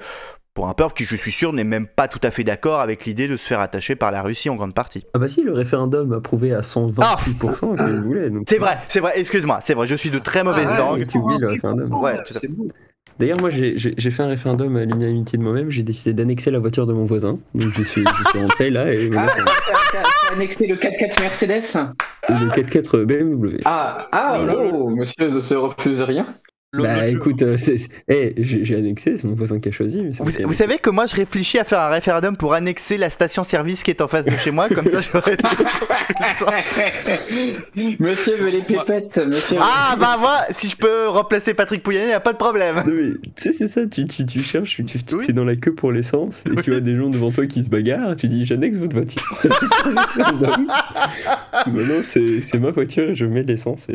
Pour 0.54 0.68
un 0.68 0.74
peuple 0.74 0.94
qui, 0.94 1.04
je 1.04 1.14
suis 1.14 1.30
sûr, 1.30 1.52
n'est 1.52 1.62
même 1.62 1.86
pas 1.86 2.08
tout 2.08 2.18
à 2.22 2.30
fait 2.32 2.42
d'accord 2.42 2.80
avec 2.80 3.04
l'idée 3.04 3.28
de 3.28 3.36
se 3.36 3.46
faire 3.46 3.60
attacher 3.60 3.94
par 3.94 4.10
la 4.10 4.22
Russie 4.22 4.50
en 4.50 4.56
grande 4.56 4.74
partie. 4.74 5.04
Ah 5.14 5.18
bah 5.20 5.28
si, 5.28 5.42
le 5.42 5.52
référendum 5.52 6.12
approuvé 6.12 6.52
à 6.52 6.62
128% 6.62 7.76
comme 7.76 7.76
il 7.88 8.02
voulait. 8.02 8.30
donc- 8.30 8.44
C'est 8.48 8.58
vrai, 8.58 8.78
c'est 8.88 8.98
vrai, 9.00 9.12
excuse-moi, 9.16 9.58
c'est 9.62 9.74
vrai, 9.74 9.86
je 9.86 9.94
suis 9.94 10.10
de 10.10 10.18
très 10.18 10.42
mauvaise 10.42 10.68
Ah, 10.72 10.78
langue. 10.78 11.06
Tu 11.06 11.18
oublies 11.18 11.38
le 11.38 11.48
référendum. 11.48 11.92
Ouais. 11.94 12.16
D'ailleurs, 13.20 13.38
moi, 13.40 13.50
j'ai 13.50 13.76
fait 14.10 14.22
un 14.22 14.28
référendum 14.28 14.76
à 14.76 14.82
l'unanimité 14.82 15.36
de 15.38 15.42
moi-même. 15.42 15.70
J'ai 15.70 15.82
décidé 15.82 16.12
d'annexer 16.12 16.50
la 16.52 16.60
voiture 16.60 16.86
de 16.86 16.92
mon 16.92 17.04
voisin. 17.04 17.38
Donc, 17.54 17.72
je 17.76 17.82
suis, 17.82 18.04
je 18.24 18.28
suis 18.30 18.38
rentré 18.40 18.70
là 18.70 18.92
et 18.92 19.10
Ah, 19.16 19.26
t'as 19.92 20.34
annexé 20.34 20.66
le 20.68 20.76
4x4 20.76 21.20
Mercedes? 21.20 21.78
Le 22.28 22.50
4x4 22.50 23.04
BMW. 23.04 23.58
Ah, 23.64 24.06
ah, 24.12 24.40
oh, 24.72 24.88
monsieur 24.90 25.28
ne 25.30 25.40
se 25.40 25.54
refuse 25.54 26.00
rien. 26.02 26.26
Bah 26.74 27.06
écoute, 27.08 27.40
euh, 27.40 27.56
eh, 28.08 28.34
j'ai 28.36 28.76
annexé, 28.76 29.16
c'est 29.16 29.24
mon 29.26 29.34
voisin 29.34 29.58
qui 29.58 29.70
a 29.70 29.72
choisi. 29.72 30.02
mais 30.02 30.10
c'est 30.12 30.22
Vous, 30.22 30.48
vous 30.48 30.52
savez 30.52 30.76
que 30.78 30.90
moi 30.90 31.06
je 31.06 31.16
réfléchis 31.16 31.58
à 31.58 31.64
faire 31.64 31.80
un 31.80 31.88
référendum 31.88 32.36
pour 32.36 32.52
annexer 32.52 32.98
la 32.98 33.08
station-service 33.08 33.82
qui 33.82 33.90
est 33.90 34.02
en 34.02 34.08
face 34.08 34.26
de 34.26 34.36
chez 34.36 34.50
moi, 34.50 34.68
comme 34.68 34.86
ça 34.86 34.98
j'aurais. 35.00 35.38
monsieur 37.98 38.36
veut 38.36 38.50
les 38.50 38.60
pépettes, 38.60 39.18
monsieur. 39.26 39.56
ah 39.62 39.96
bah 39.98 40.16
moi, 40.18 40.42
si 40.50 40.68
je 40.68 40.76
peux 40.76 41.08
remplacer 41.08 41.54
Patrick 41.54 41.82
Pouyanné, 41.82 42.10
y 42.10 42.12
a 42.12 42.20
pas 42.20 42.34
de 42.34 42.38
problème. 42.38 42.76
Non, 42.86 42.92
mais, 42.92 43.12
tu 43.34 43.36
sais, 43.36 43.52
c'est 43.54 43.68
ça, 43.68 43.86
tu, 43.86 44.06
tu, 44.06 44.26
tu 44.26 44.42
cherches, 44.42 44.76
tu, 44.76 44.84
tu 44.84 44.98
Oui. 45.16 45.24
es 45.26 45.32
dans 45.32 45.44
la 45.44 45.56
queue 45.56 45.74
pour 45.74 45.90
l'essence 45.90 46.44
et 46.46 46.60
tu 46.60 46.74
as 46.74 46.80
des 46.80 46.96
gens 46.96 47.08
devant 47.08 47.30
toi 47.30 47.46
qui 47.46 47.64
se 47.64 47.70
bagarrent, 47.70 48.14
tu 48.14 48.28
dis 48.28 48.44
j'annexe 48.44 48.76
votre 48.76 48.94
voiture. 48.94 49.22
Référendum. 49.42 50.70
Maintenant, 51.66 52.00
c'est 52.02 52.42
c'est 52.42 52.58
ma 52.58 52.72
voiture 52.72 53.08
et 53.08 53.14
je 53.14 53.24
mets 53.24 53.42
de 53.42 53.48
l'essence. 53.48 53.88
et- 53.88 53.94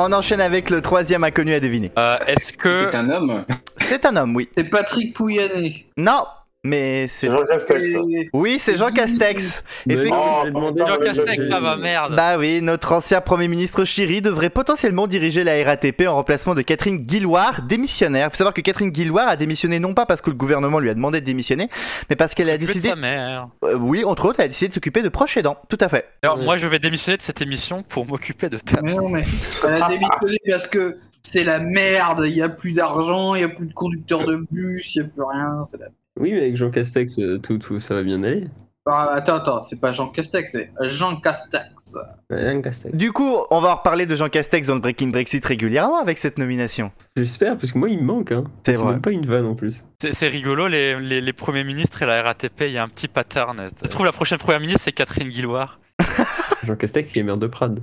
On 0.00 0.12
enchaîne 0.12 0.40
avec 0.40 0.70
le 0.70 0.80
troisième 0.80 1.24
inconnu 1.24 1.52
à 1.54 1.58
deviner. 1.60 1.90
Euh, 1.98 2.16
Est-ce 2.28 2.52
que 2.56 2.72
C'est 2.88 2.94
un 2.94 3.10
homme. 3.10 3.44
C'est 3.78 4.06
un 4.06 4.14
homme, 4.14 4.36
oui. 4.36 4.48
C'est 4.56 4.70
Patrick 4.70 5.12
Pouyanné. 5.16 5.86
Non, 5.96 6.24
mais 6.64 7.06
c'est. 7.08 7.26
C'est 7.28 7.32
Jean 7.32 7.44
Castex. 7.44 7.82
Et- 7.84 8.30
Oui, 8.32 8.58
c'est 8.58 8.76
Jean 8.76 8.88
Castex. 8.88 9.62
Effectivement. 9.88 10.44
Jean 10.76 10.96
Castex, 10.96 11.48
ça 11.48 11.60
va 11.60 11.76
merde 11.76 12.14
Bah 12.16 12.36
oui, 12.38 12.60
notre 12.62 12.92
ancien 12.92 13.20
Premier 13.20 13.48
ministre 13.48 13.84
Chiri 13.84 14.20
devrait 14.20 14.50
potentiellement 14.50 15.06
diriger 15.06 15.44
la 15.44 15.62
RATP 15.64 16.06
en 16.08 16.14
remplacement 16.14 16.54
de 16.54 16.62
Catherine 16.62 16.98
Guilloire, 16.98 17.62
démissionnaire. 17.62 18.26
Il 18.26 18.30
faut 18.30 18.36
savoir 18.36 18.54
que 18.54 18.60
Catherine 18.60 18.90
Guilloire 18.90 19.28
a 19.28 19.36
démissionné 19.36 19.78
non 19.78 19.94
pas 19.94 20.04
parce 20.06 20.20
que 20.20 20.30
le 20.30 20.36
gouvernement 20.36 20.78
lui 20.80 20.90
a 20.90 20.94
demandé 20.94 21.20
de 21.20 21.26
démissionner, 21.26 21.68
mais 22.10 22.16
parce 22.16 22.34
qu'elle 22.34 22.48
a 22.50 22.52
S'occuper 22.54 22.66
de 22.68 22.74
décidé, 22.74 22.88
sa 22.90 22.96
mère. 22.96 23.48
euh, 23.64 23.74
oui, 23.76 24.04
entre 24.04 24.24
autres, 24.26 24.40
elle 24.40 24.46
a 24.46 24.48
décidé 24.48 24.68
de 24.68 24.74
s'occuper 24.74 25.02
de 25.02 25.08
proches 25.08 25.36
aidants. 25.36 25.58
Tout 25.68 25.78
à 25.80 25.88
fait. 25.88 26.06
Alors, 26.22 26.38
moi, 26.38 26.56
je 26.56 26.66
vais 26.66 26.78
démissionner 26.78 27.16
de 27.16 27.22
cette 27.22 27.40
émission 27.40 27.82
pour 27.88 28.06
m'occuper 28.06 28.48
de 28.48 28.58
ta 28.58 28.80
Mais 28.82 28.94
non, 28.94 29.08
mais 29.08 29.24
elle 29.64 29.82
a 29.82 29.88
démissionné 29.88 30.36
parce 30.50 30.66
que 30.66 30.98
c'est 31.22 31.44
la 31.44 31.58
merde. 31.58 32.24
Il 32.26 32.32
n'y 32.34 32.42
a 32.42 32.48
plus 32.48 32.72
d'argent, 32.72 33.34
il 33.34 33.38
n'y 33.38 33.44
a 33.44 33.48
plus 33.48 33.66
de 33.66 33.72
conducteurs 33.74 34.26
de 34.26 34.44
bus, 34.50 34.94
il 34.96 35.02
n'y 35.02 35.06
a 35.06 35.10
plus 35.10 35.22
rien. 35.22 35.64
c'est 35.66 35.78
la- 35.78 35.86
Oui, 36.18 36.32
mais 36.32 36.38
avec 36.38 36.56
Jean 36.56 36.70
Castex, 36.70 37.18
euh, 37.18 37.38
tout, 37.38 37.58
tout, 37.58 37.80
ça 37.80 37.94
va 37.94 38.02
bien 38.02 38.22
aller. 38.22 38.48
Ah, 38.90 39.10
attends, 39.12 39.34
attends, 39.34 39.60
c'est 39.60 39.80
pas 39.80 39.92
Jean 39.92 40.08
Castex, 40.08 40.50
c'est 40.50 40.70
Jean 40.82 41.20
Castex. 41.20 41.96
Ouais, 42.30 42.52
Jean 42.52 42.62
Castex. 42.62 42.96
Du 42.96 43.12
coup, 43.12 43.36
on 43.50 43.60
va 43.60 43.72
en 43.72 43.76
reparler 43.76 44.06
de 44.06 44.16
Jean 44.16 44.30
Castex 44.30 44.68
dans 44.68 44.74
le 44.74 44.80
Breaking 44.80 45.08
Brexit 45.08 45.44
régulièrement 45.44 45.98
avec 45.98 46.18
cette 46.18 46.38
nomination. 46.38 46.90
J'espère, 47.16 47.58
parce 47.58 47.72
que 47.72 47.78
moi, 47.78 47.90
il 47.90 47.98
me 47.98 48.04
manque. 48.04 48.32
Hein. 48.32 48.44
C'est 48.64 48.82
même 48.82 49.02
pas 49.02 49.10
une 49.10 49.26
vanne 49.26 49.44
en 49.44 49.54
plus. 49.54 49.84
C'est 50.00 50.12
c'est 50.12 50.28
rigolo, 50.28 50.68
les, 50.68 50.98
les, 51.00 51.20
les 51.20 51.32
premiers 51.34 51.64
ministres 51.64 52.02
et 52.02 52.06
la 52.06 52.22
RATP, 52.22 52.62
il 52.62 52.72
y 52.72 52.78
a 52.78 52.82
un 52.82 52.88
petit 52.88 53.08
pattern. 53.08 53.68
Je 53.82 53.88
trouve 53.90 54.06
la 54.06 54.12
prochaine 54.12 54.38
première 54.38 54.60
ministre, 54.60 54.82
c'est 54.84 54.92
Catherine 54.92 55.28
Guilloire. 55.28 55.80
Jean 56.64 56.76
Castex, 56.76 57.14
il 57.14 57.20
est 57.20 57.24
maire 57.24 57.36
de 57.36 57.46
Prades. 57.46 57.80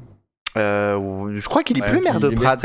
Euh, 0.57 1.33
je 1.37 1.45
crois 1.47 1.63
qu'il 1.63 1.77
est 1.77 1.81
Ouais, 1.81 1.87
plus 1.89 2.01
maire 2.01 2.19
de 2.19 2.27
il 2.27 2.33
est 2.33 2.35
Prades. 2.35 2.59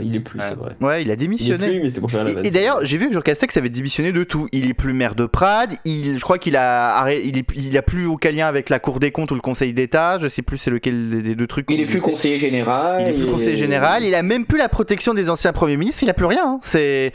Il 0.00 0.14
est 0.14 0.20
plus, 0.20 0.38
Ouais. 0.38 0.44
c'est 0.48 0.54
vrai. 0.56 0.76
Ouais, 0.80 1.02
il 1.02 1.10
a 1.10 1.14
Il 1.14 1.14
est 1.14 1.16
démissionné. 1.16 1.66
plus, 1.68 1.80
mais 1.80 1.88
c'était 1.88 2.00
pour 2.00 2.10
faire 2.10 2.22
la. 2.24 2.30
Et, 2.30 2.46
et 2.46 2.50
d'ailleurs, 2.50 2.78
j'ai 2.84 2.96
vu 2.96 3.08
que 3.08 3.14
Jean 3.14 3.20
Castex 3.22 3.56
avait 3.56 3.68
démissionné 3.70 4.12
de 4.12 4.22
tout. 4.24 4.48
Il 4.52 4.68
est 4.70 4.74
plus 4.74 4.92
maire 4.92 5.14
de 5.14 5.26
Prades. 5.26 5.74
Il, 5.84 6.18
je 6.18 6.22
crois 6.22 6.38
qu'il 6.38 6.56
a, 6.56 6.96
arrêt- 6.96 7.22
il 7.24 7.36
est, 7.38 7.46
il 7.56 7.76
a 7.76 7.82
plus 7.82 8.06
aucun 8.06 8.30
lien 8.30 8.46
avec 8.46 8.68
la 8.70 8.78
Cour 8.78 9.00
des 9.00 9.10
comptes 9.10 9.30
ou 9.32 9.34
le 9.34 9.40
Conseil 9.40 9.72
d'État. 9.72 10.18
Je 10.20 10.28
sais 10.28 10.42
plus 10.42 10.58
c'est 10.58 10.70
lequel 10.70 11.22
des- 11.22 11.34
deux 11.34 11.46
trucs. 11.46 11.66
Il 11.70 11.80
est 11.80 11.86
plus 11.86 12.00
conseiller 12.00 12.38
général. 12.38 13.02
Il 13.02 13.08
est 13.08 13.24
plus 13.24 13.32
conseiller 13.32 13.56
général. 13.56 14.04
Il 14.04 14.14
a 14.14 14.22
même 14.22 14.44
plus 14.46 14.58
la 14.58 14.68
protection 14.68 15.12
des 15.14 15.28
anciens 15.30 15.52
premiers 15.52 15.76
ministres. 15.76 16.02
Il 16.04 16.10
a 16.10 16.14
plus 16.14 16.26
rien. 16.26 16.44
hein. 16.46 16.60
C'est, 16.62 17.12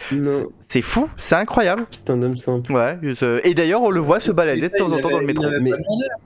c'est 0.68 0.82
fou. 0.82 1.08
C'est 1.18 1.36
incroyable. 1.36 1.86
c'est 1.92 2.10
un 2.10 2.22
homme 2.22 2.38
simple. 2.38 2.72
Ouais. 2.72 2.98
Et 3.44 3.54
d'ailleurs, 3.54 3.82
on 3.84 3.90
le 3.90 4.00
voit 4.00 4.20
se 4.20 4.32
balader 4.32 4.62
de 4.62 4.68
temps 4.76 4.92
en 4.92 5.00
temps 5.00 5.10
dans 5.12 5.20
le 5.20 5.26
métro. 5.26 5.44
Il 5.46 5.48
avait 5.48 5.60
Mais- 5.60 5.70
la 5.72 5.78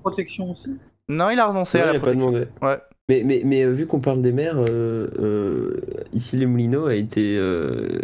protection 0.02 0.50
aussi. 0.52 0.70
Non, 1.10 1.30
il 1.30 1.40
a 1.40 1.46
renoncé 1.48 1.80
à 1.80 1.82
il 1.82 1.86
la 1.86 1.90
a 1.90 1.94
pas 1.96 2.00
protection. 2.00 2.32
demandé. 2.32 2.48
Ouais. 2.62 2.78
Mais, 3.10 3.22
mais, 3.26 3.42
mais 3.44 3.64
euh, 3.64 3.72
vu 3.72 3.86
qu'on 3.86 4.00
parle 4.00 4.22
des 4.22 4.32
maires, 4.32 4.58
euh, 4.70 5.08
euh, 5.20 5.82
ici 6.14 6.38
les 6.38 6.46
Moulineaux 6.46 6.86
a 6.86 6.96
été 6.96 7.36
euh, 7.38 8.00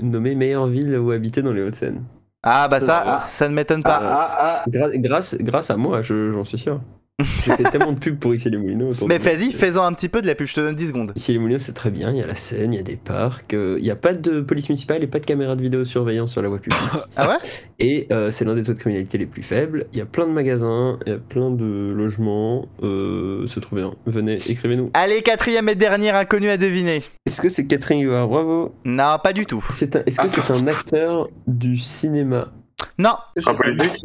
nommé 0.00 0.34
meilleure 0.34 0.66
ville 0.68 0.96
où 0.98 1.10
habiter 1.10 1.42
dans 1.42 1.52
les 1.52 1.62
Hauts-de-Seine. 1.62 2.02
Ah 2.42 2.66
bah 2.68 2.80
ça, 2.80 3.02
Ah. 3.06 3.20
ça 3.20 3.48
ne 3.48 3.54
m'étonne 3.54 3.82
pas. 3.82 4.00
ah, 4.02 4.62
ah. 4.64 4.70
Gra- 4.70 4.96
grâce, 4.98 5.36
grâce 5.38 5.70
à 5.70 5.76
moi, 5.76 6.00
je- 6.02 6.32
j'en 6.32 6.44
suis 6.44 6.56
sûr. 6.56 6.80
J'ai 7.44 7.56
fait 7.56 7.64
tellement 7.64 7.90
de 7.92 7.98
pubs 7.98 8.16
pour 8.16 8.32
Ici 8.32 8.48
les 8.48 8.58
Moulineaux. 8.58 8.92
Mais 9.08 9.18
vas-y, 9.18 9.50
fais-en 9.50 9.82
un 9.82 9.92
petit 9.92 10.08
peu 10.08 10.22
de 10.22 10.26
la 10.28 10.36
pub, 10.36 10.46
je 10.46 10.54
te 10.54 10.60
donne 10.60 10.76
10 10.76 10.88
secondes. 10.88 11.12
Ici 11.16 11.32
les 11.32 11.38
Moulineaux, 11.40 11.58
c'est 11.58 11.72
très 11.72 11.90
bien. 11.90 12.10
Il 12.12 12.16
y 12.16 12.22
a 12.22 12.26
la 12.26 12.36
Seine, 12.36 12.72
il 12.74 12.76
y 12.76 12.80
a 12.80 12.82
des 12.84 12.94
parcs. 12.96 13.54
euh, 13.54 13.74
Il 13.78 13.82
n'y 13.84 13.90
a 13.90 13.96
pas 13.96 14.14
de 14.14 14.40
police 14.40 14.68
municipale 14.68 15.02
et 15.02 15.08
pas 15.08 15.18
de 15.18 15.26
caméra 15.26 15.56
de 15.56 15.62
vidéosurveillance 15.62 16.30
sur 16.30 16.42
la 16.42 16.48
voie 16.48 16.58
publique. 16.58 16.78
Ah 17.16 17.28
ouais? 17.28 17.36
Et 17.80 18.06
euh, 18.12 18.30
c'est 18.30 18.44
l'un 18.44 18.54
des 18.54 18.62
taux 18.62 18.72
de 18.72 18.78
criminalité 18.78 19.18
les 19.18 19.26
plus 19.26 19.42
faibles. 19.42 19.86
Il 19.92 19.98
y 19.98 20.02
a 20.02 20.06
plein 20.06 20.26
de 20.26 20.30
magasins, 20.32 20.98
il 21.06 21.12
y 21.12 21.14
a 21.16 21.18
plein 21.18 21.50
de 21.50 21.92
logements. 21.96 22.68
Euh, 22.84 23.44
c'est 23.48 23.60
trop 23.60 23.74
bien. 23.74 23.94
Venez, 24.06 24.38
écrivez-nous. 24.48 24.90
Allez, 24.94 25.22
quatrième 25.22 25.68
et 25.68 25.74
dernier 25.74 26.10
inconnu 26.10 26.48
à 26.48 26.56
deviner. 26.56 27.02
Est-ce 27.26 27.40
que 27.40 27.48
c'est 27.48 27.66
Catherine 27.66 28.00
Huard 28.00 28.28
Bravo. 28.28 28.74
Non, 28.84 29.16
pas 29.22 29.32
du 29.32 29.44
tout. 29.46 29.64
C'est 29.72 29.96
un- 29.96 30.02
Est-ce 30.06 30.20
que 30.20 30.28
c'est 30.28 30.50
un 30.52 30.66
acteur 30.68 31.28
du 31.48 31.78
cinéma 31.78 32.52
Non, 32.98 33.16
Un 33.46 33.54
politique 33.54 34.04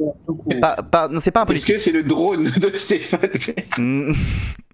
pas, 0.61 0.76
pas- 0.84 1.07
non 1.07 1.19
c'est 1.19 1.32
pas 1.32 1.41
un 1.41 1.43
Est-ce 1.43 1.47
politique. 1.47 1.76
que 1.76 1.80
c'est 1.82 1.91
le 1.91 2.03
drone 2.03 2.49
de 2.49 2.71
Stéphane 2.76 3.30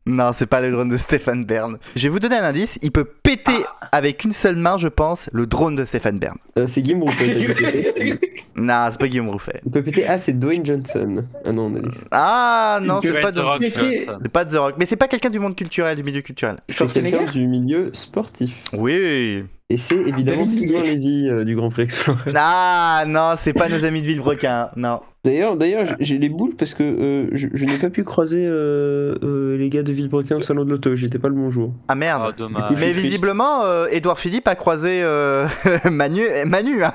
Non, 0.10 0.32
c'est 0.34 0.48
pas 0.48 0.60
le 0.60 0.72
drone 0.72 0.90
de 0.90 0.98
Stéphane 0.98 1.46
Bern. 1.46 1.78
Je 1.96 2.02
vais 2.04 2.10
vous 2.10 2.20
donner 2.20 2.36
un 2.38 2.44
indice. 2.44 2.80
Il 2.82 2.92
peut 2.92 3.04
péter 3.06 3.64
avec 3.92 4.24
une 4.24 4.32
seule 4.34 4.56
main, 4.56 4.76
je 4.78 4.88
pense, 4.88 5.30
le 5.34 5.46
drone 5.46 5.76
de 5.76 5.86
Stéphane 5.86 6.18
Bern. 6.18 6.36
Euh, 6.58 6.66
C'est 6.66 6.82
Guillaume 6.82 7.04
Rouffet. 7.04 7.26
qui 7.36 7.46
a 7.46 7.94
pété. 7.94 8.20
Non, 8.56 8.88
c'est 8.90 9.00
pas 9.00 9.08
Guillaume 9.08 9.30
Rouffet. 9.30 9.62
Il 9.64 9.72
peut 9.72 9.84
péter. 9.84 10.08
Ah, 10.08 10.18
c'est 10.18 10.34
Dwayne 10.34 10.66
Johnson. 10.66 11.24
Ah 11.46 11.52
non, 11.52 11.72
on 11.72 11.76
a 11.76 11.80
dit. 11.82 11.98
Ah 12.10 12.80
non, 12.82 13.00
c'est 13.04 13.22
pas, 13.22 13.32
The 13.32 13.36
de... 13.36 13.40
Rock 13.42 13.64
c'est 13.76 14.30
pas 14.34 14.46
The 14.46 14.56
Rock. 14.56 14.76
Mais 14.80 14.86
c'est 14.88 14.96
pas 14.96 15.08
quelqu'un 15.08 15.30
du 15.30 15.38
monde 15.40 15.56
culturel, 15.56 15.96
du 15.96 16.04
milieu 16.04 16.22
culturel. 16.22 16.58
C'est 16.68 16.92
quelqu'un 16.92 17.32
du 17.32 17.46
milieu 17.46 17.92
sportif. 17.94 18.64
Oui. 18.74 19.44
Et 19.70 19.78
c'est 19.78 19.96
évidemment 19.96 20.48
Sylvain. 20.48 20.82
Lévy 20.82 21.30
euh, 21.30 21.44
du 21.46 21.56
Grand 21.56 21.70
Prix 21.70 21.84
Explorer. 21.84 22.32
Ah 22.36 23.04
non, 23.06 23.34
c'est 23.38 23.54
pas 23.54 23.70
nos 23.70 23.86
amis 23.86 24.02
de 24.02 24.08
Villebrequin. 24.08 24.70
Non. 24.76 25.02
D'ailleurs, 25.26 25.58
d'ailleurs, 25.58 25.86
j'ai- 25.86 25.96
j'ai 26.00 26.18
les 26.18 26.30
boules 26.30 26.56
parce 26.56 26.74
que 26.74 26.82
euh, 26.84 27.28
je, 27.34 27.48
je 27.54 27.66
n'ai 27.66 27.78
pas 27.78 27.90
pu 27.90 28.04
croiser 28.04 28.46
euh, 28.48 29.16
euh, 29.22 29.58
les 29.58 29.70
gars 29.70 29.84
de 29.84 29.92
Villebrequin 29.92 30.38
au 30.38 30.42
salon 30.42 30.64
de 30.64 30.70
l'auto. 30.70 30.96
J'étais 30.96 31.20
pas 31.20 31.28
le 31.28 31.36
bon 31.36 31.50
jour. 31.50 31.74
Ah 31.90 31.96
merde. 31.96 32.24
Ah, 32.28 32.32
dommage. 32.32 32.70
Coup, 32.70 32.76
Mais 32.80 32.94
visiblement, 32.94 33.64
euh, 33.66 33.88
Édouard 33.92 34.18
Philippe 34.18 34.48
a 34.48 34.56
croisé 34.56 35.02
euh, 35.04 35.46
Manu. 35.92 36.24
Manu 36.46 36.84
hein. 36.86 36.94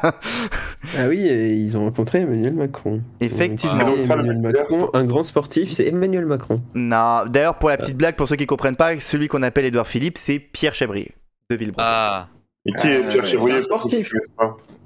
Ah 0.96 1.06
oui, 1.08 1.18
ils 1.18 1.76
ont 1.76 1.84
rencontré 1.84 2.20
Emmanuel 2.20 2.54
Macron. 2.54 3.02
Effectivement. 3.20 3.84
Donc, 3.84 3.98
Emmanuel 3.98 4.38
Macron, 4.40 4.88
un 4.94 5.04
grand 5.04 5.22
sportif, 5.22 5.70
c'est 5.70 5.86
Emmanuel 5.86 6.24
Macron. 6.24 6.62
Non. 6.74 7.24
D'ailleurs, 7.28 7.58
pour 7.58 7.68
la 7.68 7.76
petite 7.76 7.96
blague, 7.96 8.16
pour 8.16 8.28
ceux 8.28 8.36
qui 8.36 8.46
comprennent 8.46 8.76
pas, 8.76 8.98
celui 9.00 9.28
qu'on 9.28 9.42
appelle 9.42 9.66
Édouard 9.66 9.86
Philippe, 9.88 10.16
c'est 10.18 10.38
Pierre 10.38 10.74
Chabrier 10.74 11.12
de 11.50 11.56
Villebrequin. 11.56 11.86
Ah, 11.86 12.28
Et 12.66 12.72
qui 12.72 12.86
est 12.88 13.04
Euh, 13.04 13.20
Pierre 13.22 13.56
un 13.56 13.62
sportif. 13.62 14.10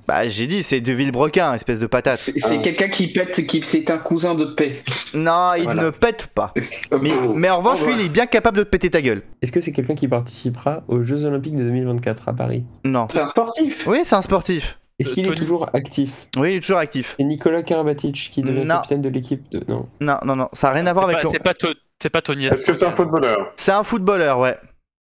Bah, 0.08 0.28
j'ai 0.28 0.46
dit, 0.48 0.62
c'est 0.64 0.80
de 0.80 0.92
Villebrequin, 0.92 1.54
espèce 1.54 1.78
de 1.78 1.86
patate. 1.86 2.18
C'est 2.18 2.34
Ah. 2.44 2.56
quelqu'un 2.56 2.88
qui 2.88 3.06
pète, 3.12 3.46
qui 3.46 3.62
c'est 3.62 3.90
un 3.90 3.98
cousin 3.98 4.34
de 4.34 4.46
paix. 4.46 4.82
Non, 5.14 5.52
il 5.56 5.62
Voilà. 5.64 5.84
ne 5.84 5.90
pète 5.90 6.26
pas. 6.28 6.52
Euh, 6.92 6.98
Mais, 7.00 7.10
oh. 7.12 7.32
mais 7.34 7.50
en 7.50 7.58
revanche, 7.58 7.78
Oh, 7.82 7.86
lui, 7.86 7.94
il 7.94 8.00
est 8.06 8.08
bien 8.08 8.26
capable 8.26 8.58
de 8.58 8.62
te 8.64 8.68
péter 8.68 8.90
ta 8.90 9.00
gueule. 9.00 9.22
Est-ce 9.42 9.52
que 9.52 9.60
c'est 9.60 9.70
quelqu'un 9.72 9.94
qui 9.94 10.08
participera 10.08 10.82
aux 10.88 11.02
Jeux 11.02 11.24
Olympiques 11.24 11.54
de 11.54 11.62
2024 11.62 12.28
à 12.28 12.32
Paris? 12.32 12.64
Non. 12.84 13.06
C'est 13.10 13.20
un 13.20 13.26
sportif. 13.26 13.86
Oui, 13.86 14.00
c'est 14.04 14.16
un 14.16 14.22
sportif. 14.22 14.78
Est-ce 14.98 15.10
Euh, 15.10 15.14
qu'il 15.14 15.28
est 15.28 15.34
toujours 15.36 15.70
actif? 15.72 16.26
Oui, 16.36 16.54
il 16.54 16.56
est 16.56 16.60
toujours 16.60 16.78
actif. 16.78 17.14
Et 17.20 17.24
Nicolas 17.24 17.62
Karabatic 17.62 18.30
qui 18.32 18.42
devient 18.42 18.64
Non. 18.64 18.74
capitaine 18.76 19.02
de 19.02 19.08
l'équipe 19.08 19.48
de... 19.52 19.62
Non. 19.68 19.86
Non, 20.00 20.16
non, 20.24 20.34
non, 20.34 20.48
ça 20.52 20.68
n'a 20.68 20.72
rien 20.74 20.86
à 20.88 20.92
voir 20.92 21.04
avec 21.04 21.18
c'est 21.30 21.38
pas, 21.38 21.52
c'est 22.00 22.10
pas 22.10 22.22
Tony 22.22 22.46
Est-ce 22.46 22.66
que 22.66 22.72
c'est 22.72 22.84
un 22.86 22.90
footballeur? 22.90 23.52
C'est 23.56 23.70
un 23.70 23.84
footballeur, 23.84 24.40
ouais. 24.40 24.56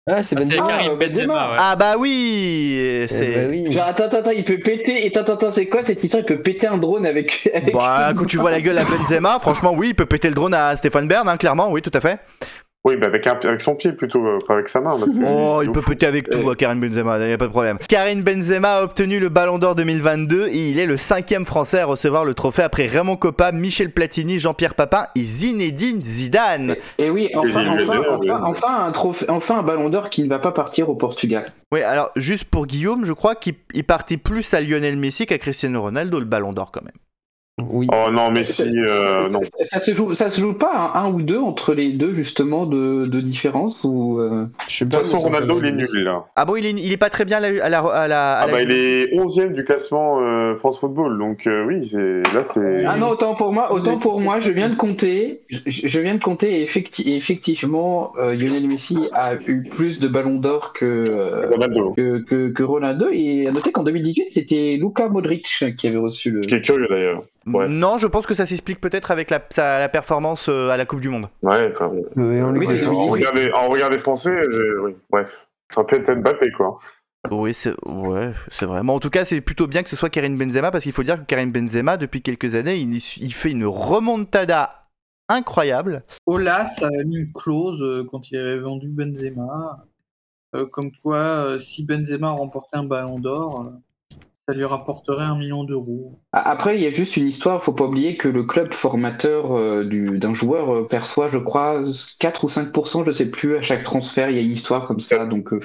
Ah, 0.08 0.22
c'est 0.22 0.36
Ah, 0.36 0.40
Benzema. 0.40 0.68
Karim 0.68 0.92
euh, 0.92 0.96
Benzema. 0.98 1.50
Ouais. 1.52 1.58
Ah 1.60 1.76
bah 1.76 1.96
oui 1.98 2.78
Eh 2.80 3.08
C'est... 3.08 3.28
bah 3.34 3.48
oui. 3.50 3.72
Genre, 3.72 3.86
attends, 3.86 4.04
attends, 4.04 4.18
attends, 4.18 4.32
il 4.32 4.44
peut 4.44 4.60
péter. 4.60 5.04
Et 5.08 5.18
attends, 5.18 5.34
attends, 5.34 5.52
c'est 5.52 5.66
quoi 5.66 5.84
cette 5.84 6.04
histoire? 6.04 6.22
Il 6.22 6.26
peut 6.28 6.42
péter 6.42 6.68
un 6.68 6.78
drone 6.78 7.08
avec. 7.08 7.50
avec 7.56 7.74
Bah, 7.74 8.12
quand 8.16 8.26
tu 8.26 8.38
vois 8.38 8.52
la 8.52 8.62
gueule 8.62 8.78
à 8.78 8.84
Benzema, 8.84 9.40
franchement, 9.40 9.74
oui, 9.76 9.90
il 9.90 9.96
peut 9.96 10.06
péter 10.06 10.28
le 10.28 10.36
drone 10.36 10.54
à 10.54 10.76
Stéphane 10.76 11.08
Bern, 11.08 11.28
hein, 11.28 11.38
clairement, 11.38 11.72
oui, 11.72 11.82
tout 11.82 11.92
à 11.94 12.02
fait. 12.02 12.20
Oui, 12.86 12.96
bah 12.98 13.08
avec, 13.08 13.26
un- 13.26 13.40
avec 13.44 13.62
son 13.62 13.74
pied 13.76 13.92
plutôt, 13.94 14.24
euh, 14.26 14.38
pas 14.48 14.54
avec 14.54 14.70
sa 14.70 14.80
main. 14.80 14.92
parce 14.92 15.06
que- 15.06 15.26
Oh, 15.28 15.62
il 15.64 15.72
peut 15.72 15.82
péter 15.82 16.06
avec 16.06 16.30
tout, 16.30 16.38
Euh. 16.38 16.52
hein, 16.52 16.56
Karim 16.56 16.80
Benzema, 16.80 17.18
y 17.18 17.32
a 17.34 17.38
pas 17.38 17.46
de 17.48 17.52
problème. 17.52 17.80
Karim 17.90 18.22
Benzema 18.22 18.76
a 18.78 18.84
obtenu 18.84 19.20
le 19.20 19.30
Ballon 19.30 19.58
d'Or 19.58 19.74
2022 19.76 20.48
et 20.50 20.70
il 20.70 20.78
est 20.80 20.86
le 20.86 20.96
cinquième 20.98 21.46
Français 21.46 21.80
à 21.80 21.86
recevoir 21.86 22.26
le 22.26 22.36
trophée 22.36 22.62
après 22.62 22.86
Raymond 22.86 23.16
Coppa, 23.18 23.52
Michel 23.52 23.92
Platini, 23.92 24.38
Jean-Pierre 24.38 24.76
Papin 24.76 25.08
et 25.16 25.24
Zinedine 25.24 26.00
Zidane. 26.02 26.76
Et 27.00 27.10
oui, 27.10 27.30
enfin, 27.36 27.62
Il 27.64 27.68
enfin, 27.90 28.02
enfin, 28.08 28.42
enfin, 28.46 28.84
un 28.86 28.92
trophée, 28.92 29.26
enfin 29.30 29.60
un 29.60 29.64
ballon 29.64 29.90
d'or 29.90 30.10
qui 30.12 30.24
ne 30.24 30.30
va 30.30 30.38
pas 30.40 30.52
partir 30.52 30.88
au 30.90 30.96
Portugal. 30.96 31.46
Oui, 31.72 31.82
alors 31.82 32.12
juste 32.16 32.46
pour 32.46 32.68
Guillaume, 32.68 33.04
je 33.06 33.14
crois 33.14 33.34
qu'il 33.34 33.56
il 33.74 33.84
partit 33.84 34.18
plus 34.18 34.54
à 34.54 34.62
Lionel 34.62 34.96
Messi 34.96 35.26
qu'à 35.26 35.40
Cristiano 35.40 35.82
Ronaldo 35.82 36.20
le 36.20 36.26
Ballon 36.26 36.54
d'Or 36.54 36.72
quand 36.72 36.84
même. 36.84 36.92
Oui. 37.58 37.88
Oh 37.90 38.12
non, 38.12 38.32
Messi, 38.32 38.64
euh, 38.86 39.30
non. 39.30 39.40
Ça, 39.42 39.64
ça 39.64 39.80
se 39.80 39.94
joue, 39.94 40.14
ça 40.14 40.30
se 40.30 40.42
joue 40.42 40.54
pas 40.56 40.74
à 40.74 41.00
un, 41.00 41.06
un 41.06 41.12
ou 41.14 41.22
deux 41.22 41.40
entre 41.40 41.74
les 41.74 41.94
deux 41.94 42.12
justement 42.12 42.66
de, 42.66 43.06
de 43.06 43.22
différence 43.22 43.82
ou 43.86 44.20
euh, 44.20 44.48
Je 44.68 44.76
sais 44.80 44.86
De 44.86 44.92
toute 44.98 45.06
façon, 45.06 45.30
mais 45.30 45.38
Ronaldo, 45.38 45.60
il 45.62 45.68
est 45.68 45.72
nul, 45.72 46.04
là. 46.04 46.26
Ah 46.36 46.44
bon, 46.44 46.58
il 46.58 46.66
est, 46.66 46.72
il 46.72 46.92
est 46.92 46.98
pas 46.98 47.10
très 47.10 47.24
bien 47.24 47.38
à 47.38 47.40
la, 47.40 47.64
à 47.64 47.70
la, 47.70 47.80
à 47.80 48.08
la- 48.10 48.34
à 48.34 48.42
Ah 48.42 48.48
la- 48.48 48.52
bah, 48.52 48.62
il 48.62 48.72
est 48.74 49.14
11ème 49.16 49.54
du 49.54 49.64
classement 49.64 50.20
euh, 50.22 50.58
France 50.58 50.80
Football, 50.80 51.18
donc 51.18 51.48
euh, 51.48 51.64
oui, 51.66 51.90
là, 52.34 52.44
c'est... 52.44 52.84
Ah 52.86 52.98
non, 52.98 53.08
autant 53.08 53.36
pour 53.36 53.54
moi, 53.54 53.72
autant 53.72 54.00
pour 54.00 54.20
moi, 54.20 54.42
je 54.42 54.52
viens 54.52 54.68
de 54.68 54.76
compter, 54.76 55.40
je, 55.50 55.60
je 55.66 56.00
viens 56.02 56.16
de 56.16 56.22
compter 56.24 56.60
et, 56.60 56.66
effecti- 56.66 57.08
et 57.10 57.16
effectivement, 57.16 58.12
euh, 58.20 58.36
Lionel 58.36 58.68
Messi 58.68 58.98
a 59.14 59.36
eu 59.48 59.64
plus 59.64 60.00
de 60.00 60.10
ballons 60.10 60.36
d'or 60.36 60.74
que, 60.74 60.84
euh, 60.86 61.48
Ronaldo. 61.52 61.94
que, 61.96 62.18
que, 62.18 62.50
que 62.50 62.64
Ronaldo. 62.64 63.06
Et 63.14 63.48
à 63.48 63.52
noter 63.54 63.72
qu'en 63.72 63.84
2018, 63.84 64.28
c'était 64.28 64.78
Luka 64.78 65.08
Modric 65.08 65.48
qui 65.78 65.88
avait 65.88 65.96
reçu 65.98 66.32
le. 66.32 66.44
Ce 66.44 66.50
qui 66.50 66.56
est 66.56 66.62
curieux, 66.62 66.88
d'ailleurs. 66.90 67.24
Ouais. 67.46 67.68
Non, 67.68 67.98
je 67.98 68.08
pense 68.08 68.26
que 68.26 68.34
ça 68.34 68.46
s'explique 68.46 68.82
peut-être 68.82 69.12
avec 69.12 69.30
la, 69.30 69.40
sa- 69.50 69.80
la 69.80 69.90
performance 69.90 70.50
euh, 70.50 70.70
à 70.70 70.78
la 70.78 70.86
Coupe 70.86 71.00
du 71.02 71.10
Monde. 71.10 71.28
Ouais, 71.44 71.72
enfin. 71.74 71.92
Oui, 72.16 72.42
on 72.42 72.46
en, 72.46 72.52
2018. 72.54 72.88
regard 72.88 73.34
des, 73.34 73.52
en 73.52 73.68
regard 73.70 73.90
des 73.92 74.00
Français, 74.00 74.36
euh, 74.36 74.82
oui, 74.84 74.96
bref. 75.12 75.48
Ça 75.72 75.82
aurait 75.82 75.88
pu 75.88 75.96
être 75.96 76.14
Mbappé, 76.20 76.52
quoi. 76.52 76.80
Oui, 77.32 77.54
c'est 77.54 77.74
ouais, 77.88 78.34
c'est 78.50 78.66
vraiment. 78.66 78.96
En 78.96 79.00
tout 79.00 79.10
cas, 79.10 79.26
c'est 79.26 79.42
plutôt 79.42 79.66
bien 79.68 79.82
que 79.84 79.90
ce 79.90 79.96
soit 79.96 80.10
Karim 80.10 80.38
Benzema 80.38 80.70
parce 80.72 80.84
qu'il 80.84 80.94
faut 80.94 81.02
dire 81.04 81.18
que 81.20 81.26
Karim 81.26 81.52
Benzema, 81.52 81.98
depuis 81.98 82.22
quelques 82.22 82.54
années, 82.56 82.78
il, 82.78 82.94
il 82.96 83.34
fait 83.34 83.50
une 83.52 83.66
remontada 83.66 84.88
incroyable. 85.28 86.04
Olas 86.28 86.82
a 86.84 86.90
mis 87.04 87.18
une 87.22 87.34
clause 87.34 87.82
euh, 87.82 88.08
quand 88.12 88.30
il 88.30 88.38
avait 88.38 88.60
vendu 88.60 88.90
Benzema, 88.90 89.84
euh, 90.56 90.68
comme 90.68 90.92
quoi 90.92 91.18
euh, 91.18 91.60
si 91.60 91.86
Benzema 91.86 92.30
remportait 92.30 92.78
un 92.78 92.86
ballon 92.86 93.18
d'or, 93.20 93.66
euh, 93.66 94.18
ça 94.48 94.54
lui 94.54 94.66
rapporterait 94.66 95.24
un 95.24 95.36
million 95.36 95.64
d'euros. 95.64 96.20
Après, 96.38 96.76
il 96.76 96.84
y 96.84 96.86
a 96.86 96.90
juste 96.90 97.16
une 97.16 97.28
histoire, 97.28 97.64
faut 97.64 97.72
pas 97.72 97.86
oublier 97.86 98.18
que 98.18 98.28
le 98.28 98.44
club 98.44 98.74
formateur 98.74 99.54
euh, 99.58 99.86
du- 99.86 100.20
d'un 100.20 100.34
joueur 100.34 100.74
euh, 100.76 100.86
perçoit, 100.86 101.30
je 101.30 101.38
crois, 101.38 101.82
4 102.20 102.44
ou 102.44 102.50
5%, 102.50 103.06
je 103.06 103.12
sais 103.12 103.28
plus, 103.28 103.56
à 103.56 103.62
chaque 103.62 103.84
transfert, 103.84 104.30
il 104.30 104.36
y 104.36 104.40
a 104.40 104.42
une 104.42 104.52
histoire 104.52 104.86
comme 104.86 105.00
ça. 105.00 105.26
Donc, 105.26 105.54
euh, 105.54 105.60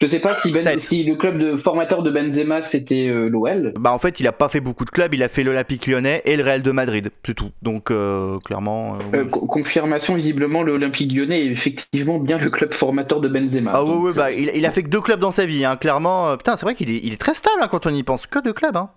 je 0.00 0.06
sais 0.06 0.18
pas 0.20 0.34
si, 0.34 0.52
ben, 0.52 0.78
si 0.78 1.04
le 1.04 1.14
club 1.14 1.38
de 1.38 1.56
formateur 1.56 2.02
de 2.02 2.10
Benzema 2.10 2.60
c'était 2.60 3.08
euh, 3.08 3.28
l'OL. 3.30 3.72
Bah 3.80 3.92
en 3.92 3.98
fait, 3.98 4.20
il 4.20 4.26
a 4.26 4.32
pas 4.32 4.50
fait 4.50 4.60
beaucoup 4.60 4.84
de 4.84 4.90
clubs, 4.90 5.14
il 5.14 5.22
a 5.22 5.30
fait 5.30 5.42
l'Olympique 5.42 5.86
Lyonnais 5.86 6.20
et 6.26 6.36
le 6.36 6.42
Real 6.42 6.62
de 6.62 6.70
Madrid, 6.70 7.10
c'est 7.24 7.34
tout. 7.34 7.50
Donc 7.62 7.90
euh, 7.90 8.38
clairement. 8.40 8.96
euh, 8.96 8.98
oui. 9.10 9.18
Euh, 9.20 9.24
co- 9.24 9.46
confirmation, 9.46 10.14
visiblement, 10.16 10.62
l'Olympique 10.62 11.12
lyonnais 11.14 11.40
est 11.46 11.50
effectivement 11.50 12.18
bien 12.18 12.36
le 12.36 12.50
club 12.50 12.74
formateur 12.74 13.20
de 13.22 13.28
Benzema. 13.28 13.72
Ah 13.74 13.82
ouais, 13.84 13.90
Donc, 13.94 14.04
ouais, 14.04 14.12
bah 14.12 14.30
il, 14.30 14.50
il 14.54 14.66
a 14.66 14.70
fait 14.70 14.82
que 14.82 14.88
deux 14.88 15.00
clubs 15.00 15.20
dans 15.20 15.32
sa 15.32 15.46
vie, 15.46 15.64
hein, 15.64 15.76
clairement. 15.76 16.28
euh, 16.28 16.36
putain, 16.36 16.56
c'est 16.56 16.66
vrai 16.66 16.74
qu'il 16.74 16.90
est, 16.90 17.00
il 17.02 17.12
est 17.14 17.20
très 17.20 17.34
stable 17.34 17.62
hein, 17.62 17.68
quand 17.70 17.86
on 17.86 17.94
y 17.94 18.02
pense, 18.02 18.26
que 18.26 18.38
deux 18.40 18.52
clubs, 18.52 18.76
hein. 18.76 18.90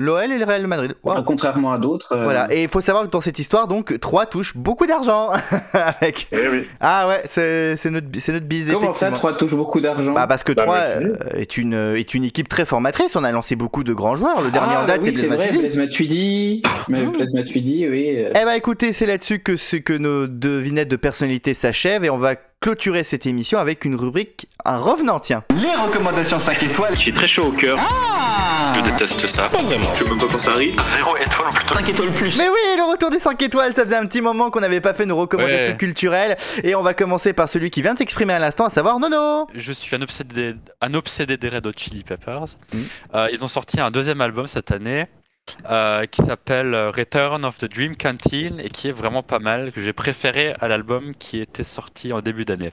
L'OL 0.00 0.30
et 0.30 0.38
le 0.38 0.44
Real 0.44 0.64
Madrid. 0.68 0.94
Waouh. 1.02 1.24
Contrairement 1.24 1.72
à 1.72 1.78
d'autres. 1.78 2.12
euh, 2.12 2.22
Voilà, 2.22 2.46
et 2.54 2.62
il 2.62 2.68
faut 2.68 2.80
savoir 2.80 3.04
que 3.06 3.10
dans 3.10 3.20
cette 3.20 3.40
histoire, 3.40 3.66
donc, 3.66 3.98
3 3.98 4.26
touche 4.26 4.56
beaucoup 4.56 4.86
d'argent. 4.86 5.30
Avec... 5.72 6.28
Eh 6.30 6.36
oui. 6.48 6.68
Ah 6.78 7.08
ouais, 7.08 7.22
c'est 7.26 7.74
notre, 7.90 8.06
notre 8.32 8.46
bise. 8.46 8.70
Comment 8.72 8.92
ça, 8.92 9.08
effectivement. 9.08 9.30
3 9.30 9.32
touche 9.36 9.54
beaucoup 9.56 9.80
d'argent? 9.80 10.12
Bah 10.12 10.28
parce 10.28 10.44
que 10.44 10.52
Bah, 10.52 10.62
3 10.62 10.78
Matuidi. 10.78 11.14
est 11.34 11.56
une, 11.56 11.74
est 11.96 12.14
une 12.14 12.22
équipe 12.22 12.48
très 12.48 12.64
formatrice, 12.64 13.16
on 13.16 13.24
a 13.24 13.32
lancé 13.32 13.56
beaucoup 13.56 13.82
de 13.82 13.92
grands 13.92 14.14
joueurs. 14.14 14.40
Le 14.40 14.52
dernier 14.52 14.74
ah, 14.76 14.82
en 14.84 14.86
date, 14.86 15.00
oui, 15.02 15.12
c'est 15.12 15.26
vrai, 15.26 15.36
Matuidi. 15.38 15.58
Blaise 15.58 15.76
Matuidi. 15.76 16.62
Mais. 16.88 17.02
Blaise 17.04 17.34
Matuidi, 17.34 17.88
oui. 17.88 18.14
euh, 18.18 18.30
Eh 18.40 18.44
bah 18.44 18.56
écoutez, 18.56 18.92
c'est 18.92 19.06
là-dessus 19.06 19.40
que, 19.40 19.56
ce- 19.56 19.76
que 19.78 19.94
nos 19.94 20.28
devinettes 20.28 20.88
de 20.88 20.96
personnalité 20.96 21.54
s'achèvent 21.54 22.04
et 22.04 22.10
on 22.10 22.18
va 22.18 22.36
clôturer 22.60 23.04
cette 23.04 23.26
émission 23.26 23.58
avec 23.58 23.84
une 23.84 23.94
rubrique, 23.94 24.48
un 24.64 24.78
revenant, 24.78 25.20
tiens. 25.20 25.44
Les 25.54 25.74
recommandations 25.80 26.38
5 26.38 26.62
étoiles. 26.64 26.94
Je 26.94 27.00
suis 27.00 27.12
très 27.12 27.28
chaud 27.28 27.46
au 27.46 27.52
cœur. 27.52 27.78
Je 28.74 28.80
déteste 28.80 29.26
ça. 29.26 29.48
Pas 29.48 29.58
vraiment. 29.62 29.86
Je 29.94 30.02
sais 30.02 30.08
même 30.10 30.18
pas 30.18 30.26
quand 30.30 30.38
ça 30.40 30.50
arrive. 30.52 30.80
Zéro 30.96 31.16
étoile 31.16 31.48
ou 31.48 31.54
plutôt 31.54 31.74
5 31.74 31.88
étoiles 31.88 32.10
plus. 32.12 32.36
Mais 32.38 32.48
oui, 32.48 32.58
le 32.76 32.90
retour 32.90 33.10
des 33.10 33.18
5 33.20 33.40
étoiles, 33.42 33.74
ça 33.74 33.84
faisait 33.84 33.96
un 33.96 34.06
petit 34.06 34.20
moment 34.20 34.50
qu'on 34.50 34.60
n'avait 34.60 34.80
pas 34.80 34.92
fait 34.94 35.06
nos 35.06 35.16
recommandations 35.16 35.72
Ouais. 35.72 35.76
culturelles 35.76 36.36
et 36.64 36.74
on 36.74 36.82
va 36.82 36.94
commencer 36.94 37.32
par 37.32 37.48
celui 37.48 37.70
qui 37.70 37.80
vient 37.82 37.92
de 37.92 37.98
s'exprimer 37.98 38.32
à 38.32 38.38
l'instant, 38.38 38.64
à 38.66 38.70
savoir 38.70 38.98
Nono. 38.98 39.46
Je 39.54 39.72
suis 39.72 39.94
un 39.96 40.02
obsédé, 40.02 40.54
un 40.80 40.94
obsédé 40.94 41.36
des 41.36 41.48
Red 41.48 41.66
Hot 41.66 41.72
Chili 41.76 42.02
Peppers. 42.04 42.44
Mhm. 42.74 42.84
Euh, 43.14 43.28
ils 43.32 43.44
ont 43.44 43.48
sorti 43.48 43.80
un 43.80 43.90
deuxième 43.90 44.20
album 44.20 44.46
cette 44.46 44.72
année 44.72 45.06
euh, 45.70 46.06
qui 46.06 46.22
s'appelle 46.22 46.74
euh, 46.74 46.90
Return 46.90 47.44
of 47.44 47.58
the 47.58 47.66
Dream 47.66 47.96
Canteen 47.96 48.60
et 48.60 48.70
qui 48.70 48.88
est 48.88 48.92
vraiment 48.92 49.22
pas 49.22 49.38
mal, 49.38 49.72
que 49.72 49.80
j'ai 49.80 49.92
préféré 49.92 50.54
à 50.60 50.68
l'album 50.68 51.14
qui 51.14 51.40
était 51.40 51.64
sorti 51.64 52.12
en 52.12 52.20
début 52.20 52.44
d'année. 52.44 52.72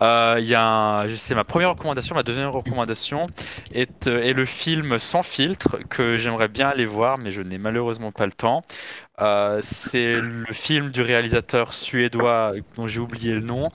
Euh, 0.00 0.36
il 0.38 0.46
y 0.46 0.54
a 0.54 0.64
un- 1.02 1.08
c'est 1.08 1.34
ma 1.34 1.44
première 1.44 1.70
recommandation, 1.70 2.14
ma 2.14 2.22
deuxième 2.22 2.48
recommandation 2.48 3.26
est, 3.74 4.06
euh, 4.06 4.22
est 4.22 4.32
le 4.32 4.44
film 4.44 4.98
Sans 4.98 5.22
filtre 5.22 5.78
que 5.90 6.16
j'aimerais 6.16 6.48
bien 6.48 6.68
aller 6.68 6.86
voir, 6.86 7.18
mais 7.18 7.30
je 7.30 7.42
n'ai 7.42 7.58
malheureusement 7.58 8.12
pas 8.12 8.26
le 8.26 8.32
temps. 8.32 8.62
Euh, 9.20 9.60
c'est 9.62 10.20
le 10.20 10.52
film 10.52 10.90
du 10.90 11.02
réalisateur 11.02 11.74
suédois 11.74 12.54
dont 12.76 12.88
j'ai 12.88 12.98
oublié 13.00 13.34
le 13.34 13.40
nom, 13.42 13.68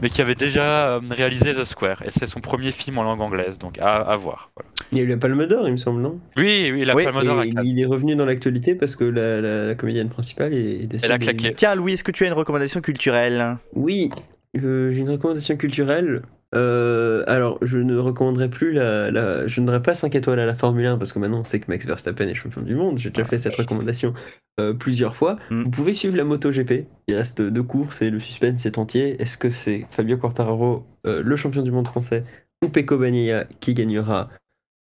mais 0.00 0.10
qui 0.10 0.20
avait 0.20 0.34
déjà 0.34 0.62
euh, 0.96 1.00
réalisé 1.10 1.54
The 1.54 1.64
Square, 1.64 2.02
et 2.02 2.10
c'est 2.10 2.26
son 2.26 2.40
premier 2.40 2.70
film 2.70 2.98
en 2.98 3.02
langue 3.02 3.20
anglaise, 3.22 3.58
donc 3.58 3.78
à, 3.78 3.94
à 3.94 4.16
voir. 4.16 4.50
voilà. 4.54 4.70
Il 4.92 4.98
y 4.98 5.00
a 5.00 5.04
eu 5.04 5.08
la 5.08 5.16
Palme 5.16 5.46
d'Or, 5.46 5.66
il 5.66 5.72
me 5.72 5.76
semble, 5.78 6.02
non? 6.02 6.20
Oui, 6.36 6.70
oui, 6.72 6.84
la 6.84 6.94
Oui, 6.94 7.04
Palme 7.04 7.24
d'Or 7.24 7.42
il 7.64 7.80
est 7.80 7.86
revenu 7.86 8.14
dans 8.14 8.26
l'actualité 8.26 8.74
parce 8.74 8.94
que 8.94 9.04
la, 9.04 9.40
la- 9.40 9.66
la 9.68 9.74
comédienne 9.74 10.10
principale 10.10 10.52
est, 10.52 10.82
est 10.82 10.86
décédée. 10.86 11.00
Elle 11.06 11.12
a 11.12 11.18
claqué. 11.18 11.54
Tiens, 11.54 11.74
Louis, 11.74 11.94
est-ce 11.94 12.04
que 12.04 12.12
tu 12.12 12.24
as 12.24 12.26
une 12.28 12.34
recommandation 12.34 12.80
culturelle? 12.82 13.56
Oui, 13.74 14.10
euh, 14.56 14.92
j'ai 14.92 15.00
une 15.00 15.10
recommandation 15.10 15.56
culturelle. 15.56 16.22
Euh, 16.54 17.24
alors, 17.26 17.58
je 17.62 17.78
ne 17.78 17.96
recommanderai 17.96 18.50
plus 18.50 18.72
la, 18.72 19.10
la- 19.10 19.46
Je 19.46 19.60
ne 19.60 19.66
donnerai 19.66 19.82
pas 19.82 19.94
5 19.94 20.14
étoiles 20.14 20.38
à 20.38 20.44
la 20.44 20.54
Formule 20.54 20.84
1 20.84 20.98
parce 20.98 21.12
que 21.12 21.18
maintenant 21.18 21.40
on 21.40 21.44
sait 21.44 21.60
que 21.60 21.70
Max 21.70 21.86
Verstappen 21.86 22.28
est 22.28 22.34
champion 22.34 22.60
du 22.60 22.74
monde. 22.74 22.98
J'ai 22.98 23.08
déjà 23.08 23.24
fait 23.24 23.38
cette 23.38 23.56
recommandation 23.56 24.12
euh, 24.60 24.74
plusieurs 24.74 25.16
fois. 25.16 25.38
Mm. 25.50 25.62
Vous 25.62 25.70
pouvez 25.70 25.94
suivre 25.94 26.16
la 26.16 26.24
MotoGP. 26.24 26.86
Il 27.08 27.14
reste 27.14 27.40
deux 27.40 27.62
courses 27.62 28.02
et 28.02 28.10
le 28.10 28.18
suspense 28.20 28.66
est 28.66 28.76
entier. 28.76 29.20
Est-ce 29.22 29.38
que 29.38 29.48
c'est 29.48 29.86
Fabio 29.88 30.18
Quartararo, 30.18 30.84
euh, 31.06 31.22
le 31.22 31.36
champion 31.36 31.62
du 31.62 31.70
monde 31.70 31.88
français, 31.88 32.24
ou 32.62 32.68
Pecco 32.68 32.98
Bagnaia 32.98 33.44
qui 33.60 33.72
gagnera 33.72 34.28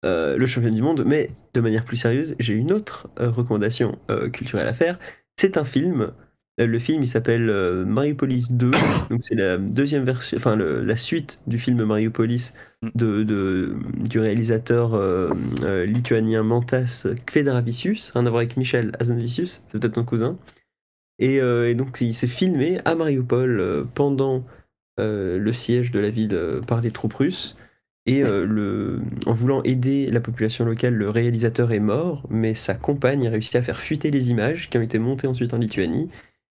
le 0.04 0.46
champion 0.48 0.72
du 0.72 0.82
monde? 0.82 1.04
Mais 1.06 1.30
de 1.54 1.62
manière 1.62 1.86
plus 1.86 1.98
sérieuse, 1.98 2.36
j'ai 2.40 2.54
une 2.56 2.72
autre 2.72 3.10
recommandation 3.18 4.00
culturelle 4.34 4.68
à 4.68 4.74
faire. 4.74 4.98
C'est 5.40 5.58
un 5.58 5.64
film. 5.64 6.12
Euh, 6.60 6.66
Le 6.68 6.80
film, 6.80 7.02
il 7.04 7.08
s'appelle 7.08 7.50
euh, 7.50 7.86
Mariopolis 7.86 8.48
2. 8.52 8.72
Donc 9.10 9.22
c'est 9.24 9.36
la 9.36 9.58
deuxième 9.58 10.04
version, 10.04 10.38
enfin 10.38 10.56
le- 10.56 10.84
la 10.84 10.96
suite 10.96 11.40
du 11.48 11.58
film 11.60 11.84
Mariopolis 11.84 12.54
de, 12.96 13.24
de- 13.24 13.76
du 13.98 14.20
réalisateur 14.20 14.94
euh, 14.94 15.30
euh, 15.64 15.86
lituanien 15.86 16.44
Mantas 16.44 17.08
Kvedravicius, 17.26 18.12
rien 18.12 18.26
à 18.26 18.30
voir 18.30 18.40
avec 18.40 18.58
Michel 18.58 18.92
Hazanavicius, 19.00 19.64
c'est 19.68 19.80
peut-être 19.80 19.94
ton 19.96 20.04
cousin. 20.06 20.38
Et, 21.22 21.36
et 21.36 21.76
donc 21.76 22.00
il 22.00 22.14
s'est 22.14 22.28
filmé 22.28 22.80
à 22.86 22.96
Mariupol 22.96 23.86
pendant 23.94 24.46
le 24.98 25.52
siège 25.52 25.92
de 25.92 26.00
la 26.00 26.10
ville 26.10 26.40
par 26.66 26.80
les 26.80 26.92
troupes 26.92 27.14
russes. 27.16 27.58
Et 28.06 28.24
le, 28.24 29.02
en 29.26 29.34
voulant 29.34 29.62
aider 29.64 30.08
la 30.12 30.22
population 30.22 30.64
locale, 30.64 30.94
le 30.94 31.10
réalisateur 31.10 31.74
est 31.74 31.82
mort, 31.82 32.26
mais 32.30 32.54
sa 32.54 32.74
compagne 32.74 33.28
a 33.28 33.32
réussi 33.32 33.58
à 33.58 33.62
faire 33.62 33.76
fuiter 33.82 34.12
les 34.12 34.32
images 34.32 34.70
qui 34.70 34.78
ont 34.78 34.82
été 34.82 34.98
montées 34.98 35.28
ensuite 35.28 35.54
en 35.54 35.58
Lituanie. 35.58 36.10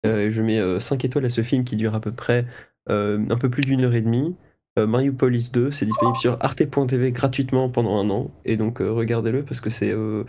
Euh, 0.07 0.31
je 0.31 0.43
mets 0.43 0.81
5 0.81 1.05
étoiles 1.05 1.27
à 1.27 1.31
ce 1.31 1.43
film 1.43 1.65
qui 1.65 1.77
dure 1.77 1.95
à 1.95 2.01
peu 2.01 2.13
près 2.13 2.47
euh, 2.89 3.25
un 3.29 3.37
peu 3.37 3.51
plus 3.51 3.63
d'une 3.63 3.83
heure 3.85 3.95
et 3.95 4.01
demie. 4.01 4.35
Euh, 4.79 4.87
Mariupolis 4.87 5.51
2, 5.53 5.71
c'est 5.73 5.85
disponible 5.87 6.17
sur 6.17 6.37
arte.tv 6.41 7.13
gratuitement 7.13 7.69
pendant 7.69 7.99
un 7.99 8.09
an. 8.11 8.31
Et 8.45 8.57
donc 8.57 8.81
euh, 8.81 8.91
regardez-le 8.93 9.45
parce 9.45 9.61
que 9.61 9.69
c'est 9.71 9.91
euh, 9.93 10.25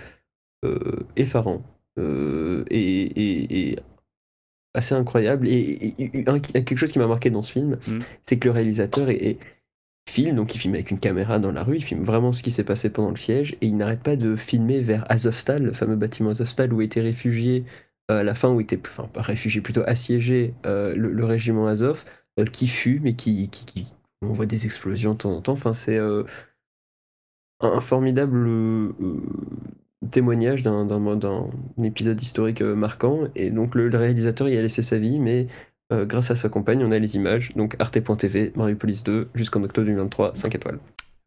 euh, 0.65 1.05
effarant 1.15 1.63
euh, 1.99 2.63
et, 2.69 2.80
et- 2.80 3.69
et 3.72 3.80
assez 4.74 4.95
incroyable. 4.95 5.47
Et, 5.47 5.53
et- 5.59 6.17
et 6.19 6.30
un- 6.30 6.39
quelque 6.39 6.76
chose 6.78 6.91
qui 6.91 6.99
m'a 6.99 7.07
marqué 7.07 7.30
dans 7.30 7.41
ce 7.43 7.51
film, 7.51 7.78
Mm. 7.88 7.99
c'est 8.24 8.38
que 8.39 8.47
le 8.47 8.51
réalisateur 8.53 9.09
est, 9.09 9.38
filme, 10.09 10.36
donc 10.36 10.55
il 10.55 10.57
filme 10.57 10.74
avec 10.74 10.91
une 10.91 10.99
caméra 10.99 11.39
dans 11.39 11.51
la 11.51 11.63
rue, 11.63 11.78
il 11.78 11.84
filme 11.84 12.03
vraiment 12.03 12.32
ce 12.32 12.41
qui 12.43 12.51
s'est 12.51 12.63
passé 12.63 12.89
pendant 12.89 13.11
le 13.11 13.17
siège, 13.17 13.53
et 13.61 13.67
il 13.67 13.78
n'arrête 13.78 14.01
pas 14.01 14.15
de 14.15 14.36
filmer 14.36 14.80
vers 14.82 15.05
Azovstal, 15.09 15.63
le 15.63 15.72
fameux 15.74 15.95
bâtiment 15.95 16.32
Azovstal 16.32 16.74
où 16.74 16.82
étaient 16.82 17.01
réfugiés 17.01 17.63
euh, 17.65 17.69
à 18.20 18.24
la 18.24 18.36
fin, 18.36 18.49
où 18.49 18.62
était, 18.62 18.80
réfugié, 19.16 19.62
plutôt 19.62 19.84
assiégé 19.86 20.53
euh, 20.66 20.93
le, 20.95 21.26
régiment 21.26 21.68
Azov, 21.68 22.03
euh, 22.39 22.45
qui 22.45 22.68
fume 22.68 23.07
et 23.07 23.16
qui, 23.16 23.49
qui, 23.49 23.88
On 24.22 24.34
voit 24.34 24.45
des 24.45 24.66
explosions 24.66 25.14
de 25.14 25.18
temps 25.18 25.36
en 25.36 25.41
temps, 25.41 25.74
c'est 25.74 25.97
euh, 25.97 26.24
un, 27.62 27.82
formidable 27.82 28.47
euh, 28.47 28.93
euh, 29.01 30.07
témoignage 30.09 30.64
d'un 30.64 31.49
épisode 31.84 32.22
historique 32.22 32.62
euh, 32.62 32.76
marquant, 32.76 33.28
et 33.36 33.49
donc 33.49 33.76
le, 33.76 33.95
réalisateur 33.95 34.49
y 34.49 34.57
a 34.57 34.62
laissé 34.62 34.84
sa 34.84 34.97
vie, 34.97 35.20
mais 35.20 35.47
euh, 35.93 36.05
grâce 36.05 36.32
à 36.32 36.36
sa 36.36 36.49
compagne, 36.49 36.84
on 36.84 36.91
a 36.91 36.99
les 36.99 37.16
images. 37.16 37.51
Donc 37.55 37.76
arte.tv, 37.80 38.53
Mariupolis 38.55 39.03
2, 39.03 39.30
jusqu'en 39.36 39.64
octobre 39.64 39.86
2023, 39.88 40.36
5 40.36 40.55
étoiles. 40.55 40.80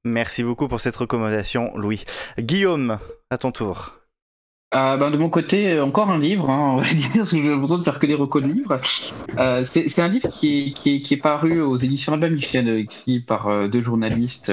Merci 0.04 0.42
beaucoup 0.42 0.68
pour 0.68 0.80
cette 0.80 0.96
recommandation, 0.96 1.76
Louis. 1.76 2.04
Guillaume, 2.38 2.98
à 3.30 3.38
ton 3.38 3.52
tour. 3.52 4.03
Euh, 4.74 4.96
ben, 4.96 5.10
de 5.10 5.16
mon 5.16 5.28
côté, 5.28 5.78
encore 5.78 6.10
un 6.10 6.18
livre, 6.18 6.50
hein, 6.50 6.74
on 6.74 6.76
va 6.78 6.88
dire, 6.94 7.08
parce 7.14 7.30
que 7.30 7.36
j'ai 7.36 7.56
besoin 7.56 7.78
de 7.78 7.84
faire 7.84 7.98
que 7.98 8.06
des 8.06 8.14
recos 8.14 8.42
de 8.42 8.48
livres. 8.48 8.80
Euh, 9.38 9.62
c'est 9.62 10.00
un 10.00 10.08
livre 10.08 10.28
qui 10.28 10.58
est, 10.58 10.72
qui, 10.72 10.96
est, 10.96 11.00
qui 11.00 11.14
est 11.14 11.18
paru 11.18 11.60
aux 11.60 11.76
éditions 11.76 12.12
Albin 12.12 12.30
Michel, 12.30 12.68
écrit 12.68 13.20
par 13.20 13.48
euh, 13.48 13.68
deux 13.68 13.80
journalistes 13.80 14.52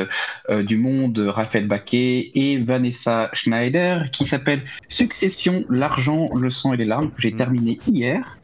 euh, 0.50 0.64
du 0.64 0.78
Monde, 0.78 1.18
Raphaël 1.28 1.68
Baquet 1.68 2.32
et 2.36 2.58
Vanessa 2.58 3.30
Schneider, 3.34 4.12
qui 4.12 4.26
s'appelle 4.26 4.64
Succession, 4.88 5.66
l'argent, 5.70 6.30
le 6.36 6.50
sang 6.50 6.74
et 6.74 6.78
les 6.78 6.86
larmes, 6.86 7.10
que 7.10 7.22
j'ai 7.22 7.34
terminé 7.34 7.80
hier. 7.88 8.38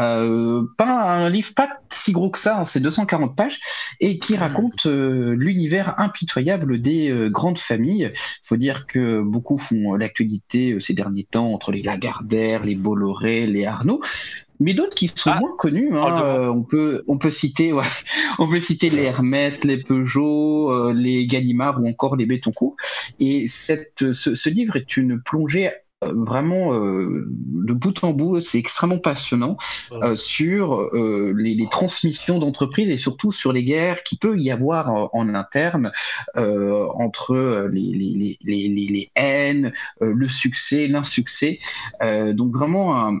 Euh, 0.00 0.64
pas 0.76 1.14
un 1.14 1.28
livre 1.28 1.52
pas 1.54 1.68
si 1.92 2.12
gros 2.12 2.30
que 2.30 2.38
ça, 2.38 2.58
hein, 2.58 2.64
c'est 2.64 2.80
240 2.80 3.36
pages, 3.36 3.58
et 4.00 4.18
qui 4.18 4.36
raconte 4.36 4.86
euh, 4.86 5.34
l'univers 5.36 5.94
impitoyable 5.98 6.80
des 6.80 7.10
euh, 7.10 7.28
grandes 7.28 7.58
familles. 7.58 8.12
faut 8.42 8.56
dire 8.56 8.86
que 8.86 9.20
beaucoup 9.20 9.58
font 9.58 9.94
l'actualité 9.94 10.78
ces 10.78 10.94
derniers 10.94 11.24
temps 11.24 11.52
entre 11.52 11.72
les 11.72 11.82
Lagardère, 11.82 12.64
les 12.64 12.74
Bolloré, 12.74 13.46
les 13.46 13.66
Arnaud. 13.66 14.00
Mais 14.62 14.74
d'autres 14.74 14.94
qui 14.94 15.08
sont 15.08 15.30
moins 15.30 15.56
connus, 15.56 15.90
hein, 15.94 16.22
euh, 16.22 16.48
on 16.48 16.62
peut 16.62 17.02
on 17.08 17.16
peut 17.16 17.30
citer 17.30 17.72
ouais, 17.72 17.82
on 18.38 18.46
peut 18.48 18.60
citer 18.60 18.90
les 18.90 19.04
Hermès, 19.04 19.64
les 19.64 19.78
Peugeot, 19.78 20.92
les 20.92 21.26
Gallimard 21.26 21.82
ou 21.82 21.88
encore 21.88 22.14
les 22.16 22.26
Bétoncourt. 22.26 22.76
Et 23.20 23.46
cette 23.46 24.12
ce, 24.12 24.34
ce 24.34 24.50
livre 24.50 24.76
est 24.76 24.98
une 24.98 25.22
plongée 25.22 25.70
vraiment 26.02 26.74
euh, 26.74 27.26
de 27.28 27.72
bout 27.72 28.02
en 28.04 28.12
bout, 28.12 28.40
c'est 28.40 28.58
extrêmement 28.58 28.98
passionnant 28.98 29.56
euh, 29.92 30.14
sur 30.14 30.80
euh, 30.80 31.34
les, 31.36 31.54
les 31.54 31.68
transmissions 31.68 32.38
d'entreprises 32.38 32.90
et 32.90 32.96
surtout 32.96 33.32
sur 33.32 33.52
les 33.52 33.64
guerres 33.64 34.02
qui 34.02 34.16
peut 34.16 34.38
y 34.38 34.50
avoir 34.50 34.90
en, 34.90 35.10
en 35.12 35.34
interne 35.34 35.92
euh, 36.36 36.86
entre 36.94 37.34
euh, 37.34 37.68
les, 37.68 37.92
les, 37.92 38.38
les, 38.42 38.68
les, 38.68 38.86
les 38.86 39.10
haines, 39.14 39.72
euh, 40.02 40.12
le 40.14 40.28
succès, 40.28 40.88
l'insuccès. 40.88 41.58
Euh, 42.02 42.32
donc 42.32 42.52
vraiment 42.54 42.96
un, 43.06 43.18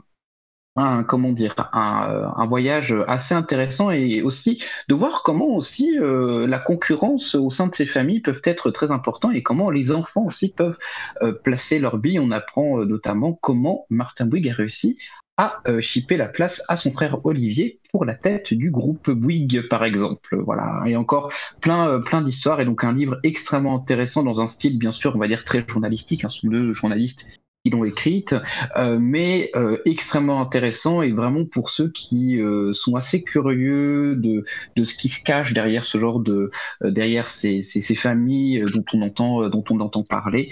un 0.76 1.02
comment 1.02 1.32
dire 1.32 1.54
un, 1.72 2.32
un, 2.36 2.46
voyage 2.46 2.94
assez 3.06 3.34
intéressant 3.34 3.90
et 3.90 4.22
aussi 4.22 4.62
de 4.88 4.94
voir 4.94 5.22
comment 5.24 5.48
aussi 5.48 5.98
euh, 5.98 6.46
la 6.46 6.58
concurrence 6.58 7.34
au 7.34 7.50
sein 7.50 7.66
de 7.66 7.74
ces 7.74 7.86
familles 7.86 8.20
peuvent 8.20 8.42
être 8.44 8.70
très 8.70 8.90
importants 8.92 9.30
et 9.30 9.42
comment 9.42 9.70
les 9.70 9.90
enfants 9.90 10.24
aussi 10.24 10.48
peuvent 10.48 10.78
euh, 11.22 11.32
placer 11.32 11.78
leur 11.78 11.98
bille. 11.98 12.20
On 12.20 12.30
apprend 12.30 12.80
euh, 12.80 12.84
notamment 12.84 13.32
comment 13.32 13.86
Martin 13.90 14.26
Bouygues 14.26 14.50
a 14.50 14.54
réussi 14.54 14.96
à 15.40 15.62
euh, 15.68 15.80
chipper 15.80 16.18
la 16.18 16.28
place 16.28 16.62
à 16.68 16.76
son 16.76 16.92
frère 16.92 17.24
Olivier 17.24 17.80
pour 17.90 18.04
la 18.04 18.14
tête 18.14 18.52
du 18.52 18.70
groupe 18.70 19.10
Bouygues 19.10 19.66
par 19.68 19.84
exemple. 19.84 20.36
Voilà, 20.44 20.82
et 20.86 20.96
encore 20.96 21.32
plein 21.62 21.88
euh, 21.88 21.98
plein 21.98 22.20
d'histoires 22.20 22.60
et 22.60 22.66
donc 22.66 22.84
un 22.84 22.92
livre 22.92 23.18
extrêmement 23.22 23.74
intéressant 23.74 24.22
dans 24.22 24.42
un 24.42 24.46
style 24.46 24.76
bien 24.76 24.90
sûr 24.90 25.16
on 25.16 25.18
va 25.18 25.28
dire 25.28 25.42
très 25.44 25.66
journalistique. 25.66 26.26
Hein, 26.26 26.28
ce 26.28 26.40
sont 26.40 26.48
deux 26.48 26.74
journalistes 26.74 27.39
qui 27.70 27.76
l'ont 27.76 27.84
écrite, 27.84 28.34
euh, 28.76 28.98
mais 29.00 29.50
euh, 29.54 29.78
extrêmement 29.84 30.40
intéressant 30.40 31.02
et 31.02 31.12
vraiment 31.12 31.44
pour 31.44 31.70
ceux 31.70 31.90
qui 31.90 32.40
euh, 32.40 32.72
sont 32.72 32.96
assez 32.96 33.22
curieux 33.22 34.16
de, 34.16 34.44
de 34.76 34.84
ce 34.84 34.94
qui 34.94 35.08
se 35.08 35.22
cache 35.22 35.52
derrière 35.52 35.84
ce 35.84 35.98
genre 35.98 36.20
de 36.20 36.50
derrière 36.82 37.28
ces, 37.28 37.60
ces, 37.60 37.80
ces 37.80 37.94
familles 37.94 38.64
dont 38.72 38.84
on 38.94 39.02
entend 39.02 39.48
dont 39.48 39.64
on 39.70 39.80
entend 39.80 40.02
parler. 40.02 40.48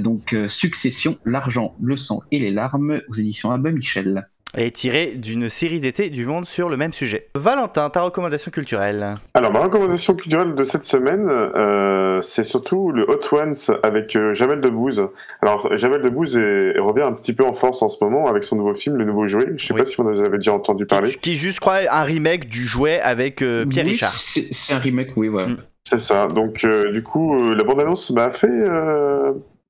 donc 0.00 0.36
Succession, 0.46 1.16
l'argent, 1.24 1.74
le 1.80 1.96
sang 1.96 2.22
et 2.30 2.38
les 2.38 2.50
larmes 2.50 3.00
aux 3.08 3.14
éditions 3.14 3.50
Albin 3.50 3.72
Michel 3.72 4.28
est 4.56 4.74
tiré 4.74 5.12
d'une 5.16 5.48
série 5.48 5.80
d'été 5.80 6.10
du 6.10 6.26
Monde 6.26 6.46
sur 6.46 6.68
le 6.68 6.76
même 6.76 6.92
sujet. 6.92 7.28
Valentin, 7.34 7.88
ta 7.90 8.02
recommandation 8.02 8.50
culturelle 8.50 9.14
Alors, 9.34 9.52
ma 9.52 9.60
recommandation 9.60 10.14
culturelle 10.14 10.54
de 10.54 10.64
cette 10.64 10.84
semaine, 10.84 11.28
euh, 11.28 12.20
c'est 12.22 12.44
surtout 12.44 12.90
le 12.90 13.08
Hot 13.08 13.20
Ones 13.32 13.56
avec 13.82 14.16
euh, 14.16 14.34
Jamel 14.34 14.60
Debbouze. 14.60 15.02
Alors, 15.42 15.76
Jamel 15.76 16.02
Debbouze 16.02 16.36
est, 16.36 16.78
revient 16.78 17.02
un 17.02 17.12
petit 17.12 17.32
peu 17.32 17.44
en 17.44 17.54
force 17.54 17.82
en 17.82 17.88
ce 17.88 18.02
moment 18.02 18.26
avec 18.26 18.44
son 18.44 18.56
nouveau 18.56 18.74
film, 18.74 18.96
Le 18.96 19.04
Nouveau 19.04 19.28
Jouet. 19.28 19.46
Je 19.56 19.66
sais 19.66 19.74
oui. 19.74 19.80
pas 19.80 19.86
si 19.86 19.96
vous 19.96 20.08
en 20.08 20.24
avez 20.24 20.38
déjà 20.38 20.52
entendu 20.52 20.86
parler. 20.86 21.10
Qui, 21.10 21.18
qui 21.18 21.36
juste, 21.36 21.56
je 21.56 21.60
crois, 21.60 21.80
un 21.90 22.02
remake 22.02 22.48
du 22.48 22.66
jouet 22.66 23.00
avec 23.00 23.42
euh, 23.42 23.64
Pierre 23.66 23.84
oui, 23.84 23.92
Richard. 23.92 24.12
C'est 24.12 24.72
un 24.72 24.78
remake, 24.78 25.16
oui, 25.16 25.28
voilà. 25.28 25.48
Mm. 25.48 25.56
C'est 25.84 26.00
ça. 26.00 26.26
Donc, 26.26 26.64
euh, 26.64 26.92
du 26.92 27.02
coup, 27.02 27.36
la 27.52 27.64
bande-annonce 27.64 28.10
m'a 28.10 28.30
fait 28.30 28.48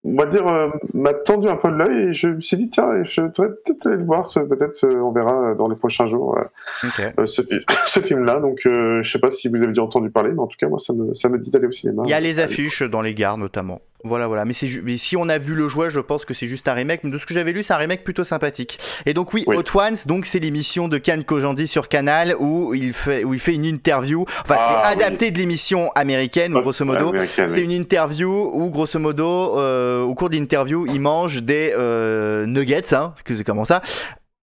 on 0.03 0.16
va 0.16 0.26
dire, 0.26 0.46
euh, 0.46 0.68
m'a 0.94 1.12
tendu 1.12 1.48
un 1.48 1.57
peu 1.57 1.70
de 1.70 1.76
l'œil 1.76 2.09
et 2.09 2.12
je 2.14 2.28
me 2.28 2.40
suis 2.40 2.57
dit, 2.57 2.70
tiens, 2.70 3.03
je 3.05 3.20
devrais 3.20 3.48
peut-être 3.64 3.86
aller 3.86 3.96
le 3.98 4.05
voir, 4.05 4.30
peut-être 4.32 4.84
euh, 4.84 5.03
on 5.03 5.12
verra 5.12 5.55
dans 5.55 5.68
les 5.68 5.76
prochains 5.76 6.07
jours 6.07 6.38
euh, 6.38 6.88
okay. 6.88 7.11
ce, 7.26 7.42
ce 7.86 8.01
film-là. 8.01 8.40
Donc, 8.40 8.61
je 8.64 9.03
sais 9.11 9.18
pas 9.18 9.30
si 9.30 9.48
vous 9.48 9.57
avez 9.57 9.68
déjà 9.68 9.82
entendu 9.82 10.11
parler, 10.11 10.32
mais 10.32 10.40
en 10.40 10.46
tout 10.46 10.57
cas, 10.59 10.68
moi, 10.68 10.78
ça 10.78 10.94
me, 10.94 11.14
ça 11.14 11.28
me 11.28 11.38
dit 11.38 11.51
d'aller 11.51 11.66
au 11.66 11.72
cinéma. 11.72 12.03
Il 12.07 12.11
y 12.11 12.14
a 12.14 12.20
les 12.20 12.38
affiches 12.38 12.82
dans 12.82 13.03
les 13.03 13.14
gares, 13.14 13.36
notamment. 13.36 13.80
Voilà, 14.05 14.26
voilà. 14.28 14.44
Mais, 14.44 14.55
mais 14.82 14.96
si 14.96 15.16
on 15.16 15.28
a 15.28 15.38
vu 15.38 15.55
le 15.55 15.68
jouet, 15.68 15.90
je 15.90 16.01
pense 16.01 16.24
que 16.24 16.32
c'est 16.34 16.46
juste 16.48 16.68
un 16.68 16.74
remake. 16.74 17.05
Mais 17.05 17.11
de 17.11 17.18
ce 17.18 17.26
que 17.26 17.34
j'avais 17.34 17.53
lu, 17.53 17.62
c'est 17.62 17.74
un 17.74 17.78
remake 17.78 18.03
plutôt 18.03 18.24
sympathique. 18.24 18.78
Et 19.07 19.14
donc 19.14 19.34
oui, 19.34 19.44
Oui. 19.46 19.57
Hot 19.57 19.78
Ones, 19.78 19.96
donc 20.07 20.26
c'est 20.26 20.38
l'émission 20.38 20.88
de 20.88 20.98
Ken 20.98 21.24
Kojandi 21.24 21.66
sur 21.66 21.88
Canal 21.88 22.34
où 22.38 22.74
il 22.74 22.92
fait 22.92 23.24
où 23.24 23.34
il 23.34 23.40
fait 23.40 23.55
une 23.55 23.64
interview. 23.66 24.24
Enfin, 24.42 24.57
Ah, 24.59 24.82
c'est 24.92 24.92
adapté 25.05 25.30
de 25.30 25.38
l'émission 25.38 25.90
américaine, 25.94 26.53
grosso 26.53 26.84
modo. 26.84 27.12
C'est 27.36 27.51
oui. 27.51 27.62
une 27.62 27.72
interview 27.72 28.51
où, 28.55 28.70
grosso 28.70 28.98
modo, 28.98 29.59
euh, 29.59 30.03
au 30.03 30.14
cours 30.14 30.30
de 30.30 30.36
l'interview, 30.36 30.86
il 30.86 31.01
mange 31.01 31.42
des 31.42 31.72
euh, 31.76 32.46
nuggets, 32.46 32.94
hein, 32.94 33.14
c'est 33.26 33.44
comment 33.44 33.64
ça, 33.64 33.82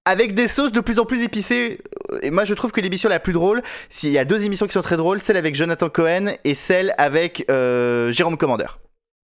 avec 0.05 0.33
des 0.35 0.47
sauces 0.47 0.71
de 0.71 0.79
plus 0.79 0.99
en 0.99 1.05
plus 1.05 1.21
épicées. 1.23 1.79
Et 2.21 2.31
moi, 2.31 2.45
je 2.45 2.53
trouve 2.53 2.71
que 2.71 2.79
l'émission 2.81 3.09
la 3.09 3.19
plus 3.19 3.33
drôle, 3.33 3.61
s'il 3.89 4.11
y 4.11 4.17
a 4.17 4.25
deux 4.25 4.43
émissions 4.43 4.65
qui 4.65 4.73
sont 4.73 4.81
très 4.81 4.97
drôles, 4.97 5.19
celle 5.19 5.37
avec 5.37 5.55
Jonathan 5.55 5.89
Cohen 5.89 6.33
et 6.45 6.53
celle 6.53 6.93
avec 6.97 7.45
euh, 7.49 8.11
Jérôme 8.11 8.37
Commander. 8.37 8.67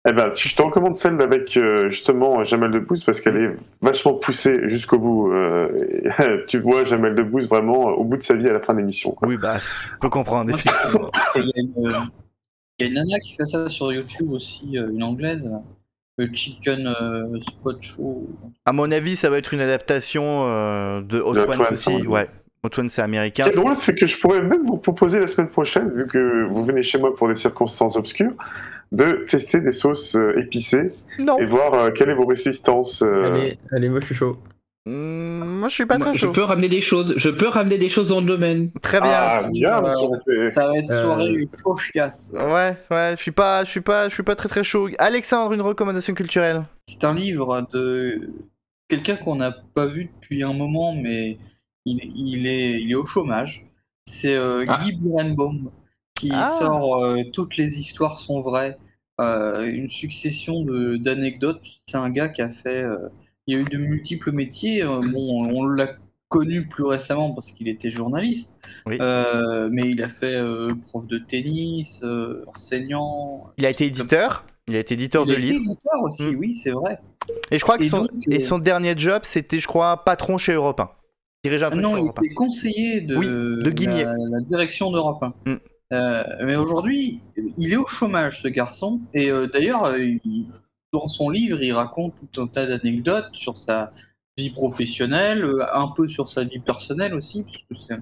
Eh 0.09 0.13
ben, 0.13 0.31
je 0.35 0.55
te 0.55 0.61
recommande 0.63 0.95
celle 0.95 1.21
avec 1.21 1.55
euh, 1.57 1.89
justement 1.91 2.43
Jamel 2.43 2.71
Debbouze 2.71 3.03
parce 3.03 3.21
qu'elle 3.21 3.37
est 3.37 3.55
vachement 3.83 4.15
poussée 4.15 4.67
jusqu'au 4.67 4.97
bout. 4.97 5.31
Euh, 5.31 6.43
tu 6.47 6.59
vois 6.59 6.85
Jamel 6.85 7.13
Debbouze 7.13 7.47
vraiment 7.47 7.89
au 7.89 8.03
bout 8.03 8.17
de 8.17 8.23
sa 8.23 8.33
vie 8.33 8.47
à 8.47 8.53
la 8.53 8.61
fin 8.61 8.73
de 8.73 8.79
l'émission. 8.79 9.15
Oui, 9.21 9.37
bah, 9.37 9.59
je 9.59 9.67
peux 9.99 10.09
comprendre. 10.09 10.49
Moi, 10.49 10.57
c'est- 10.57 10.69
effectivement. 10.73 11.11
Il 11.35 11.43
y, 11.45 11.51
a 11.51 11.61
une, 11.61 11.85
euh, 11.85 11.99
il 12.79 12.83
y 12.83 12.85
a 12.85 12.87
une 12.87 12.93
nana 12.95 13.19
qui 13.19 13.35
fait 13.35 13.45
ça 13.45 13.69
sur 13.69 13.93
YouTube 13.93 14.31
aussi, 14.31 14.75
euh, 14.79 14.89
une 14.91 15.03
anglaise, 15.03 15.53
le 16.17 16.27
Chicken 16.33 16.87
euh, 16.87 17.39
Spot 17.39 17.79
Show. 17.79 18.27
À 18.65 18.73
mon 18.73 18.91
avis, 18.91 19.15
ça 19.15 19.29
va 19.29 19.37
être 19.37 19.53
une 19.53 19.61
adaptation 19.61 20.45
euh, 20.47 21.01
de 21.01 21.19
Hot 21.21 21.37
Ones, 21.37 21.61
aussi. 21.71 21.93
oui. 21.93 22.07
Ouais. 22.07 22.27
Hot 22.63 22.69
Ones, 22.79 22.89
c'est 22.89 22.95
Ce 22.97 23.01
américain. 23.01 23.43
qui 23.43 23.49
est 23.51 23.55
drôle, 23.55 23.75
c'est 23.75 23.93
que 23.95 24.07
je 24.07 24.19
pourrais 24.19 24.41
même 24.41 24.63
vous 24.65 24.77
proposer 24.77 25.19
la 25.19 25.27
semaine 25.27 25.49
prochaine, 25.49 25.91
vu 25.93 26.07
que 26.07 26.45
vous 26.47 26.63
venez 26.63 26.81
chez 26.81 26.97
moi 26.97 27.15
pour 27.15 27.27
des 27.27 27.35
circonstances 27.35 27.95
obscures, 27.95 28.33
de 28.91 29.25
tester 29.29 29.61
des 29.61 29.71
sauces 29.71 30.15
euh, 30.15 30.37
épicées 30.39 30.91
Non. 31.19 31.37
et 31.39 31.45
voir 31.45 31.73
euh, 31.73 31.91
quelle 31.91 32.09
est 32.09 32.13
vos 32.15 32.25
résistances. 32.25 33.01
euh, 33.01 33.33
Allez, 33.33 33.57
allez, 33.71 33.89
moi 33.89 33.99
je 34.01 34.05
suis 34.07 34.15
chaud. 34.15 34.37
Mm, 34.87 35.43
moi, 35.59 35.69
je 35.69 35.75
suis 35.75 35.85
pas 35.85 35.97
Moi, 35.99 36.07
très 36.07 36.15
je 36.15 36.25
chaud. 36.25 36.31
peux 36.31 36.41
ramener 36.41 36.67
des 36.67 36.81
choses. 36.81 37.13
Je 37.15 37.29
peux 37.29 37.47
ramener 37.47 37.77
des 37.77 37.87
choses 37.87 38.07
dans 38.09 38.19
le 38.19 38.25
domaine. 38.25 38.71
Très 38.81 38.99
bien. 38.99 39.11
Ah, 39.13 39.43
bien, 39.51 39.79
Euh, 40.27 40.49
ça 40.49 40.67
va 40.69 40.77
être 40.77 40.89
Euh, 40.91 41.03
soirée 41.03 41.47
chaud 41.63 41.75
chiasse. 41.75 42.33
Ouais, 42.35 42.75
ouais, 42.89 43.13
je 43.15 43.21
suis 43.21 43.31
pas, 43.31 43.63
je 43.63 43.69
suis 43.69 43.81
pas, 43.81 44.09
je 44.09 44.13
suis 44.15 44.23
pas 44.23 44.35
très 44.35 44.49
très 44.49 44.63
chaud. 44.63 44.89
Alexandre, 44.97 45.53
une 45.53 45.61
recommandation 45.61 46.15
culturelle. 46.15 46.63
C'est 46.87 47.03
un 47.03 47.13
livre 47.13 47.67
de 47.71 48.21
quelqu'un 48.87 49.15
qu'on 49.17 49.35
n'a 49.35 49.51
pas 49.75 49.85
vu 49.85 50.09
depuis 50.19 50.41
un 50.43 50.53
moment, 50.53 50.95
mais 50.95 51.37
il, 51.85 51.99
il 52.15 52.47
est, 52.47 52.81
il 52.81 52.91
est 52.91 52.95
au 52.95 53.05
chômage. 53.05 53.67
C'est 54.07 54.35
euh, 54.35 54.65
Ah. 54.67 54.79
Guy 54.81 54.93
Birenbaum 54.93 55.69
qui 56.21 56.31
Ah. 56.33 56.55
sort 56.59 57.03
euh, 57.03 57.23
Toutes 57.33 57.57
les 57.57 57.79
histoires 57.79 58.19
sont 58.19 58.41
vraies. 58.41 58.77
Euh, 59.19 59.69
une 59.71 59.89
succession 59.89 60.63
d'anecdotes. 60.97 61.61
C'est 61.85 61.97
un 61.97 62.09
gars 62.09 62.29
qui 62.29 62.41
a 62.41 62.49
fait. 62.49 62.81
euh, 62.83 63.09
il 63.47 63.55
y 63.55 63.57
a 63.57 63.61
eu 63.61 63.65
de 63.65 63.77
multiples 63.77 64.31
métiers. 64.31 64.83
Bon, 64.83 65.45
on 65.51 65.65
l'a 65.65 65.89
connu 66.29 66.67
plus 66.67 66.83
récemment 66.85 67.31
parce 67.33 67.51
qu'il 67.51 67.67
était 67.67 67.89
journaliste. 67.89 68.53
Oui. 68.85 68.97
Mais 68.99 69.89
il 69.89 70.01
a 70.03 70.09
fait 70.09 70.39
prof 70.87 71.05
de 71.07 71.17
tennis, 71.17 72.03
enseignant. 72.47 73.49
Il 73.57 73.65
a 73.65 73.69
été 73.69 73.85
éditeur? 73.87 74.45
Il 74.67 74.75
a 74.75 74.79
été 74.79 74.93
éditeur 74.93 75.23
Il 75.25 75.29
de 75.29 75.35
a 75.35 75.39
été 75.39 75.51
livres? 75.53 75.63
éditeur 75.65 76.01
aussi, 76.03 76.31
Mm. 76.31 76.35
oui, 76.39 76.53
c'est 76.53 76.71
vrai. 76.71 76.99
Et 77.49 77.57
je 77.57 77.63
crois 77.63 77.77
que 77.77 77.83
Et 77.83 77.89
son, 77.89 77.99
donc, 78.03 78.09
et 78.29 78.39
son 78.39 78.59
dernier 78.59 78.93
job, 78.97 79.21
c'était, 79.25 79.59
je 79.59 79.67
crois, 79.67 80.03
patron 80.05 80.37
chez 80.37 80.53
Europe 80.53 80.79
1. 80.79 80.89
Dirigeant 81.43 81.69
truc 81.71 81.81
Non, 81.81 81.97
il 81.97 82.03
Europe 82.03 82.19
1. 82.19 82.23
était 82.25 82.33
conseiller 82.35 83.01
de, 83.01 83.15
Oui, 83.17 83.25
de 83.25 83.85
la, 84.03 84.13
la 84.29 84.39
direction 84.41 84.91
d'Europe 84.91 85.21
1. 85.23 85.33
Mm. 85.51 85.55
Euh, 85.91 86.23
mais 86.45 86.55
aujourd'hui, 86.55 87.21
il 87.57 87.73
est 87.73 87.77
au 87.77 87.87
chômage, 87.87 88.41
ce 88.41 88.47
garçon. 88.47 89.01
Et 89.13 89.29
euh, 89.29 89.47
d'ailleurs, 89.47 89.85
euh, 89.85 90.15
dans 90.93 91.07
son 91.07 91.29
livre, 91.29 91.61
il 91.61 91.73
raconte 91.73 92.15
tout 92.31 92.41
un 92.41 92.47
tas 92.47 92.65
d'anecdotes 92.65 93.29
sur 93.33 93.57
sa 93.57 93.93
vie 94.37 94.49
professionnelle, 94.49 95.45
un 95.73 95.89
peu 95.89 96.07
sur 96.07 96.27
sa 96.27 96.43
vie 96.43 96.59
personnelle 96.59 97.13
aussi, 97.13 97.43
parce 97.43 97.57
que 97.57 97.75
c'est, 97.75 97.99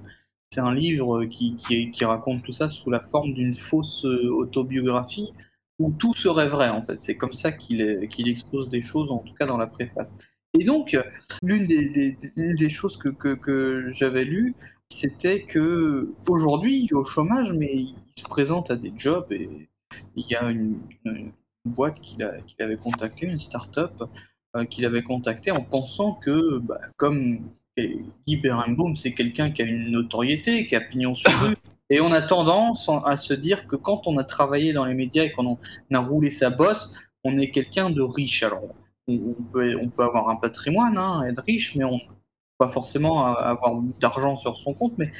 c'est 0.50 0.60
un 0.60 0.74
livre 0.74 1.24
qui, 1.24 1.56
raconte 2.02 2.44
tout 2.44 2.52
ça 2.52 2.68
sous 2.68 2.90
la 2.90 3.00
forme 3.00 3.34
d'une 3.34 3.54
fausse 3.54 4.04
autobiographie 4.04 5.32
où 5.80 5.90
tout 5.92 6.14
serait 6.14 6.48
vrai, 6.48 6.68
en 6.68 6.82
fait. 6.82 7.00
C'est 7.00 7.16
comme 7.16 7.32
ça 7.32 7.50
qu'il, 7.52 7.80
expose 8.26 8.68
des 8.68 8.82
choses, 8.82 9.10
en 9.10 9.18
tout 9.18 9.34
cas 9.34 9.46
dans 9.46 9.56
la 9.56 9.66
préface. 9.66 10.14
Et 10.58 10.64
donc, 10.64 10.96
l'une 11.42 11.66
des, 11.66 12.68
choses 12.68 12.96
que, 12.96 13.08
que 13.08 13.88
j'avais 13.90 14.24
lues, 14.24 14.54
c'était 14.90 15.42
que 15.42 16.12
aujourd'hui, 16.28 16.82
il 16.82 16.86
est 16.86 16.94
au 16.94 17.04
chômage, 17.04 17.52
mais 17.52 17.72
il 17.72 17.94
se 18.16 18.24
présente 18.24 18.70
à 18.70 18.76
des 18.76 18.92
jobs 18.96 19.32
et 19.32 19.70
il 20.16 20.26
y 20.28 20.34
a 20.34 20.50
une, 20.50 20.78
boîte 21.64 22.00
qu'il 22.00 22.22
avait 22.22 22.76
contactée, 22.76 23.26
une 23.26 23.38
start-up 23.38 24.02
euh, 24.56 24.64
qu'il 24.64 24.86
avait 24.86 25.02
contactée 25.02 25.50
en 25.50 25.62
pensant 25.62 26.14
que, 26.14 26.58
bah, 26.58 26.80
comme 26.96 27.40
Guy 28.26 28.36
Berenbaum, 28.36 28.96
c'est 28.96 29.12
quelqu'un 29.12 29.50
qui 29.50 29.62
a 29.62 29.66
une 29.66 29.90
notoriété, 29.90 30.66
qui 30.66 30.74
a 30.74 30.80
pignon 30.80 31.14
sur 31.14 31.30
rue, 31.42 31.54
et 31.90 32.00
on 32.00 32.12
a 32.12 32.22
tendance 32.22 32.88
en- 32.88 33.02
à 33.02 33.16
se 33.16 33.34
dire 33.34 33.66
que 33.66 33.76
quand 33.76 34.06
on 34.06 34.16
a 34.16 34.24
travaillé 34.24 34.72
dans 34.72 34.86
les 34.86 34.94
médias 34.94 35.24
et 35.24 35.32
qu'on 35.32 35.58
a 35.92 35.98
roulé 35.98 36.30
sa 36.30 36.50
bosse, 36.50 36.92
on 37.24 37.36
est 37.36 37.50
quelqu'un 37.50 37.90
de 37.90 38.02
riche. 38.02 38.42
Alors, 38.42 38.74
on 39.06 39.34
peut, 39.52 39.76
on 39.80 39.90
peut 39.90 40.02
avoir 40.02 40.28
un 40.30 40.36
patrimoine, 40.36 40.96
hein, 40.96 41.22
être 41.28 41.42
riche, 41.42 41.76
mais 41.76 41.84
on 41.84 42.00
pas 42.60 42.68
forcément 42.68 43.24
avoir 43.24 43.80
d'argent 44.00 44.36
sur 44.36 44.58
son 44.58 44.74
compte. 44.74 44.92
Mais 44.98 45.10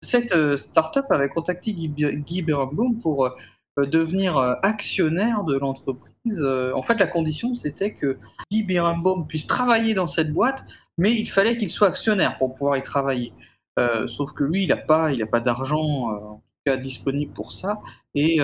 cette 0.00 0.32
euh, 0.32 0.56
start-up 0.56 1.04
avait 1.10 1.28
contacté 1.28 1.74
Guy, 1.74 1.88
Guy 1.88 2.46
pour 3.02 3.26
euh, 3.26 3.86
devenir 3.86 4.38
euh, 4.38 4.54
actionnaire 4.62 5.44
de 5.44 5.58
l'entreprise. 5.58 6.42
En 6.74 6.80
fait, 6.82 6.98
la 6.98 7.06
condition, 7.06 7.54
c'était 7.54 7.92
que 7.92 8.16
Guy 8.50 8.62
Berenbaum 8.62 9.26
puisse 9.26 9.46
travailler 9.46 9.92
dans 9.92 10.06
cette 10.06 10.32
boîte, 10.32 10.64
mais 10.96 11.12
il 11.12 11.26
fallait 11.26 11.54
qu'il 11.54 11.70
soit 11.70 11.88
actionnaire 11.88 12.38
pour 12.38 12.54
pouvoir 12.54 12.78
y 12.78 12.82
travailler. 12.82 13.32
Sauf 14.06 14.32
que 14.32 14.42
lui, 14.42 14.62
il 14.62 14.68
n'a 14.68 14.78
pas, 14.78 15.12
il 15.12 15.22
a 15.22 15.26
pas 15.26 15.40
d'argent 15.40 16.08
en 16.08 16.36
tout 16.36 16.42
cas 16.64 16.78
disponible 16.78 17.34
pour 17.34 17.52
ça, 17.52 17.78
et 18.14 18.38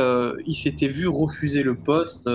il 0.47 0.55
s'était 0.55 0.89
vu 0.89 1.09
refuser 1.09 1.63
le 1.63 1.75
poste 1.75 2.29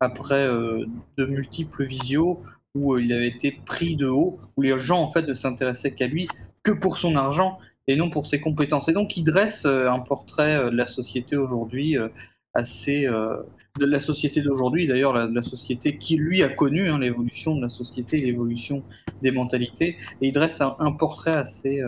après 0.00 0.48
de 0.48 1.24
multiples 1.24 1.84
visios 1.84 2.42
où 2.74 2.94
euh, 2.94 3.02
il 3.02 3.12
avait 3.12 3.28
été 3.28 3.52
pris 3.64 3.96
de 3.96 4.06
haut, 4.06 4.38
où 4.56 4.62
les 4.62 4.78
gens 4.78 5.00
en 5.00 5.08
fait 5.08 5.22
ne 5.22 5.34
s'intéressaient 5.34 5.94
qu'à 5.94 6.06
lui 6.06 6.28
que 6.62 6.72
pour 6.72 6.96
son 6.96 7.16
argent 7.16 7.58
et 7.86 7.96
non 7.96 8.10
pour 8.10 8.26
ses 8.26 8.40
compétences. 8.40 8.88
Et 8.88 8.92
donc 8.92 9.16
il 9.16 9.24
dresse 9.24 9.64
euh, 9.64 9.90
un 9.90 10.00
portrait 10.00 10.56
euh, 10.56 10.70
de 10.70 10.76
la 10.76 10.86
société 10.86 11.36
aujourd'hui 11.36 11.96
assez 12.52 13.06
de 13.06 13.86
la 13.86 14.00
société 14.00 14.42
d'aujourd'hui 14.42 14.88
d'ailleurs 14.88 15.12
la, 15.12 15.28
la 15.28 15.42
société 15.42 15.96
qui 15.98 16.16
lui 16.16 16.42
a 16.42 16.48
connu 16.48 16.88
hein, 16.88 16.98
l'évolution 16.98 17.54
de 17.54 17.62
la 17.62 17.68
société, 17.68 18.18
l'évolution 18.18 18.82
des 19.22 19.30
mentalités 19.30 19.96
et 20.20 20.28
il 20.28 20.32
dresse 20.32 20.60
un, 20.60 20.90
portrait 20.90 21.30
assez 21.30 21.80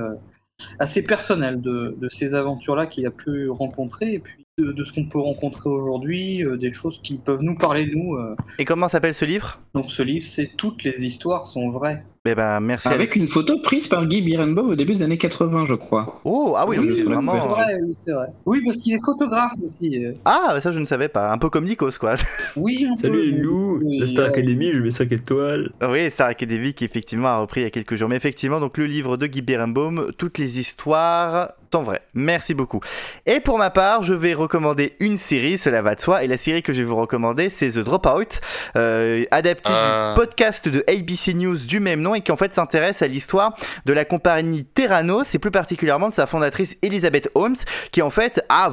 assez 0.78 1.02
personnel 1.02 1.60
de, 1.60 1.96
ces 2.10 2.34
aventures-là 2.34 2.86
qu'il 2.86 3.04
a 3.08 3.10
pu 3.10 3.50
rencontrer 3.50 4.22
de, 4.62 4.72
de 4.72 4.84
ce 4.84 4.92
qu'on 4.92 5.04
peut 5.04 5.18
rencontrer 5.18 5.68
aujourd'hui, 5.68 6.44
euh, 6.44 6.56
des 6.56 6.72
choses 6.72 7.00
qui 7.02 7.18
peuvent 7.18 7.42
nous 7.42 7.56
parler 7.56 7.86
nous. 7.94 8.14
euh. 8.16 8.36
Et 8.58 8.64
comment 8.64 8.88
s'appelle 8.88 9.14
ce 9.14 9.24
livre? 9.24 9.58
Donc 9.74 9.90
ce 9.90 10.02
livre, 10.02 10.26
c'est 10.26 10.50
toutes 10.56 10.84
les 10.84 11.04
histoires 11.04 11.46
sont 11.46 11.70
vraies. 11.70 12.04
Eh 12.24 12.36
ben, 12.36 12.60
merci. 12.60 12.86
Avec 12.86 13.16
une 13.16 13.26
photo 13.26 13.58
prise 13.58 13.88
par 13.88 14.06
Guy 14.06 14.22
Birenbaum 14.22 14.70
au 14.70 14.74
début 14.76 14.92
des 14.92 15.02
années 15.02 15.18
80, 15.18 15.64
je 15.64 15.74
crois. 15.74 16.20
Oh, 16.24 16.54
ah 16.56 16.64
oui, 16.68 16.76
c'est 16.96 17.02
vraiment. 17.02 17.32
vrai, 17.34 17.64
oui, 17.82 17.94
c'est 17.96 18.12
vrai. 18.12 18.28
Oui, 18.46 18.60
parce 18.64 18.80
qu'il 18.80 18.94
est 18.94 19.04
photographe 19.04 19.50
aussi. 19.66 20.04
euh. 20.06 20.12
Ah, 20.24 20.56
ça 20.62 20.70
je 20.70 20.78
ne 20.78 20.84
savais 20.84 21.08
pas. 21.08 21.32
Un 21.32 21.38
peu 21.38 21.50
comme 21.50 21.64
Nikos, 21.64 21.98
quoi. 21.98 22.14
Oui, 22.56 22.86
un 22.88 22.94
peu, 22.94 23.08
Salut 23.08 23.48
oui, 23.48 23.98
la 23.98 24.06
Star 24.06 24.26
ouais. 24.26 24.30
Academy, 24.30 24.70
je 24.72 24.78
mets 24.78 24.90
5 24.92 25.10
étoiles. 25.10 25.72
Oui, 25.82 26.08
Star 26.12 26.28
Academy 26.28 26.72
qui 26.74 26.84
effectivement 26.84 27.26
a 27.26 27.38
repris 27.38 27.62
il 27.62 27.64
y 27.64 27.66
a 27.66 27.70
quelques 27.70 27.96
jours. 27.96 28.08
Mais 28.08 28.16
effectivement, 28.16 28.60
donc 28.60 28.78
le 28.78 28.86
livre 28.86 29.16
de 29.16 29.26
Guy 29.26 29.42
Berenbaum, 29.42 30.12
toutes 30.16 30.38
les 30.38 30.60
histoires 30.60 31.54
en 31.74 31.82
vrai. 31.84 32.02
Merci 32.12 32.52
beaucoup. 32.52 32.80
Et 33.24 33.40
pour 33.40 33.56
ma 33.56 33.70
part, 33.70 34.02
je 34.02 34.12
vais 34.12 34.34
recommander 34.34 34.92
une 35.00 35.16
série, 35.16 35.56
cela 35.56 35.80
va 35.80 35.94
de 35.94 36.00
soi. 36.00 36.22
Et 36.22 36.26
la 36.26 36.36
série 36.36 36.62
que 36.62 36.74
je 36.74 36.80
vais 36.82 36.84
vous 36.84 36.96
recommander, 36.96 37.48
c'est 37.48 37.70
The 37.70 37.78
Dropout, 37.78 38.42
euh, 38.76 39.24
adapté 39.30 39.70
Ah. 39.72 40.12
du 40.14 40.20
podcast 40.20 40.68
de 40.68 40.84
ABC 40.86 41.32
News 41.32 41.56
du 41.56 41.80
même 41.80 42.02
nom 42.02 42.11
et 42.14 42.20
qui 42.20 42.32
en 42.32 42.36
fait 42.36 42.54
s'intéresse 42.54 43.02
à 43.02 43.06
l'histoire 43.06 43.54
de 43.86 43.92
la 43.92 44.04
compagnie 44.04 44.64
Terranos 44.64 45.34
et 45.34 45.38
plus 45.38 45.50
particulièrement 45.50 46.08
de 46.08 46.14
sa 46.14 46.26
fondatrice 46.26 46.76
Elizabeth 46.82 47.30
Holmes, 47.34 47.56
qui 47.90 48.02
en 48.02 48.10
fait 48.10 48.44
a, 48.48 48.70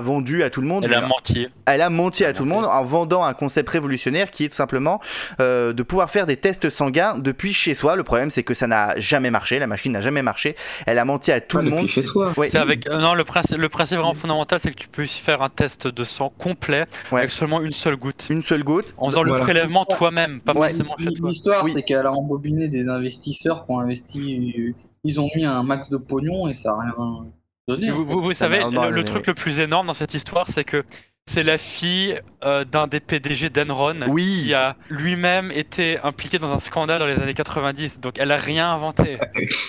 vendu 0.00 0.42
à 0.42 0.50
tout 0.50 0.60
le 0.60 0.66
monde. 0.66 0.84
Elle 0.84 0.94
a 0.94 1.00
menti. 1.00 1.46
Elle 1.66 1.82
a 1.82 1.90
menti 1.90 2.24
à 2.24 2.32
tout 2.32 2.44
le 2.44 2.50
monde 2.50 2.64
en 2.64 2.84
vendant 2.84 3.24
un 3.24 3.34
concept 3.34 3.70
révolutionnaire 3.70 4.30
qui 4.30 4.44
est 4.44 4.48
tout 4.48 4.54
simplement 4.56 5.00
euh, 5.40 5.72
de 5.72 5.82
pouvoir 5.82 6.10
faire 6.10 6.26
des 6.26 6.36
tests 6.36 6.68
sanguins 6.70 7.16
depuis 7.18 7.52
chez 7.52 7.74
soi. 7.74 7.96
Le 7.96 8.02
problème, 8.04 8.30
c'est 8.30 8.42
que 8.42 8.54
ça 8.54 8.66
n'a 8.66 8.98
jamais 8.98 9.30
marché. 9.30 9.58
La 9.58 9.66
machine 9.66 9.92
n'a 9.92 10.00
jamais 10.00 10.22
marché. 10.22 10.56
Elle 10.86 10.98
a 10.98 11.04
menti 11.04 11.32
à 11.32 11.40
tout 11.40 11.58
Ah, 11.58 11.62
le 11.62 11.70
monde. 11.70 11.86
chez 11.88 12.02
soi. 12.02 12.32
Ouais. 12.36 12.48
C'est 12.48 12.58
avec 12.58 12.88
euh, 12.88 12.98
non 12.98 13.14
le 13.14 13.24
principe 13.24 13.58
le 13.58 13.68
principe 13.68 13.98
vraiment 13.98 14.12
fondamental 14.14 14.58
c'est 14.60 14.70
que 14.70 14.76
tu 14.76 14.88
puisses 14.88 15.16
faire 15.18 15.42
un 15.42 15.48
test 15.48 15.86
de 15.86 16.04
sang 16.04 16.32
complet 16.38 16.84
Ouais. 17.12 17.20
avec 17.20 17.30
seulement 17.30 17.60
une 17.60 17.72
seule 17.72 17.96
goutte 17.96 18.26
Une 18.30 18.42
seule 18.42 18.64
goutte. 18.64 18.94
en 18.96 19.08
faisant 19.10 19.22
Voilà. 19.22 19.38
le 19.38 19.40
prélèvement 19.44 19.84
toi-même 19.84 20.40
pas 20.40 20.52
Ouais. 20.52 20.70
forcément 20.70 20.94
chez 20.98 21.12
toi. 21.14 21.28
L'histoire, 21.30 21.64
Oui. 21.64 21.72
c'est 21.74 21.82
qu'elle 21.82 22.06
a 22.06 22.10
des 22.52 22.88
investisseurs 22.88 23.64
qui 23.66 23.72
ont 23.72 23.80
investi. 23.80 24.74
Ils 25.04 25.20
ont 25.20 25.28
mis 25.36 25.44
un 25.44 25.62
max 25.62 25.88
de 25.90 25.96
pognon 25.96 26.48
et 26.48 26.54
ça 26.54 26.70
n'a 26.76 26.82
rien 26.82 27.26
donné. 27.68 27.90
Vous, 27.90 28.04
vous- 28.04 28.22
vous 28.22 28.32
savez 28.32 28.60
non, 28.60 28.84
le, 28.84 28.90
le 28.90 28.96
mais 28.96 29.04
truc 29.04 29.26
le 29.26 29.34
plus 29.34 29.58
énorme 29.60 29.86
dans 29.88 29.92
cette 29.94 30.14
histoire 30.14 30.48
c'est 30.48 30.64
que 30.64 30.84
C'est 31.26 31.42
la 31.42 31.56
fille 31.56 32.18
euh, 32.44 32.64
d'un 32.64 32.86
des 32.86 33.00
PDG 33.00 33.48
d'Enron 33.48 33.96
Oui. 34.08 34.42
qui 34.44 34.54
a 34.54 34.76
lui-même 34.90 35.50
été 35.52 35.98
impliqué 36.02 36.38
dans 36.38 36.52
un 36.52 36.58
scandale 36.58 36.98
dans 36.98 37.06
les 37.06 37.18
années 37.18 37.32
90. 37.32 38.00
Donc 38.00 38.18
elle 38.18 38.30
a 38.30 38.36
rien 38.36 38.70
inventé. 38.74 39.16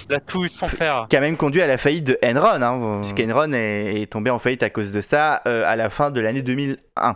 Elle 0.10 0.16
a 0.18 0.20
tout 0.20 0.44
eu 0.44 0.48
de 0.48 0.52
son 0.52 0.68
père. 0.68 1.08
Qui 1.10 1.16
a 1.16 1.22
même 1.22 1.38
conduit 1.38 1.62
à 1.62 1.68
la 1.68 1.78
faillite 1.78 2.04
de 2.04 2.20
Enron, 2.26 2.62
hein, 2.62 3.00
puisqu'Enron 3.02 3.54
est, 3.54 4.02
est 4.02 4.12
tombé 4.12 4.30
en 4.32 4.40
faillite 4.40 4.64
à 4.64 4.70
cause 4.70 4.92
de 4.92 5.00
ça 5.00 5.42
euh, 5.48 5.64
à 5.66 5.78
la 5.78 5.90
fin 5.90 6.12
de 6.12 6.20
l'année 6.20 6.42
2001. 6.42 7.16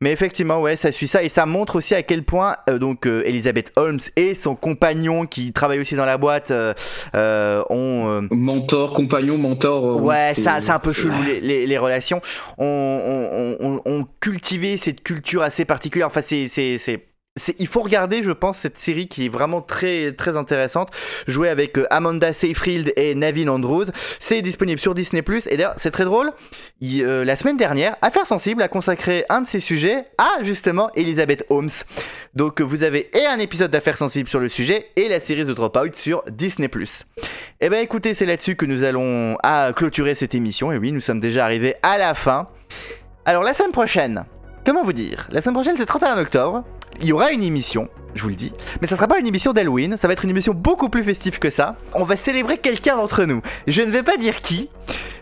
Mais 0.00 0.12
effectivement, 0.12 0.60
ouais, 0.62 0.76
ça 0.76 0.92
suit 0.92 1.08
ça 1.08 1.22
et 1.22 1.28
ça 1.28 1.44
montre 1.46 1.76
aussi 1.76 1.94
à 1.94 2.02
quel 2.02 2.22
point 2.22 2.54
euh, 2.70 2.78
donc 2.78 3.06
euh, 3.06 3.22
Elizabeth 3.26 3.72
Holmes 3.76 3.98
et 4.16 4.34
son 4.34 4.54
compagnon 4.54 5.26
qui 5.26 5.52
travaille 5.52 5.80
aussi 5.80 5.96
dans 5.96 6.04
la 6.04 6.18
boîte 6.18 6.50
euh, 6.52 6.72
euh, 7.16 7.62
ont 7.68 8.08
euh, 8.08 8.20
Mentor, 8.30 8.92
compagnon, 8.94 9.38
mentor. 9.38 9.84
euh, 9.84 10.00
Ouais, 10.00 10.34
ça, 10.34 10.60
c'est 10.60 10.70
un 10.70 10.78
peu 10.78 10.92
chelou 10.92 11.14
les, 11.26 11.40
les- 11.40 11.66
les 11.66 11.78
relations. 11.78 12.20
On, 12.58 12.64
on, 13.60 13.66
on- 13.66 13.80
on- 13.84 14.06
cultivait 14.20 14.76
cette 14.76 15.02
culture 15.02 15.42
assez 15.42 15.64
particulière. 15.64 16.06
Enfin, 16.08 16.20
c'est, 16.20 16.46
c'est, 16.48 16.78
c'est- 16.78 16.78
c'est- 16.78 17.07
il 17.58 17.66
faut 17.66 17.82
regarder, 17.82 18.22
je 18.22 18.32
pense, 18.32 18.58
cette 18.58 18.76
série 18.76 19.08
qui 19.08 19.26
est 19.26 19.28
vraiment 19.28 19.60
très, 19.60 20.12
très 20.12 20.36
intéressante. 20.36 20.90
Jouée 21.26 21.48
avec 21.48 21.78
euh, 21.78 21.86
Amanda 21.90 22.32
Seyfried 22.32 22.92
et 22.96 23.14
Navin 23.14 23.48
Andrews. 23.48 23.86
C'est 24.20 24.42
disponible 24.42 24.80
sur 24.80 24.94
Disney+. 24.94 25.22
Et 25.46 25.56
d'ailleurs, 25.56 25.74
c'est 25.76 25.90
très 25.90 26.04
drôle. 26.04 26.32
Euh, 26.82 27.24
la 27.24 27.36
semaine 27.36 27.56
dernière, 27.56 27.96
Affaires 28.02 28.26
Sensibles 28.26 28.62
a 28.62 28.68
consacré 28.68 29.24
un 29.28 29.42
de 29.42 29.46
ses 29.46 29.60
sujets 29.60 30.06
à, 30.18 30.42
justement, 30.42 30.90
Elizabeth 30.94 31.44
Holmes. 31.50 31.68
Donc, 32.34 32.60
euh, 32.60 32.64
vous 32.64 32.82
avez 32.82 33.10
et 33.16 33.26
un 33.26 33.38
épisode 33.38 33.70
d'Affaires 33.70 33.96
Sensibles 33.96 34.28
sur 34.28 34.40
le 34.40 34.48
sujet 34.48 34.88
et 34.96 35.08
la 35.08 35.20
série 35.20 35.44
The 35.44 35.50
Dropout 35.50 35.94
sur 35.94 36.22
Disney+. 36.30 36.70
Eh 37.60 37.68
ben 37.68 37.82
écoutez, 37.82 38.14
c'est 38.14 38.26
là-dessus 38.26 38.56
que 38.56 38.66
nous 38.66 38.82
allons 38.82 39.36
clôturer 39.74 40.14
cette 40.14 40.34
émission. 40.34 40.70
Et 40.72 40.78
oui, 40.78 40.92
nous 40.92 41.00
sommes 41.00 41.20
déjà 41.20 41.44
arrivés 41.44 41.74
à 41.82 41.98
la 41.98 42.14
fin. 42.14 42.46
Alors 43.24 43.42
la 43.42 43.52
semaine 43.52 43.72
prochaine, 43.72 44.24
comment 44.64 44.84
vous 44.84 44.92
dire? 44.92 45.28
La 45.30 45.40
semaine 45.40 45.54
prochaine, 45.54 45.76
c'est 45.76 45.86
31 45.86 46.18
octobre. 46.18 46.64
Il 47.00 47.06
y 47.06 47.12
aura 47.12 47.30
une 47.30 47.42
émission, 47.42 47.88
je 48.14 48.22
vous 48.22 48.28
le 48.28 48.34
dis. 48.34 48.52
Mais 48.80 48.86
ça 48.86 48.96
sera 48.96 49.06
pas 49.06 49.18
une 49.18 49.26
émission 49.26 49.52
d'Halloween, 49.52 49.96
ça 49.96 50.08
va 50.08 50.12
être 50.12 50.24
une 50.24 50.30
émission 50.30 50.54
beaucoup 50.54 50.88
plus 50.88 51.04
festive 51.04 51.38
que 51.38 51.50
ça. 51.50 51.76
On 51.94 52.04
va 52.04 52.16
célébrer 52.16 52.58
quelqu'un 52.58 52.96
d'entre 52.96 53.24
nous. 53.24 53.42
Je 53.66 53.82
ne 53.82 53.90
vais 53.90 54.02
pas 54.02 54.16
dire 54.16 54.40
qui, 54.40 54.70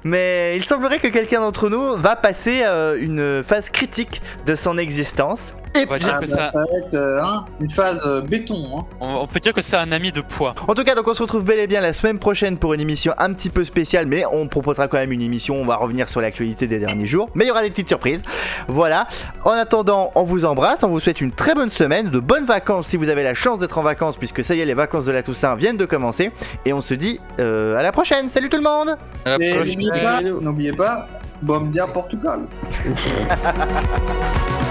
mais 0.04 0.56
il 0.56 0.64
semblerait 0.64 0.98
que 0.98 1.08
quelqu'un 1.08 1.40
d'entre 1.40 1.68
nous 1.68 1.96
va 1.96 2.16
passer 2.16 2.62
euh, 2.64 2.96
une 3.00 3.42
phase 3.44 3.70
critique 3.70 4.22
de 4.46 4.54
son 4.54 4.78
existence. 4.78 5.52
Et 5.74 5.80
On 5.86 5.90
va 5.90 5.96
puis, 5.96 6.04
dire 6.06 6.14
Ah, 6.16 6.20
que 6.24 6.30
bah, 6.30 6.36
ça- 6.36 6.50
ça 6.52 6.58
va 6.60 6.64
être 6.86 6.94
euh, 6.94 7.20
hein, 7.22 7.44
une 7.60 7.68
phase 7.68 8.02
euh, 8.06 8.22
béton. 8.22 8.54
Hein. 8.78 8.84
On, 8.98 9.14
on 9.16 9.26
peut 9.26 9.40
dire 9.40 9.52
que 9.52 9.60
c'est 9.60 9.76
un 9.76 9.92
ami 9.92 10.10
de 10.10 10.22
poids. 10.22 10.54
En 10.68 10.72
tout 10.74 10.84
cas, 10.84 10.94
donc 10.94 11.06
on 11.06 11.12
se 11.12 11.20
retrouve 11.20 11.44
bel 11.44 11.58
et 11.58 11.66
bien 11.66 11.82
la 11.82 11.92
semaine 11.92 12.18
prochaine 12.18 12.56
pour 12.56 12.72
une 12.72 12.80
émission 12.80 13.12
un 13.18 13.30
petit 13.34 13.50
peu 13.50 13.62
spéciale, 13.62 14.06
mais 14.06 14.24
on 14.32 14.48
proposera 14.48 14.88
quand 14.88 14.96
même 14.96 15.12
une 15.12 15.20
émission. 15.20 15.56
On 15.56 15.66
va 15.66 15.76
revenir 15.76 16.08
sur 16.08 16.22
l'actualité 16.22 16.66
des 16.66 16.78
derniers 16.78 17.04
jours, 17.04 17.28
mais 17.34 17.44
il 17.44 17.48
y 17.48 17.50
aura 17.50 17.60
des 17.62 17.68
petites 17.68 17.88
surprises. 17.88 18.22
Voilà. 18.68 19.06
En 19.44 19.50
attendant, 19.50 20.12
on 20.14 20.22
vous 20.22 20.46
embrasse, 20.46 20.82
on 20.82 20.88
vous 20.88 21.00
souhaite 21.00 21.20
une 21.20 21.32
très 21.32 21.54
bonne 21.54 21.68
semaine, 21.70 22.08
de 22.08 22.20
bonnes 22.20 22.44
vacances 22.46 22.86
si 22.86 22.96
vous 22.96 23.10
avez 23.10 23.22
la 23.22 23.34
chance 23.34 23.58
d'être 23.58 23.76
en 23.76 23.82
vacances, 23.82 24.16
puisque 24.16 24.42
ça 24.42 24.54
y 24.54 24.60
est, 24.60 24.64
les 24.64 24.72
vacances 24.72 25.04
de 25.04 25.12
la 25.12 25.22
Toussaint 25.22 25.56
viennent 25.56 25.76
de 25.76 25.84
commencer. 25.84 26.30
Et 26.64 26.72
on 26.72 26.80
se 26.80 26.94
dit 26.94 27.20
euh, 27.38 27.76
à 27.76 27.82
la 27.82 27.92
prochaine. 27.92 28.30
Salut 28.30 28.48
tout 28.48 28.56
le 28.56 28.62
monde. 28.62 28.96
À 29.26 29.30
la. 29.30 29.36
N'oubliez 29.64 30.72
pas, 30.72 30.96
pas, 31.00 31.08
Bom 31.42 31.70
dia 31.70 31.86
Portugal. 31.86 32.40